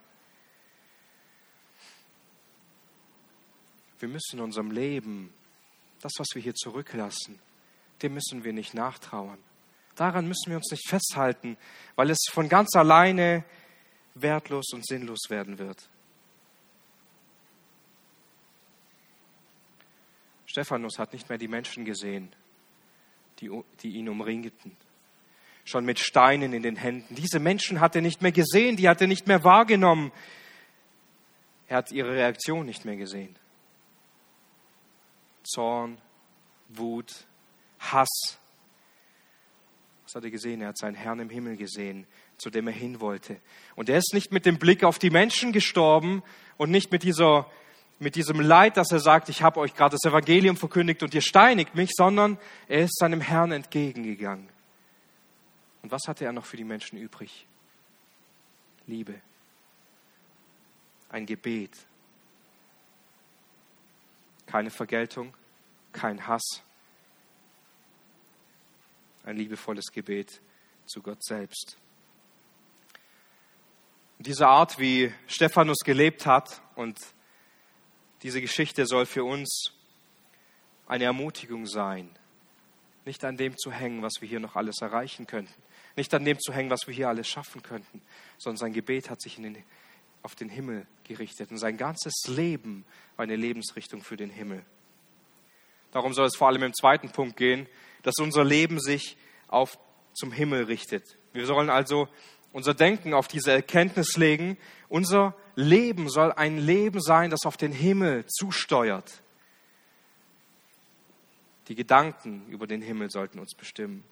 Wir 4.00 4.10
müssen 4.10 4.38
in 4.38 4.44
unserem 4.44 4.72
Leben, 4.72 5.34
das, 6.02 6.12
was 6.18 6.28
wir 6.34 6.42
hier 6.42 6.56
zurücklassen, 6.56 7.40
dem 8.02 8.16
müssen 8.16 8.44
wir 8.44 8.54
nicht 8.54 8.74
nachtrauern. 8.74 9.38
Daran 9.96 10.28
müssen 10.28 10.50
wir 10.50 10.58
uns 10.58 10.72
nicht 10.72 10.88
festhalten, 10.90 11.56
weil 11.96 12.10
es 12.10 12.18
von 12.32 12.50
ganz 12.50 12.76
alleine 12.76 13.46
wertlos 14.16 14.66
und 14.74 14.86
sinnlos 14.86 15.30
werden 15.30 15.58
wird. 15.60 15.90
Stephanus 20.46 21.00
hat 21.00 21.14
nicht 21.14 21.30
mehr 21.30 21.40
die 21.40 21.48
Menschen 21.48 21.84
gesehen, 21.84 22.32
die, 23.40 23.50
die 23.82 23.96
ihn 23.96 24.08
umringten. 24.08 24.78
Schon 25.66 25.86
mit 25.86 25.98
Steinen 25.98 26.54
in 26.54 26.62
den 26.62 26.76
Händen. 26.76 27.16
Diese 27.16 27.40
Menschen 27.40 27.80
hat 27.80 27.96
er 27.96 28.02
nicht 28.02 28.22
mehr 28.22 28.32
gesehen, 28.32 28.76
die 28.76 28.88
hat 28.88 29.02
er 29.02 29.08
nicht 29.08 29.28
mehr 29.28 29.44
wahrgenommen. 29.44 30.12
Er 31.68 31.78
hat 31.78 31.92
ihre 31.92 32.12
Reaktion 32.12 32.66
nicht 32.66 32.86
mehr 32.86 32.98
gesehen. 32.98 33.36
Zorn, 35.44 35.98
Wut, 36.70 37.26
Hass. 37.80 38.38
Was 40.04 40.16
hat 40.16 40.24
er 40.24 40.32
gesehen? 40.32 40.62
Er 40.62 40.68
hat 40.68 40.78
seinen 40.78 40.96
Herrn 40.96 41.20
im 41.20 41.30
Himmel 41.30 41.58
gesehen, 41.58 42.06
zu 42.44 42.50
dem 42.50 42.68
er 42.68 42.74
hin 42.74 43.00
wollte. 43.00 43.40
Und 43.76 43.90
er 43.90 43.98
ist 43.98 44.14
nicht 44.14 44.34
mit 44.34 44.46
dem 44.46 44.60
Blick 44.60 44.84
auf 44.84 45.00
die 45.00 45.10
Menschen 45.10 45.54
gestorben 45.54 46.22
und 46.58 46.70
nicht 46.70 46.92
mit 46.92 47.04
dieser 47.04 47.50
mit 48.00 48.16
diesem 48.16 48.42
Leid, 48.42 48.76
dass 48.76 48.92
er 48.92 49.00
sagt, 49.00 49.30
ich 49.30 49.44
habe 49.44 49.62
euch 49.62 49.76
gerade 49.76 49.96
das 49.96 50.04
Evangelium 50.04 50.58
verkündigt 50.58 51.04
und 51.04 51.14
ihr 51.14 51.22
steinigt 51.22 51.74
mich, 51.76 51.92
sondern 51.94 52.38
er 52.68 52.82
ist 52.82 52.98
seinem 52.98 53.22
Herrn 53.22 53.54
entgegengegangen. 53.54 54.50
Und 55.84 55.92
was 55.92 56.02
hatte 56.08 56.26
er 56.26 56.34
noch 56.34 56.46
für 56.46 56.58
die 56.58 56.66
Menschen 56.66 56.98
übrig? 56.98 57.48
Liebe. 58.88 59.14
Ein 61.08 61.26
Gebet. 61.26 61.72
Keine 64.48 64.70
Vergeltung, 64.70 65.34
kein 65.94 66.28
Hass. 66.28 66.62
Ein 69.24 69.38
liebevolles 69.38 69.86
Gebet 69.94 70.42
zu 70.86 71.02
Gott 71.02 71.24
selbst. 71.24 71.78
Diese 74.26 74.48
Art, 74.48 74.80
wie 74.80 75.14
Stephanus 75.28 75.80
gelebt 75.80 76.26
hat 76.26 76.62
und 76.76 76.98
diese 78.22 78.40
Geschichte 78.40 78.86
soll 78.86 79.06
für 79.06 79.26
uns 79.26 79.74
eine 80.88 81.04
Ermutigung 81.04 81.68
sein, 81.68 82.10
nicht 83.06 83.26
an 83.26 83.36
dem 83.36 83.58
zu 83.58 83.72
hängen, 83.72 84.02
was 84.02 84.14
wir 84.22 84.30
hier 84.30 84.40
noch 84.40 84.56
alles 84.56 84.82
erreichen 84.82 85.28
könnten, 85.28 85.62
nicht 85.98 86.14
an 86.14 86.24
dem 86.24 86.40
zu 86.40 86.54
hängen, 86.54 86.70
was 86.70 86.88
wir 86.88 86.94
hier 86.94 87.10
alles 87.10 87.28
schaffen 87.28 87.64
könnten, 87.64 88.02
sondern 88.38 88.58
sein 88.58 88.74
Gebet 88.74 89.10
hat 89.10 89.22
sich 89.22 89.36
den, 89.36 89.62
auf 90.22 90.36
den 90.36 90.48
Himmel 90.48 90.88
gerichtet 91.04 91.52
und 91.52 91.58
sein 91.58 91.76
ganzes 91.76 92.14
Leben 92.28 92.86
war 93.18 93.24
eine 93.24 93.36
Lebensrichtung 93.36 94.04
für 94.04 94.16
den 94.16 94.30
Himmel. 94.30 94.64
Darum 95.92 96.14
soll 96.14 96.28
es 96.28 96.38
vor 96.38 96.48
allem 96.48 96.64
im 96.64 96.74
zweiten 96.74 97.12
Punkt 97.12 97.36
gehen, 97.36 97.68
dass 98.04 98.16
unser 98.20 98.46
Leben 98.46 98.80
sich 98.80 99.18
auf 99.50 99.78
zum 100.14 100.32
Himmel 100.32 100.64
richtet. 100.64 101.18
Wir 101.34 101.46
sollen 101.46 101.70
also 101.70 102.08
unser 102.54 102.74
Denken 102.74 103.14
auf 103.14 103.28
diese 103.28 103.52
Erkenntnis 103.52 104.16
legen. 104.16 104.58
Unser 104.88 105.36
Leben 105.56 106.08
soll 106.08 106.32
ein 106.32 106.60
Leben 106.60 107.02
sein, 107.02 107.30
das 107.30 107.46
auf 107.46 107.58
den 107.58 107.74
Himmel 107.74 108.26
zusteuert. 108.28 109.22
Die 111.68 111.76
Gedanken 111.76 112.46
über 112.50 112.68
den 112.68 112.82
Himmel 112.82 113.10
sollten 113.10 113.40
uns 113.40 113.56
bestimmen. 113.56 114.04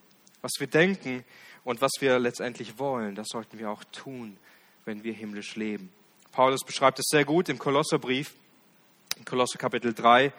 Was 0.41 0.53
wir 0.59 0.67
denken 0.67 1.23
und 1.63 1.81
was 1.81 1.91
wir 1.99 2.17
letztendlich 2.17 2.79
wollen, 2.79 3.15
das 3.15 3.27
sollten 3.29 3.59
wir 3.59 3.69
auch 3.69 3.83
tun, 3.91 4.37
wenn 4.85 5.03
wir 5.03 5.13
himmlisch 5.13 5.55
leben. 5.55 5.91
Paulus 6.31 6.61
beschreibt 6.65 6.97
es 6.97 7.05
sehr 7.09 7.25
gut 7.25 7.49
im 7.49 7.59
Kolosserbrief, 7.59 8.33
im 9.17 9.25
Kolosser 9.25 9.59
Kapitel 9.59 9.93
3. 9.93 10.33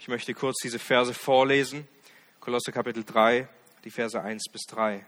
Ich 0.00 0.08
möchte 0.08 0.34
kurz 0.34 0.56
diese 0.62 0.78
Verse 0.78 1.14
vorlesen. 1.14 1.86
Kolosser 2.40 2.72
Kapitel 2.72 3.04
3, 3.04 3.46
die 3.84 3.90
Verse 3.90 4.20
1 4.20 4.44
bis 4.50 4.62
3. 4.62 5.04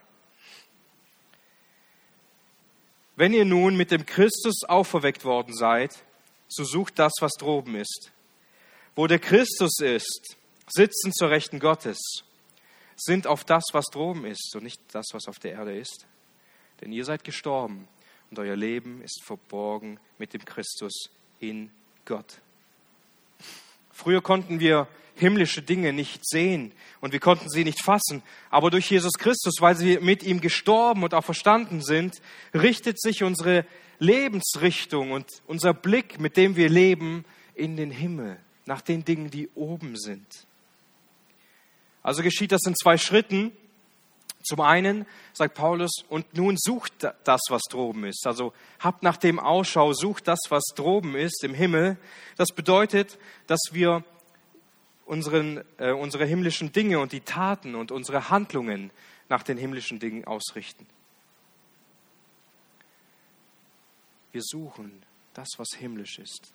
Wenn 3.16 3.32
ihr 3.32 3.46
nun 3.46 3.76
mit 3.76 3.90
dem 3.90 4.04
Christus 4.04 4.64
auferweckt 4.64 5.24
worden 5.24 5.54
seid, 5.54 6.04
so 6.48 6.64
sucht 6.64 6.98
das, 6.98 7.12
was 7.20 7.32
droben 7.32 7.74
ist. 7.74 8.12
Wo 8.94 9.06
der 9.06 9.18
Christus 9.18 9.80
ist, 9.80 10.36
sitzen 10.68 11.12
zur 11.12 11.30
Rechten 11.30 11.58
Gottes, 11.58 11.98
sind 12.96 13.26
auf 13.26 13.44
das, 13.44 13.64
was 13.72 13.86
droben 13.86 14.24
ist 14.26 14.54
und 14.54 14.64
nicht 14.64 14.80
das, 14.92 15.06
was 15.12 15.28
auf 15.28 15.38
der 15.38 15.52
Erde 15.52 15.78
ist. 15.78 16.06
Denn 16.80 16.92
ihr 16.92 17.04
seid 17.04 17.24
gestorben 17.24 17.88
und 18.30 18.38
euer 18.38 18.56
Leben 18.56 19.02
ist 19.02 19.22
verborgen 19.24 19.98
mit 20.18 20.34
dem 20.34 20.44
Christus 20.44 21.10
in 21.40 21.70
Gott. 22.04 22.40
Früher 23.96 24.20
konnten 24.20 24.60
wir 24.60 24.88
himmlische 25.14 25.62
Dinge 25.62 25.94
nicht 25.94 26.28
sehen 26.28 26.72
und 27.00 27.14
wir 27.14 27.20
konnten 27.20 27.48
sie 27.48 27.64
nicht 27.64 27.82
fassen. 27.82 28.22
Aber 28.50 28.70
durch 28.70 28.90
Jesus 28.90 29.14
Christus, 29.14 29.54
weil 29.60 29.74
sie 29.74 29.98
mit 30.00 30.22
ihm 30.22 30.42
gestorben 30.42 31.02
und 31.02 31.14
auch 31.14 31.24
verstanden 31.24 31.82
sind, 31.82 32.20
richtet 32.52 33.00
sich 33.00 33.22
unsere 33.22 33.64
Lebensrichtung 33.98 35.12
und 35.12 35.26
unser 35.46 35.72
Blick, 35.72 36.20
mit 36.20 36.36
dem 36.36 36.56
wir 36.56 36.68
leben, 36.68 37.24
in 37.54 37.78
den 37.78 37.90
Himmel, 37.90 38.36
nach 38.66 38.82
den 38.82 39.06
Dingen, 39.06 39.30
die 39.30 39.48
oben 39.54 39.96
sind. 39.96 40.26
Also 42.02 42.22
geschieht 42.22 42.52
das 42.52 42.66
in 42.66 42.76
zwei 42.76 42.98
Schritten. 42.98 43.52
Zum 44.46 44.60
einen 44.60 45.06
sagt 45.32 45.54
Paulus, 45.54 46.04
und 46.08 46.36
nun 46.36 46.56
sucht 46.56 47.08
das, 47.24 47.40
was 47.48 47.62
droben 47.68 48.04
ist. 48.04 48.26
Also 48.26 48.52
habt 48.78 49.02
nach 49.02 49.16
dem 49.16 49.40
Ausschau, 49.40 49.92
sucht 49.92 50.28
das, 50.28 50.38
was 50.50 50.62
droben 50.76 51.16
ist 51.16 51.42
im 51.42 51.52
Himmel. 51.52 51.96
Das 52.36 52.52
bedeutet, 52.52 53.18
dass 53.48 53.60
wir 53.72 54.04
unseren, 55.04 55.64
äh, 55.78 55.90
unsere 55.90 56.26
himmlischen 56.26 56.70
Dinge 56.70 57.00
und 57.00 57.10
die 57.10 57.22
Taten 57.22 57.74
und 57.74 57.90
unsere 57.90 58.30
Handlungen 58.30 58.92
nach 59.28 59.42
den 59.42 59.58
himmlischen 59.58 59.98
Dingen 59.98 60.24
ausrichten. 60.24 60.86
Wir 64.30 64.42
suchen 64.44 65.02
das, 65.34 65.48
was 65.56 65.70
himmlisch 65.76 66.20
ist. 66.20 66.52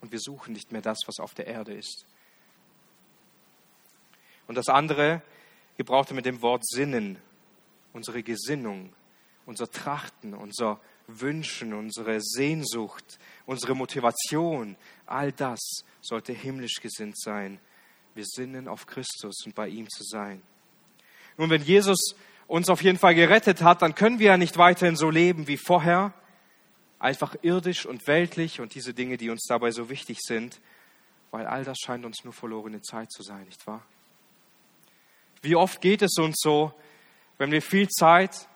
Und 0.00 0.10
wir 0.10 0.20
suchen 0.20 0.54
nicht 0.54 0.72
mehr 0.72 0.80
das, 0.80 1.00
was 1.06 1.20
auf 1.20 1.34
der 1.34 1.46
Erde 1.46 1.74
ist. 1.74 2.06
Und 4.46 4.54
das 4.54 4.68
andere 4.68 5.20
gebraucht 5.82 6.12
er 6.12 6.14
mit 6.14 6.26
dem 6.26 6.42
Wort 6.42 6.64
Sinnen, 6.64 7.18
unsere 7.92 8.22
Gesinnung, 8.22 8.92
unser 9.46 9.68
Trachten, 9.68 10.32
unser 10.32 10.80
Wünschen, 11.08 11.74
unsere 11.74 12.20
Sehnsucht, 12.20 13.18
unsere 13.46 13.74
Motivation, 13.74 14.76
all 15.06 15.32
das 15.32 15.58
sollte 16.00 16.32
himmlisch 16.32 16.80
gesinnt 16.80 17.18
sein. 17.18 17.58
Wir 18.14 18.24
sinnen 18.24 18.68
auf 18.68 18.86
Christus 18.86 19.44
und 19.44 19.56
bei 19.56 19.66
ihm 19.66 19.88
zu 19.88 20.04
sein. 20.04 20.40
Nun, 21.36 21.50
wenn 21.50 21.62
Jesus 21.62 22.14
uns 22.46 22.68
auf 22.68 22.84
jeden 22.84 22.98
Fall 22.98 23.16
gerettet 23.16 23.60
hat, 23.62 23.82
dann 23.82 23.96
können 23.96 24.20
wir 24.20 24.28
ja 24.28 24.36
nicht 24.36 24.58
weiterhin 24.58 24.94
so 24.94 25.10
leben 25.10 25.48
wie 25.48 25.56
vorher. 25.56 26.14
einfach 27.00 27.34
irdisch 27.42 27.86
und 27.86 28.06
weltlich 28.06 28.60
und 28.60 28.76
diese 28.76 28.94
Dinge, 28.94 29.16
die 29.16 29.30
uns 29.30 29.46
dabei 29.48 29.72
so 29.72 29.90
wichtig 29.90 30.18
sind, 30.20 30.60
weil 31.32 31.46
all 31.48 31.64
das 31.64 31.78
scheint 31.78 32.04
uns 32.04 32.22
nur 32.22 32.32
verlorene 32.32 32.82
Zeit 32.82 33.10
zu 33.10 33.24
sein, 33.24 33.46
nicht 33.46 33.66
wahr? 33.66 33.84
Wie 35.42 35.56
oft 35.56 35.80
geht 35.80 36.02
es 36.02 36.16
uns 36.18 36.36
so, 36.40 36.72
wenn 37.38 37.50
wir 37.50 37.60
viel 37.60 37.88
Zeit 37.88 38.48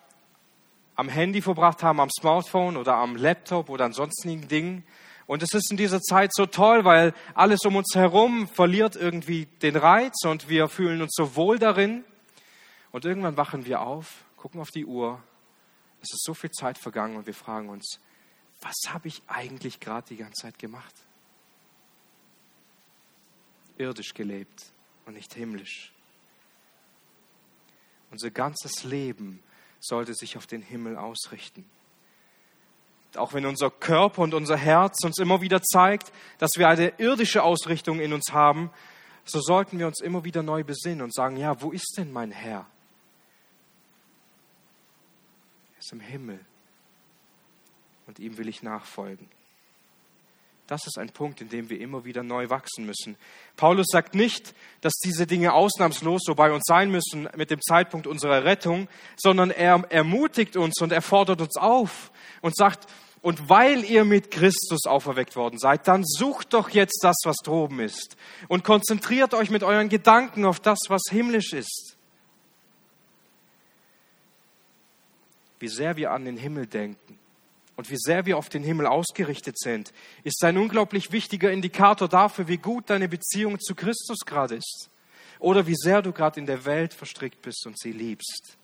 am 0.97 1.09
Handy 1.09 1.43
verbracht 1.43 1.82
haben, 1.82 2.01
am 2.01 2.11
Smartphone 2.11 2.76
oder 2.76 2.95
am 2.95 3.16
Laptop 3.16 3.68
oder 3.68 3.84
an 3.84 3.93
sonstigen 3.93 4.49
Dingen. 4.49 4.84
Und 5.26 5.43
es 5.43 5.53
ist 5.53 5.70
in 5.70 5.76
dieser 5.76 6.01
Zeit 6.01 6.32
so 6.32 6.47
toll, 6.47 6.84
weil 6.84 7.12
alles 7.34 7.64
um 7.64 7.76
uns 7.76 7.95
herum 7.95 8.49
verliert 8.49 8.97
irgendwie 8.97 9.47
den 9.62 9.76
Reiz 9.76 10.24
und 10.24 10.49
wir 10.49 10.68
fühlen 10.68 11.03
uns 11.03 11.12
so 11.14 11.37
wohl 11.37 11.59
darin. 11.59 12.05
Und 12.93 13.05
irgendwann 13.05 13.37
wachen 13.37 13.66
wir 13.66 13.82
auf, 13.82 14.24
gucken 14.37 14.61
auf 14.61 14.70
die 14.70 14.87
Uhr. 14.87 15.22
Es 16.01 16.12
ist 16.12 16.24
so 16.24 16.32
viel 16.32 16.51
Zeit 16.51 16.78
vergangen 16.78 17.16
und 17.16 17.26
wir 17.26 17.34
fragen 17.34 17.68
uns, 17.68 18.01
was 18.62 18.93
habe 18.93 19.09
ich 19.09 19.22
eigentlich 19.26 19.80
gerade 19.80 20.07
die 20.09 20.16
ganze 20.16 20.43
Zeit 20.43 20.59
gemacht? 20.59 20.95
Irdisch 23.76 24.14
gelebt 24.14 24.72
und 25.05 25.14
nicht 25.14 25.34
himmlisch. 25.34 25.93
Unser 28.11 28.31
ganzes 28.31 28.85
Leben 28.85 29.43
sollte 29.81 30.15
sich 30.15 30.37
auf 30.37 30.47
den 30.47 30.63
Himmel 30.63 30.97
ausrichten. 30.97 31.69
Auch 33.17 33.33
wenn 33.33 33.47
unser 33.47 33.71
Körper 33.71 34.23
und 34.23 34.35
unser 34.35 34.57
Herz 34.57 35.03
uns 35.05 35.19
immer 35.19 35.41
wieder 35.41 35.63
zeigt, 35.63 36.13
dass 36.39 36.53
wir 36.57 36.69
eine 36.69 36.89
irdische 36.99 37.43
Ausrichtung 37.43 38.01
in 38.01 38.13
uns 38.13 38.33
haben, 38.33 38.71
so 39.25 39.41
sollten 39.41 39.79
wir 39.79 39.87
uns 39.87 40.01
immer 40.01 40.25
wieder 40.25 40.43
neu 40.43 40.65
besinnen 40.65 41.03
und 41.03 41.15
sagen, 41.15 41.37
ja, 41.37 41.61
wo 41.61 41.73
ist 41.73 41.95
denn 41.97 42.13
mein 42.13 42.31
Herr? 42.31 42.67
Er 45.75 45.79
ist 45.79 45.93
im 45.93 46.01
Himmel 46.01 46.45
und 48.07 48.19
ihm 48.19 48.39
will 48.39 48.49
ich 48.49 48.63
nachfolgen. 48.63 49.29
Das 50.67 50.85
ist 50.87 50.99
ein 50.99 51.11
Punkt, 51.11 51.41
in 51.41 51.49
dem 51.49 51.71
wir 51.71 51.81
immer 51.81 52.05
wieder 52.05 52.25
neu 52.25 52.51
wachsen 52.51 52.87
müssen. 52.87 53.17
Paulus 53.57 53.87
sagt 53.89 54.17
nicht, 54.17 54.53
dass 54.81 54.95
diese 54.95 55.27
Dinge 55.27 55.53
ausnahmslos 55.53 56.23
so 56.25 56.35
bei 56.35 56.51
uns 56.51 56.64
sein 56.67 56.91
müssen 56.91 57.29
mit 57.37 57.51
dem 57.51 57.62
Zeitpunkt 57.62 58.09
unserer 58.09 58.45
Rettung, 58.45 58.89
sondern 59.17 59.53
er 59.53 59.85
ermutigt 59.91 60.57
uns 60.57 60.81
und 60.81 60.91
er 60.91 61.03
fordert 61.03 61.41
uns 61.41 61.57
auf 61.57 62.11
und 62.41 62.57
sagt, 62.57 62.89
und 63.23 63.49
weil 63.49 63.85
ihr 63.85 64.05
mit 64.05 64.33
Christus 64.33 64.87
auferweckt 64.87 65.37
worden 65.37 65.59
seid, 65.59 65.87
dann 65.87 66.05
sucht 66.05 66.53
doch 66.53 66.69
jetzt 66.71 67.01
das, 67.03 67.17
was 67.25 67.37
droben 67.45 67.81
ist 67.81 68.17
und 68.49 68.64
konzentriert 68.64 69.35
euch 69.35 69.51
mit 69.51 69.62
euren 69.62 69.89
Gedanken 69.89 70.45
auf 70.45 70.59
das, 70.59 70.79
was 70.89 71.03
himmlisch 71.11 71.53
ist. 71.53 71.97
Wie 75.61 75.69
sehr 75.69 75.97
wir 75.97 76.11
an 76.11 76.25
den 76.25 76.37
Himmel 76.37 76.67
denken 76.67 77.19
und 77.77 77.91
wie 77.91 77.99
sehr 77.99 78.27
wir 78.27 78.39
auf 78.39 78.49
den 78.49 78.62
Himmel 78.62 78.87
ausgerichtet 78.87 79.59
sind, 79.59 79.93
ist 80.24 80.43
ein 80.45 80.57
unglaublich 80.57 81.12
wichtiger 81.12 81.53
Indikator 81.53 82.09
dafür, 82.09 82.49
wie 82.49 82.57
gut 82.57 82.89
deine 82.91 83.09
Beziehung 83.09 83.61
zu 83.61 83.74
Christus 83.74 84.20
gerade 84.24 84.57
ist 84.57 84.91
oder 85.39 85.66
wie 85.66 85.77
sehr 85.77 86.03
du 86.03 86.12
gerade 86.12 86.41
in 86.41 86.47
der 86.47 86.64
Welt 86.64 86.95
verstrickt 86.95 87.43
bist 87.43 87.66
und 87.66 87.79
sie 87.79 87.93
liebst. 87.93 88.57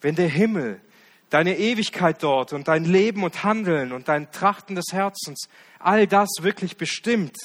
Wenn 0.00 0.16
der 0.16 0.28
Himmel, 0.28 0.80
deine 1.28 1.58
Ewigkeit 1.58 2.22
dort 2.22 2.54
und 2.54 2.66
dein 2.66 2.84
Leben 2.84 3.22
und 3.22 3.44
Handeln 3.44 3.92
und 3.92 4.08
dein 4.08 4.32
Trachten 4.32 4.74
des 4.74 4.86
Herzens, 4.92 5.48
all 5.78 6.06
das 6.06 6.28
wirklich 6.40 6.78
bestimmt, 6.78 7.36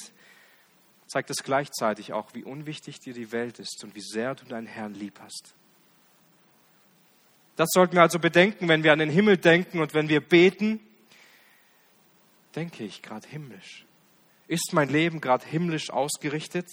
zeigt 1.06 1.30
es 1.30 1.42
gleichzeitig 1.44 2.14
auch, 2.14 2.34
wie 2.34 2.42
unwichtig 2.42 2.98
dir 3.00 3.12
die 3.12 3.30
Welt 3.32 3.58
ist 3.58 3.84
und 3.84 3.94
wie 3.94 4.00
sehr 4.00 4.34
du 4.34 4.46
deinen 4.46 4.66
Herrn 4.66 4.94
lieb 4.94 5.20
hast. 5.20 5.54
Das 7.56 7.70
sollten 7.72 7.94
wir 7.94 8.02
also 8.02 8.18
bedenken, 8.18 8.68
wenn 8.68 8.84
wir 8.84 8.92
an 8.92 8.98
den 8.98 9.10
Himmel 9.10 9.38
denken 9.38 9.80
und 9.80 9.94
wenn 9.94 10.08
wir 10.08 10.20
beten. 10.20 10.78
Denke 12.54 12.84
ich 12.84 13.02
gerade 13.02 13.26
himmlisch? 13.26 13.86
Ist 14.46 14.72
mein 14.72 14.90
Leben 14.90 15.20
gerade 15.20 15.44
himmlisch 15.44 15.90
ausgerichtet? 15.90 16.68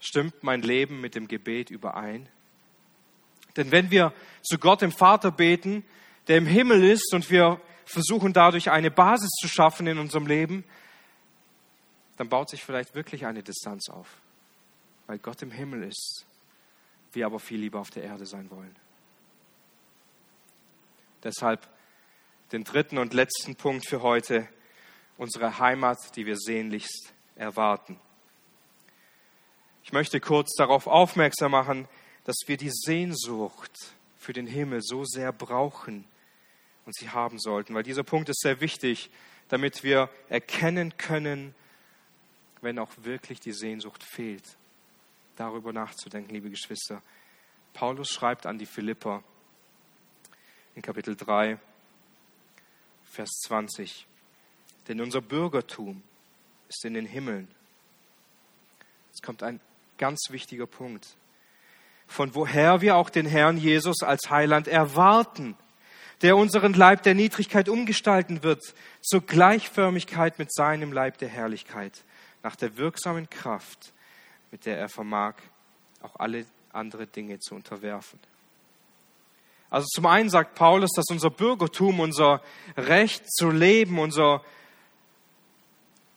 Stimmt 0.00 0.42
mein 0.42 0.62
Leben 0.62 1.00
mit 1.00 1.14
dem 1.14 1.28
Gebet 1.28 1.70
überein? 1.70 2.28
Denn 3.56 3.70
wenn 3.70 3.90
wir 3.90 4.12
zu 4.42 4.58
Gott, 4.58 4.82
dem 4.82 4.90
Vater, 4.92 5.30
beten, 5.30 5.84
der 6.26 6.38
im 6.38 6.46
Himmel 6.46 6.82
ist 6.82 7.14
und 7.14 7.30
wir 7.30 7.60
versuchen 7.84 8.32
dadurch 8.32 8.70
eine 8.70 8.90
Basis 8.90 9.30
zu 9.40 9.48
schaffen 9.48 9.86
in 9.86 9.98
unserem 9.98 10.26
Leben, 10.26 10.64
dann 12.16 12.28
baut 12.28 12.50
sich 12.50 12.64
vielleicht 12.64 12.94
wirklich 12.94 13.26
eine 13.26 13.42
Distanz 13.42 13.88
auf, 13.88 14.08
weil 15.06 15.18
Gott 15.18 15.42
im 15.42 15.50
Himmel 15.50 15.84
ist 15.84 16.26
wir 17.14 17.26
aber 17.26 17.38
viel 17.38 17.60
lieber 17.60 17.80
auf 17.80 17.90
der 17.90 18.04
Erde 18.04 18.26
sein 18.26 18.50
wollen. 18.50 18.74
Deshalb 21.22 21.68
den 22.52 22.64
dritten 22.64 22.98
und 22.98 23.14
letzten 23.14 23.56
Punkt 23.56 23.88
für 23.88 24.02
heute, 24.02 24.48
unsere 25.16 25.58
Heimat, 25.58 25.98
die 26.16 26.26
wir 26.26 26.36
sehnlichst 26.36 27.12
erwarten. 27.36 27.98
Ich 29.84 29.92
möchte 29.92 30.20
kurz 30.20 30.54
darauf 30.56 30.86
aufmerksam 30.86 31.52
machen, 31.52 31.88
dass 32.24 32.36
wir 32.46 32.56
die 32.56 32.70
Sehnsucht 32.70 33.72
für 34.16 34.32
den 34.32 34.46
Himmel 34.46 34.80
so 34.82 35.04
sehr 35.04 35.32
brauchen 35.32 36.04
und 36.84 36.94
sie 36.94 37.10
haben 37.10 37.38
sollten, 37.38 37.74
weil 37.74 37.82
dieser 37.82 38.04
Punkt 38.04 38.28
ist 38.28 38.40
sehr 38.40 38.60
wichtig, 38.60 39.10
damit 39.48 39.82
wir 39.82 40.08
erkennen 40.28 40.96
können, 40.96 41.54
wenn 42.60 42.78
auch 42.78 42.90
wirklich 42.98 43.40
die 43.40 43.52
Sehnsucht 43.52 44.02
fehlt 44.02 44.56
darüber 45.42 45.72
nachzudenken, 45.72 46.32
liebe 46.32 46.50
Geschwister. 46.50 47.02
Paulus 47.72 48.10
schreibt 48.10 48.46
an 48.46 48.58
die 48.58 48.66
Philipper 48.66 49.24
in 50.76 50.82
Kapitel 50.82 51.16
3, 51.16 51.58
Vers 53.04 53.30
20. 53.46 54.06
Denn 54.86 55.00
unser 55.00 55.20
Bürgertum 55.20 56.02
ist 56.68 56.84
in 56.84 56.94
den 56.94 57.06
Himmeln. 57.06 57.48
Es 59.12 59.20
kommt 59.20 59.42
ein 59.42 59.60
ganz 59.98 60.30
wichtiger 60.30 60.66
Punkt. 60.66 61.16
Von 62.06 62.34
woher 62.34 62.80
wir 62.80 62.96
auch 62.96 63.10
den 63.10 63.26
Herrn 63.26 63.56
Jesus 63.56 64.02
als 64.02 64.30
Heiland 64.30 64.68
erwarten, 64.68 65.56
der 66.22 66.36
unseren 66.36 66.72
Leib 66.72 67.02
der 67.02 67.14
Niedrigkeit 67.14 67.68
umgestalten 67.68 68.44
wird, 68.44 68.62
zur 69.00 69.22
Gleichförmigkeit 69.22 70.38
mit 70.38 70.54
seinem 70.54 70.92
Leib 70.92 71.18
der 71.18 71.28
Herrlichkeit, 71.28 72.04
nach 72.44 72.54
der 72.54 72.76
wirksamen 72.76 73.28
Kraft, 73.28 73.92
mit 74.52 74.66
der 74.66 74.78
er 74.78 74.88
vermag, 74.88 75.34
auch 76.02 76.14
alle 76.16 76.46
andere 76.72 77.06
Dinge 77.08 77.40
zu 77.40 77.56
unterwerfen. 77.56 78.20
Also 79.70 79.86
zum 79.86 80.04
einen 80.04 80.28
sagt 80.28 80.54
Paulus, 80.54 80.90
dass 80.94 81.06
unser 81.10 81.30
Bürgertum, 81.30 82.00
unser 82.00 82.42
Recht 82.76 83.32
zu 83.32 83.50
leben, 83.50 83.98
unser, 83.98 84.44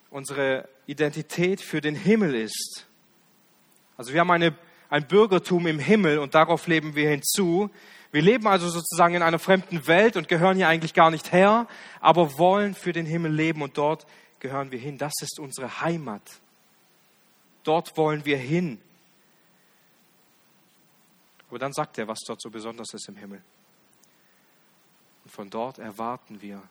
unsere 0.09 0.67
Identität 0.85 1.61
für 1.61 1.79
den 1.79 1.95
Himmel 1.95 2.35
ist. 2.35 2.85
Also 3.95 4.11
wir 4.11 4.19
haben 4.19 4.31
eine, 4.31 4.53
ein 4.89 5.07
Bürgertum 5.07 5.67
im 5.67 5.79
Himmel 5.79 6.19
und 6.19 6.35
darauf 6.35 6.67
leben 6.67 6.95
wir 6.95 7.09
hinzu. 7.09 7.69
Wir 8.11 8.21
leben 8.21 8.45
also 8.47 8.67
sozusagen 8.67 9.15
in 9.15 9.21
einer 9.21 9.39
fremden 9.39 9.87
Welt 9.87 10.17
und 10.17 10.27
gehören 10.27 10.57
hier 10.57 10.67
eigentlich 10.67 10.93
gar 10.93 11.09
nicht 11.09 11.31
her, 11.31 11.67
aber 12.01 12.37
wollen 12.37 12.73
für 12.73 12.91
den 12.91 13.05
Himmel 13.05 13.31
leben 13.31 13.61
und 13.61 13.77
dort 13.77 14.05
gehören 14.39 14.71
wir 14.71 14.79
hin. 14.79 14.97
Das 14.97 15.13
ist 15.21 15.39
unsere 15.39 15.79
Heimat. 15.79 16.41
Dort 17.65 17.97
wollen 17.97 18.23
wir 18.23 18.37
hin. 18.37 18.79
Aber 21.49 21.59
dann 21.59 21.73
sagt 21.73 21.97
er, 21.97 22.07
was 22.07 22.19
dort 22.25 22.41
so 22.41 22.49
besonders 22.49 22.93
ist 22.93 23.09
im 23.09 23.17
Himmel. 23.17 23.41
Und 25.23 25.31
von 25.31 25.49
dort 25.49 25.79
erwarten 25.79 26.41
wir 26.41 26.61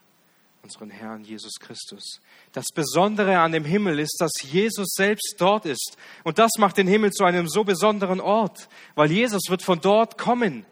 unseren 0.63 0.91
Herrn 0.91 1.25
Jesus 1.25 1.55
Christus. 1.61 2.21
Das 2.53 2.67
Besondere 2.75 3.39
an 3.39 3.53
dem 3.53 3.65
Himmel 3.65 3.99
ist, 3.99 4.17
dass 4.19 4.33
Jesus 4.43 4.89
selbst 4.95 5.35
dort 5.39 5.67
ist. 5.67 5.97
Und 6.23 6.39
das 6.39 6.53
macht 6.59 6.79
den 6.79 6.87
Himmel 6.87 7.13
zu 7.13 7.25
einem 7.25 7.49
so 7.49 7.65
besonderen 7.65 8.21
Ort, 8.21 8.69
weil 8.95 9.11
Jesus 9.11 9.43
wird 9.49 9.63
von 9.63 9.81
dort 9.81 10.17
kommen. 10.17 10.65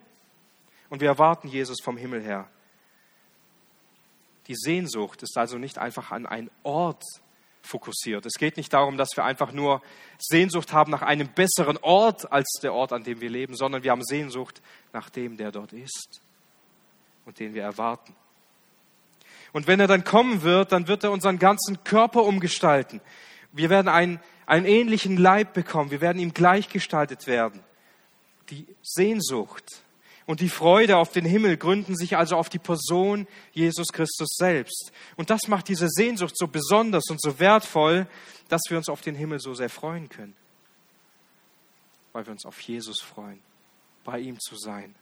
Und 0.88 1.00
wir 1.00 1.08
erwarten 1.08 1.48
Jesus 1.48 1.78
vom 1.82 1.96
Himmel 1.96 2.22
her. 2.22 2.48
Die 4.46 4.56
Sehnsucht 4.56 5.22
ist 5.22 5.36
also 5.36 5.58
nicht 5.58 5.78
einfach 5.78 6.10
an 6.10 6.26
einen 6.26 6.50
Ort 6.62 7.04
fokussiert. 7.62 8.26
Es 8.26 8.34
geht 8.34 8.56
nicht 8.56 8.72
darum, 8.72 8.96
dass 8.96 9.16
wir 9.16 9.24
einfach 9.24 9.52
nur 9.52 9.82
Sehnsucht 10.18 10.72
haben 10.72 10.90
nach 10.90 11.02
einem 11.02 11.28
besseren 11.28 11.78
Ort 11.78 12.30
als 12.32 12.58
der 12.62 12.74
Ort, 12.74 12.92
an 12.92 13.04
dem 13.04 13.20
wir 13.20 13.30
leben, 13.30 13.56
sondern 13.56 13.82
wir 13.82 13.90
haben 13.90 14.04
Sehnsucht 14.04 14.60
nach 14.92 15.10
dem, 15.10 15.36
der 15.36 15.52
dort 15.52 15.72
ist 15.72 16.20
und 17.24 17.38
den 17.38 17.54
wir 17.54 17.62
erwarten. 17.62 18.14
Und 19.52 19.66
wenn 19.66 19.80
er 19.80 19.86
dann 19.86 20.04
kommen 20.04 20.42
wird, 20.42 20.72
dann 20.72 20.88
wird 20.88 21.04
er 21.04 21.12
unseren 21.12 21.38
ganzen 21.38 21.84
Körper 21.84 22.24
umgestalten. 22.24 23.00
Wir 23.52 23.70
werden 23.70 23.88
einen, 23.88 24.20
einen 24.46 24.66
ähnlichen 24.66 25.16
Leib 25.16 25.52
bekommen. 25.52 25.90
Wir 25.90 26.00
werden 26.00 26.18
ihm 26.18 26.32
gleichgestaltet 26.32 27.26
werden. 27.26 27.60
Die 28.50 28.66
Sehnsucht 28.82 29.82
und 30.26 30.40
die 30.40 30.48
Freude 30.48 30.96
auf 30.96 31.10
den 31.10 31.24
Himmel 31.24 31.56
gründen 31.56 31.96
sich 31.96 32.16
also 32.16 32.36
auf 32.36 32.48
die 32.48 32.58
Person 32.58 33.26
Jesus 33.52 33.88
Christus 33.88 34.28
selbst. 34.36 34.92
Und 35.16 35.30
das 35.30 35.48
macht 35.48 35.68
diese 35.68 35.88
Sehnsucht 35.88 36.36
so 36.36 36.46
besonders 36.46 37.10
und 37.10 37.20
so 37.20 37.38
wertvoll, 37.38 38.06
dass 38.48 38.62
wir 38.68 38.76
uns 38.76 38.88
auf 38.88 39.00
den 39.00 39.14
Himmel 39.14 39.40
so 39.40 39.54
sehr 39.54 39.70
freuen 39.70 40.08
können. 40.08 40.34
Weil 42.12 42.26
wir 42.26 42.32
uns 42.32 42.44
auf 42.44 42.60
Jesus 42.60 43.00
freuen, 43.00 43.40
bei 44.04 44.20
ihm 44.20 44.38
zu 44.38 44.56
sein. 44.56 44.94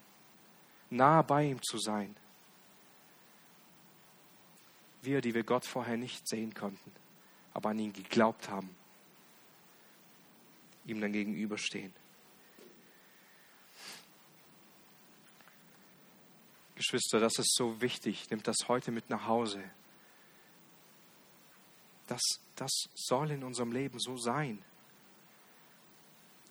nah 0.92 1.22
bei 1.22 1.44
ihm 1.44 1.62
zu 1.62 1.78
sein. 1.78 2.16
Wir, 5.02 5.20
die 5.20 5.34
wir 5.34 5.44
Gott 5.44 5.64
vorher 5.64 5.96
nicht 5.96 6.28
sehen 6.28 6.52
konnten, 6.52 6.92
aber 7.54 7.70
an 7.70 7.78
ihn 7.78 7.92
geglaubt 7.92 8.50
haben, 8.50 8.74
ihm 10.84 11.00
dann 11.00 11.12
gegenüberstehen. 11.12 11.94
Geschwister, 16.80 17.20
das 17.20 17.38
ist 17.38 17.54
so 17.56 17.82
wichtig. 17.82 18.30
Nimmt 18.30 18.48
das 18.48 18.56
heute 18.66 18.90
mit 18.90 19.10
nach 19.10 19.26
Hause. 19.26 19.62
Das, 22.06 22.22
das 22.56 22.70
soll 22.94 23.32
in 23.32 23.44
unserem 23.44 23.70
Leben 23.70 23.98
so 23.98 24.16
sein. 24.16 24.64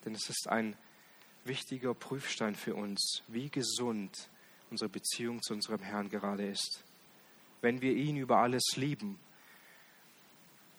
Denn 0.06 0.14
es 0.14 0.30
ist 0.30 0.48
ein 0.48 0.78
wichtiger 1.46 1.96
Prüfstein 1.96 2.54
für 2.54 2.76
uns, 2.76 3.24
wie 3.28 3.50
gesund 3.50 4.30
unsere 4.70 4.88
Beziehung 4.88 5.42
zu 5.42 5.56
unserem 5.56 5.82
Herrn 5.82 6.10
gerade 6.10 6.46
ist. 6.46 6.84
Wenn 7.62 7.82
wir 7.82 7.94
ihn 7.94 8.16
über 8.16 8.38
alles 8.38 8.64
lieben, 8.76 9.20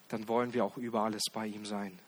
dann 0.06 0.28
wollen 0.28 0.54
wir 0.54 0.64
auch 0.64 0.76
über 0.76 1.02
alles 1.02 1.24
bei 1.32 1.48
ihm 1.48 1.64
sein. 1.64 1.98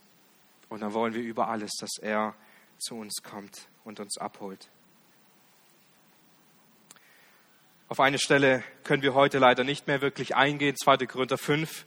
Und 0.68 0.82
dann 0.82 0.92
wollen 0.94 1.14
wir 1.14 1.22
über 1.22 1.48
alles, 1.48 1.72
dass 1.80 1.98
er 2.00 2.36
zu 2.78 2.94
uns 2.94 3.20
kommt 3.20 3.68
und 3.82 3.98
uns 3.98 4.16
abholt. 4.18 4.70
Auf 7.92 8.00
eine 8.00 8.18
Stelle 8.18 8.64
können 8.84 9.02
wir 9.02 9.12
heute 9.12 9.38
leider 9.38 9.64
nicht 9.64 9.86
mehr 9.86 10.00
wirklich 10.00 10.34
eingehen, 10.34 10.74
2. 10.74 11.04
Korinther 11.06 11.36
5, 11.36 11.84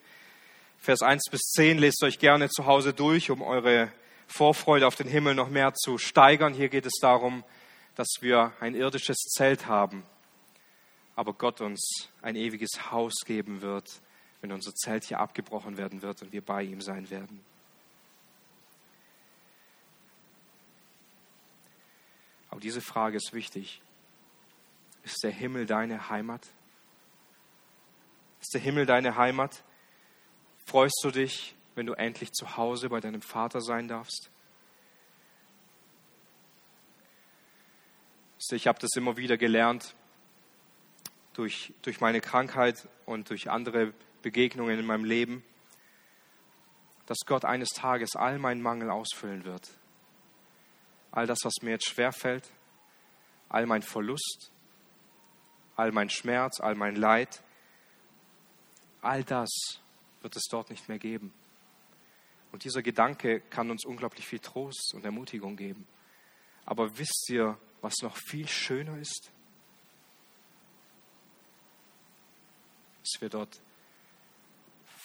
Vers 0.77 1.01
1 1.01 1.31
bis 1.31 1.41
10. 1.55 1.79
Lest 1.79 2.03
euch 2.03 2.19
gerne 2.19 2.47
zu 2.47 2.67
Hause 2.67 2.93
durch, 2.93 3.31
um 3.31 3.41
eure 3.41 3.91
Vorfreude 4.27 4.85
auf 4.85 4.93
den 4.93 5.07
Himmel 5.07 5.33
noch 5.33 5.49
mehr 5.49 5.73
zu 5.73 5.97
steigern. 5.97 6.53
Hier 6.53 6.69
geht 6.69 6.85
es 6.85 6.99
darum, 7.01 7.43
dass 7.95 8.07
wir 8.19 8.53
ein 8.59 8.75
irdisches 8.75 9.17
Zelt 9.17 9.65
haben, 9.65 10.03
aber 11.15 11.33
Gott 11.33 11.59
uns 11.59 12.07
ein 12.21 12.35
ewiges 12.35 12.91
Haus 12.91 13.25
geben 13.25 13.63
wird, 13.63 13.89
wenn 14.41 14.51
unser 14.51 14.75
Zelt 14.75 15.05
hier 15.05 15.19
abgebrochen 15.19 15.75
werden 15.75 16.03
wird 16.03 16.21
und 16.21 16.31
wir 16.31 16.45
bei 16.45 16.61
ihm 16.61 16.81
sein 16.81 17.09
werden. 17.09 17.43
Aber 22.51 22.61
diese 22.61 22.81
Frage 22.81 23.17
ist 23.17 23.33
wichtig. 23.33 23.81
Ist 25.05 25.23
der 25.23 25.31
Himmel 25.31 25.67
deine 25.67 26.09
Heimat? 26.09 26.47
Ist 28.41 28.55
der 28.55 28.61
Himmel 28.61 28.87
deine 28.87 29.15
Heimat? 29.15 29.63
Freust 30.65 30.99
du 31.03 31.11
dich, 31.11 31.55
wenn 31.75 31.85
du 31.85 31.93
endlich 31.93 32.31
zu 32.31 32.57
Hause 32.57 32.89
bei 32.89 32.99
deinem 32.99 33.21
Vater 33.21 33.61
sein 33.61 33.87
darfst? 33.87 34.31
Ich 38.51 38.67
habe 38.67 38.79
das 38.79 38.95
immer 38.95 39.17
wieder 39.17 39.37
gelernt 39.37 39.95
durch, 41.33 41.73
durch 41.81 42.01
meine 42.01 42.21
Krankheit 42.21 42.87
und 43.05 43.29
durch 43.29 43.49
andere 43.49 43.93
Begegnungen 44.21 44.79
in 44.79 44.85
meinem 44.85 45.05
Leben, 45.05 45.43
dass 47.05 47.19
Gott 47.25 47.45
eines 47.45 47.69
Tages 47.69 48.15
all 48.15 48.39
meinen 48.39 48.61
Mangel 48.61 48.89
ausfüllen 48.89 49.45
wird. 49.45 49.69
All 51.11 51.27
das, 51.27 51.39
was 51.43 51.53
mir 51.61 51.71
jetzt 51.71 51.87
schwerfällt, 51.87 52.51
all 53.49 53.65
mein 53.65 53.81
Verlust, 53.81 54.51
all 55.75 55.91
mein 55.91 56.09
Schmerz, 56.09 56.59
all 56.59 56.75
mein 56.75 56.95
Leid, 56.95 57.43
all 59.01 59.23
das 59.23 59.49
wird 60.21 60.35
es 60.35 60.43
dort 60.49 60.69
nicht 60.69 60.89
mehr 60.89 60.99
geben. 60.99 61.33
Und 62.51 62.63
dieser 62.63 62.81
Gedanke 62.81 63.41
kann 63.41 63.69
uns 63.69 63.85
unglaublich 63.85 64.25
viel 64.25 64.39
Trost 64.39 64.93
und 64.93 65.03
Ermutigung 65.03 65.55
geben. 65.55 65.85
Aber 66.65 66.97
wisst 66.97 67.29
ihr, 67.29 67.57
was 67.81 67.95
noch 68.01 68.17
viel 68.17 68.47
schöner 68.47 68.97
ist? 68.97 69.31
Dass 73.01 73.21
wir 73.21 73.29
dort 73.29 73.61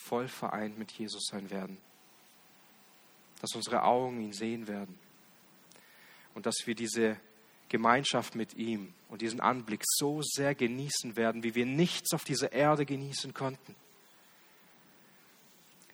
voll 0.04 0.28
vereint 0.28 0.78
mit 0.78 0.92
Jesus 0.92 1.26
sein 1.26 1.50
werden. 1.50 1.76
Dass 3.40 3.54
unsere 3.54 3.82
Augen 3.82 4.20
ihn 4.20 4.32
sehen 4.32 4.66
werden. 4.66 4.98
Und 6.34 6.46
dass 6.46 6.56
wir 6.64 6.74
diese 6.74 7.20
Gemeinschaft 7.68 8.34
mit 8.34 8.54
ihm 8.54 8.94
und 9.10 9.22
diesen 9.22 9.40
Anblick 9.40 9.82
so 9.84 10.22
sehr 10.22 10.54
genießen 10.54 11.16
werden, 11.16 11.42
wie 11.42 11.54
wir 11.54 11.66
nichts 11.66 12.12
auf 12.14 12.24
dieser 12.24 12.52
Erde 12.52 12.86
genießen 12.86 13.34
konnten. 13.34 13.74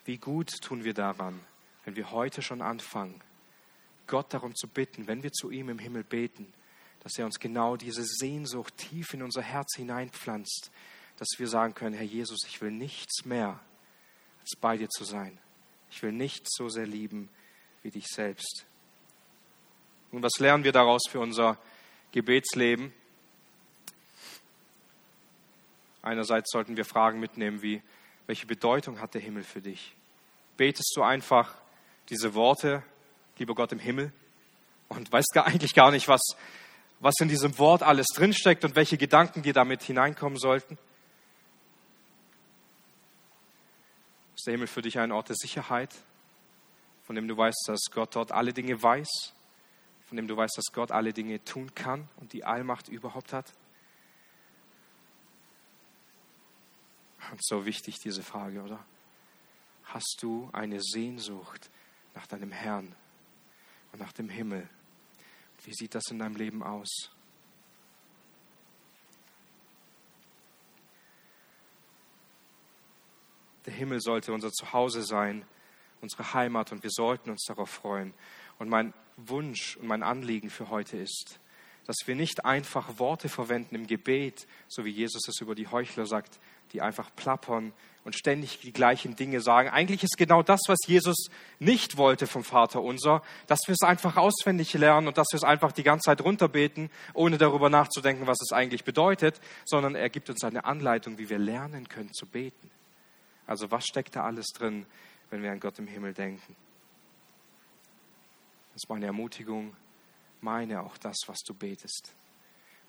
Wie 0.04 0.18
gut 0.18 0.52
tun 0.62 0.84
wir 0.84 0.94
daran, 0.94 1.40
wenn 1.84 1.96
wir 1.96 2.12
heute 2.12 2.42
schon 2.42 2.62
anfangen, 2.62 3.20
Gott 4.06 4.32
darum 4.32 4.54
zu 4.54 4.68
bitten, 4.68 5.08
wenn 5.08 5.22
wir 5.22 5.32
zu 5.32 5.50
ihm 5.50 5.68
im 5.68 5.78
Himmel 5.78 6.04
beten, 6.04 6.52
dass 7.00 7.18
er 7.18 7.24
uns 7.24 7.40
genau 7.40 7.76
diese 7.76 8.04
Sehnsucht 8.04 8.76
tief 8.76 9.14
in 9.14 9.22
unser 9.22 9.42
Herz 9.42 9.74
hineinpflanzt, 9.76 10.70
dass 11.16 11.28
wir 11.38 11.48
sagen 11.48 11.74
können, 11.74 11.94
Herr 11.94 12.04
Jesus, 12.04 12.40
ich 12.46 12.60
will 12.60 12.70
nichts 12.70 13.24
mehr, 13.24 13.58
als 14.40 14.54
bei 14.60 14.76
dir 14.76 14.88
zu 14.88 15.04
sein. 15.04 15.38
Ich 15.90 16.02
will 16.02 16.12
nichts 16.12 16.50
so 16.56 16.68
sehr 16.68 16.86
lieben 16.86 17.28
wie 17.82 17.90
dich 17.90 18.06
selbst. 18.06 18.66
Und 20.12 20.22
was 20.22 20.38
lernen 20.38 20.64
wir 20.64 20.72
daraus 20.72 21.02
für 21.08 21.20
unser 21.20 21.58
Gebetsleben? 22.12 22.92
Einerseits 26.06 26.52
sollten 26.52 26.76
wir 26.76 26.84
Fragen 26.84 27.18
mitnehmen 27.18 27.62
wie, 27.62 27.82
welche 28.28 28.46
Bedeutung 28.46 29.00
hat 29.00 29.14
der 29.14 29.20
Himmel 29.20 29.42
für 29.42 29.60
dich? 29.60 29.96
Betest 30.56 30.92
du 30.94 31.02
einfach 31.02 31.56
diese 32.10 32.34
Worte, 32.34 32.84
lieber 33.38 33.56
Gott 33.56 33.72
im 33.72 33.80
Himmel, 33.80 34.12
und 34.88 35.10
weißt 35.10 35.32
gar, 35.34 35.46
eigentlich 35.46 35.74
gar 35.74 35.90
nicht, 35.90 36.06
was, 36.06 36.22
was 37.00 37.14
in 37.18 37.28
diesem 37.28 37.58
Wort 37.58 37.82
alles 37.82 38.06
drinsteckt 38.14 38.64
und 38.64 38.76
welche 38.76 38.96
Gedanken 38.96 39.42
dir 39.42 39.52
damit 39.52 39.82
hineinkommen 39.82 40.38
sollten? 40.38 40.78
Ist 44.36 44.46
der 44.46 44.52
Himmel 44.52 44.68
für 44.68 44.82
dich 44.82 45.00
ein 45.00 45.10
Ort 45.10 45.28
der 45.30 45.36
Sicherheit, 45.36 45.92
von 47.02 47.16
dem 47.16 47.26
du 47.26 47.36
weißt, 47.36 47.64
dass 47.66 47.80
Gott 47.90 48.14
dort 48.14 48.30
alle 48.30 48.52
Dinge 48.52 48.80
weiß? 48.80 49.32
von 50.06 50.16
dem 50.16 50.28
du 50.28 50.36
weißt, 50.36 50.56
dass 50.56 50.72
Gott 50.72 50.92
alle 50.92 51.12
Dinge 51.12 51.42
tun 51.44 51.74
kann 51.74 52.08
und 52.20 52.32
die 52.32 52.44
Allmacht 52.44 52.88
überhaupt 52.88 53.32
hat? 53.32 53.52
So 57.40 57.66
wichtig 57.66 57.98
diese 57.98 58.22
Frage, 58.22 58.62
oder? 58.62 58.84
Hast 59.84 60.18
du 60.20 60.50
eine 60.52 60.80
Sehnsucht 60.80 61.70
nach 62.14 62.26
deinem 62.26 62.52
Herrn 62.52 62.94
und 63.92 64.00
nach 64.00 64.12
dem 64.12 64.28
Himmel? 64.28 64.68
Wie 65.64 65.74
sieht 65.74 65.94
das 65.94 66.10
in 66.10 66.18
deinem 66.18 66.36
Leben 66.36 66.62
aus? 66.62 67.10
Der 73.64 73.74
Himmel 73.74 74.00
sollte 74.00 74.32
unser 74.32 74.52
Zuhause 74.52 75.02
sein, 75.02 75.44
unsere 76.00 76.34
Heimat 76.34 76.70
und 76.70 76.82
wir 76.82 76.90
sollten 76.90 77.30
uns 77.30 77.44
darauf 77.46 77.68
freuen. 77.68 78.14
Und 78.58 78.68
mein 78.68 78.94
Wunsch 79.16 79.76
und 79.76 79.88
mein 79.88 80.02
Anliegen 80.02 80.50
für 80.50 80.70
heute 80.70 80.96
ist, 80.96 81.40
dass 81.86 81.96
wir 82.06 82.14
nicht 82.14 82.44
einfach 82.44 82.98
Worte 82.98 83.28
verwenden 83.28 83.74
im 83.74 83.86
Gebet, 83.86 84.46
so 84.68 84.84
wie 84.84 84.90
Jesus 84.90 85.28
es 85.28 85.40
über 85.40 85.54
die 85.54 85.68
Heuchler 85.68 86.06
sagt, 86.06 86.38
die 86.72 86.82
einfach 86.82 87.10
plappern 87.16 87.72
und 88.04 88.14
ständig 88.14 88.60
die 88.60 88.72
gleichen 88.72 89.16
Dinge 89.16 89.40
sagen. 89.40 89.68
Eigentlich 89.68 90.04
ist 90.04 90.16
genau 90.16 90.42
das, 90.42 90.60
was 90.68 90.78
Jesus 90.86 91.28
nicht 91.58 91.96
wollte 91.96 92.26
vom 92.26 92.44
Vater 92.44 92.80
unser, 92.82 93.22
dass 93.48 93.60
wir 93.66 93.72
es 93.72 93.82
einfach 93.82 94.16
auswendig 94.16 94.72
lernen 94.74 95.08
und 95.08 95.18
dass 95.18 95.26
wir 95.32 95.38
es 95.38 95.44
einfach 95.44 95.72
die 95.72 95.82
ganze 95.82 96.04
Zeit 96.04 96.20
runterbeten, 96.20 96.88
ohne 97.14 97.36
darüber 97.36 97.68
nachzudenken, 97.68 98.26
was 98.28 98.38
es 98.40 98.52
eigentlich 98.52 98.84
bedeutet, 98.84 99.40
sondern 99.64 99.96
er 99.96 100.08
gibt 100.08 100.30
uns 100.30 100.44
eine 100.44 100.64
Anleitung, 100.64 101.18
wie 101.18 101.28
wir 101.28 101.38
lernen 101.38 101.88
können 101.88 102.12
zu 102.12 102.26
beten. 102.26 102.70
Also 103.46 103.70
was 103.70 103.84
steckt 103.84 104.14
da 104.14 104.24
alles 104.24 104.46
drin, 104.56 104.86
wenn 105.30 105.42
wir 105.42 105.50
an 105.50 105.60
Gott 105.60 105.78
im 105.78 105.88
Himmel 105.88 106.14
denken? 106.14 106.56
Das 108.72 108.84
ist 108.84 108.88
meine 108.88 109.06
Ermutigung. 109.06 109.74
Meine 110.40 110.82
auch 110.82 110.98
das, 110.98 111.16
was 111.26 111.38
du 111.40 111.54
betest. 111.54 112.12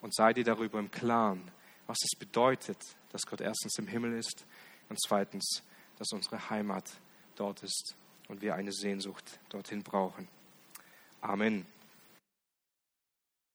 Und 0.01 0.13
sei 0.13 0.33
dir 0.33 0.43
darüber 0.43 0.79
im 0.79 0.91
Klaren, 0.91 1.49
was 1.87 1.97
es 2.03 2.17
bedeutet, 2.17 2.77
dass 3.11 3.25
Gott 3.25 3.41
erstens 3.41 3.77
im 3.79 3.87
Himmel 3.87 4.13
ist 4.13 4.45
und 4.89 4.99
zweitens, 5.01 5.63
dass 5.97 6.11
unsere 6.11 6.49
Heimat 6.49 6.85
dort 7.35 7.63
ist 7.63 7.95
und 8.27 8.41
wir 8.41 8.55
eine 8.55 8.71
Sehnsucht 8.71 9.39
dorthin 9.49 9.83
brauchen. 9.83 10.27
Amen. 11.21 11.65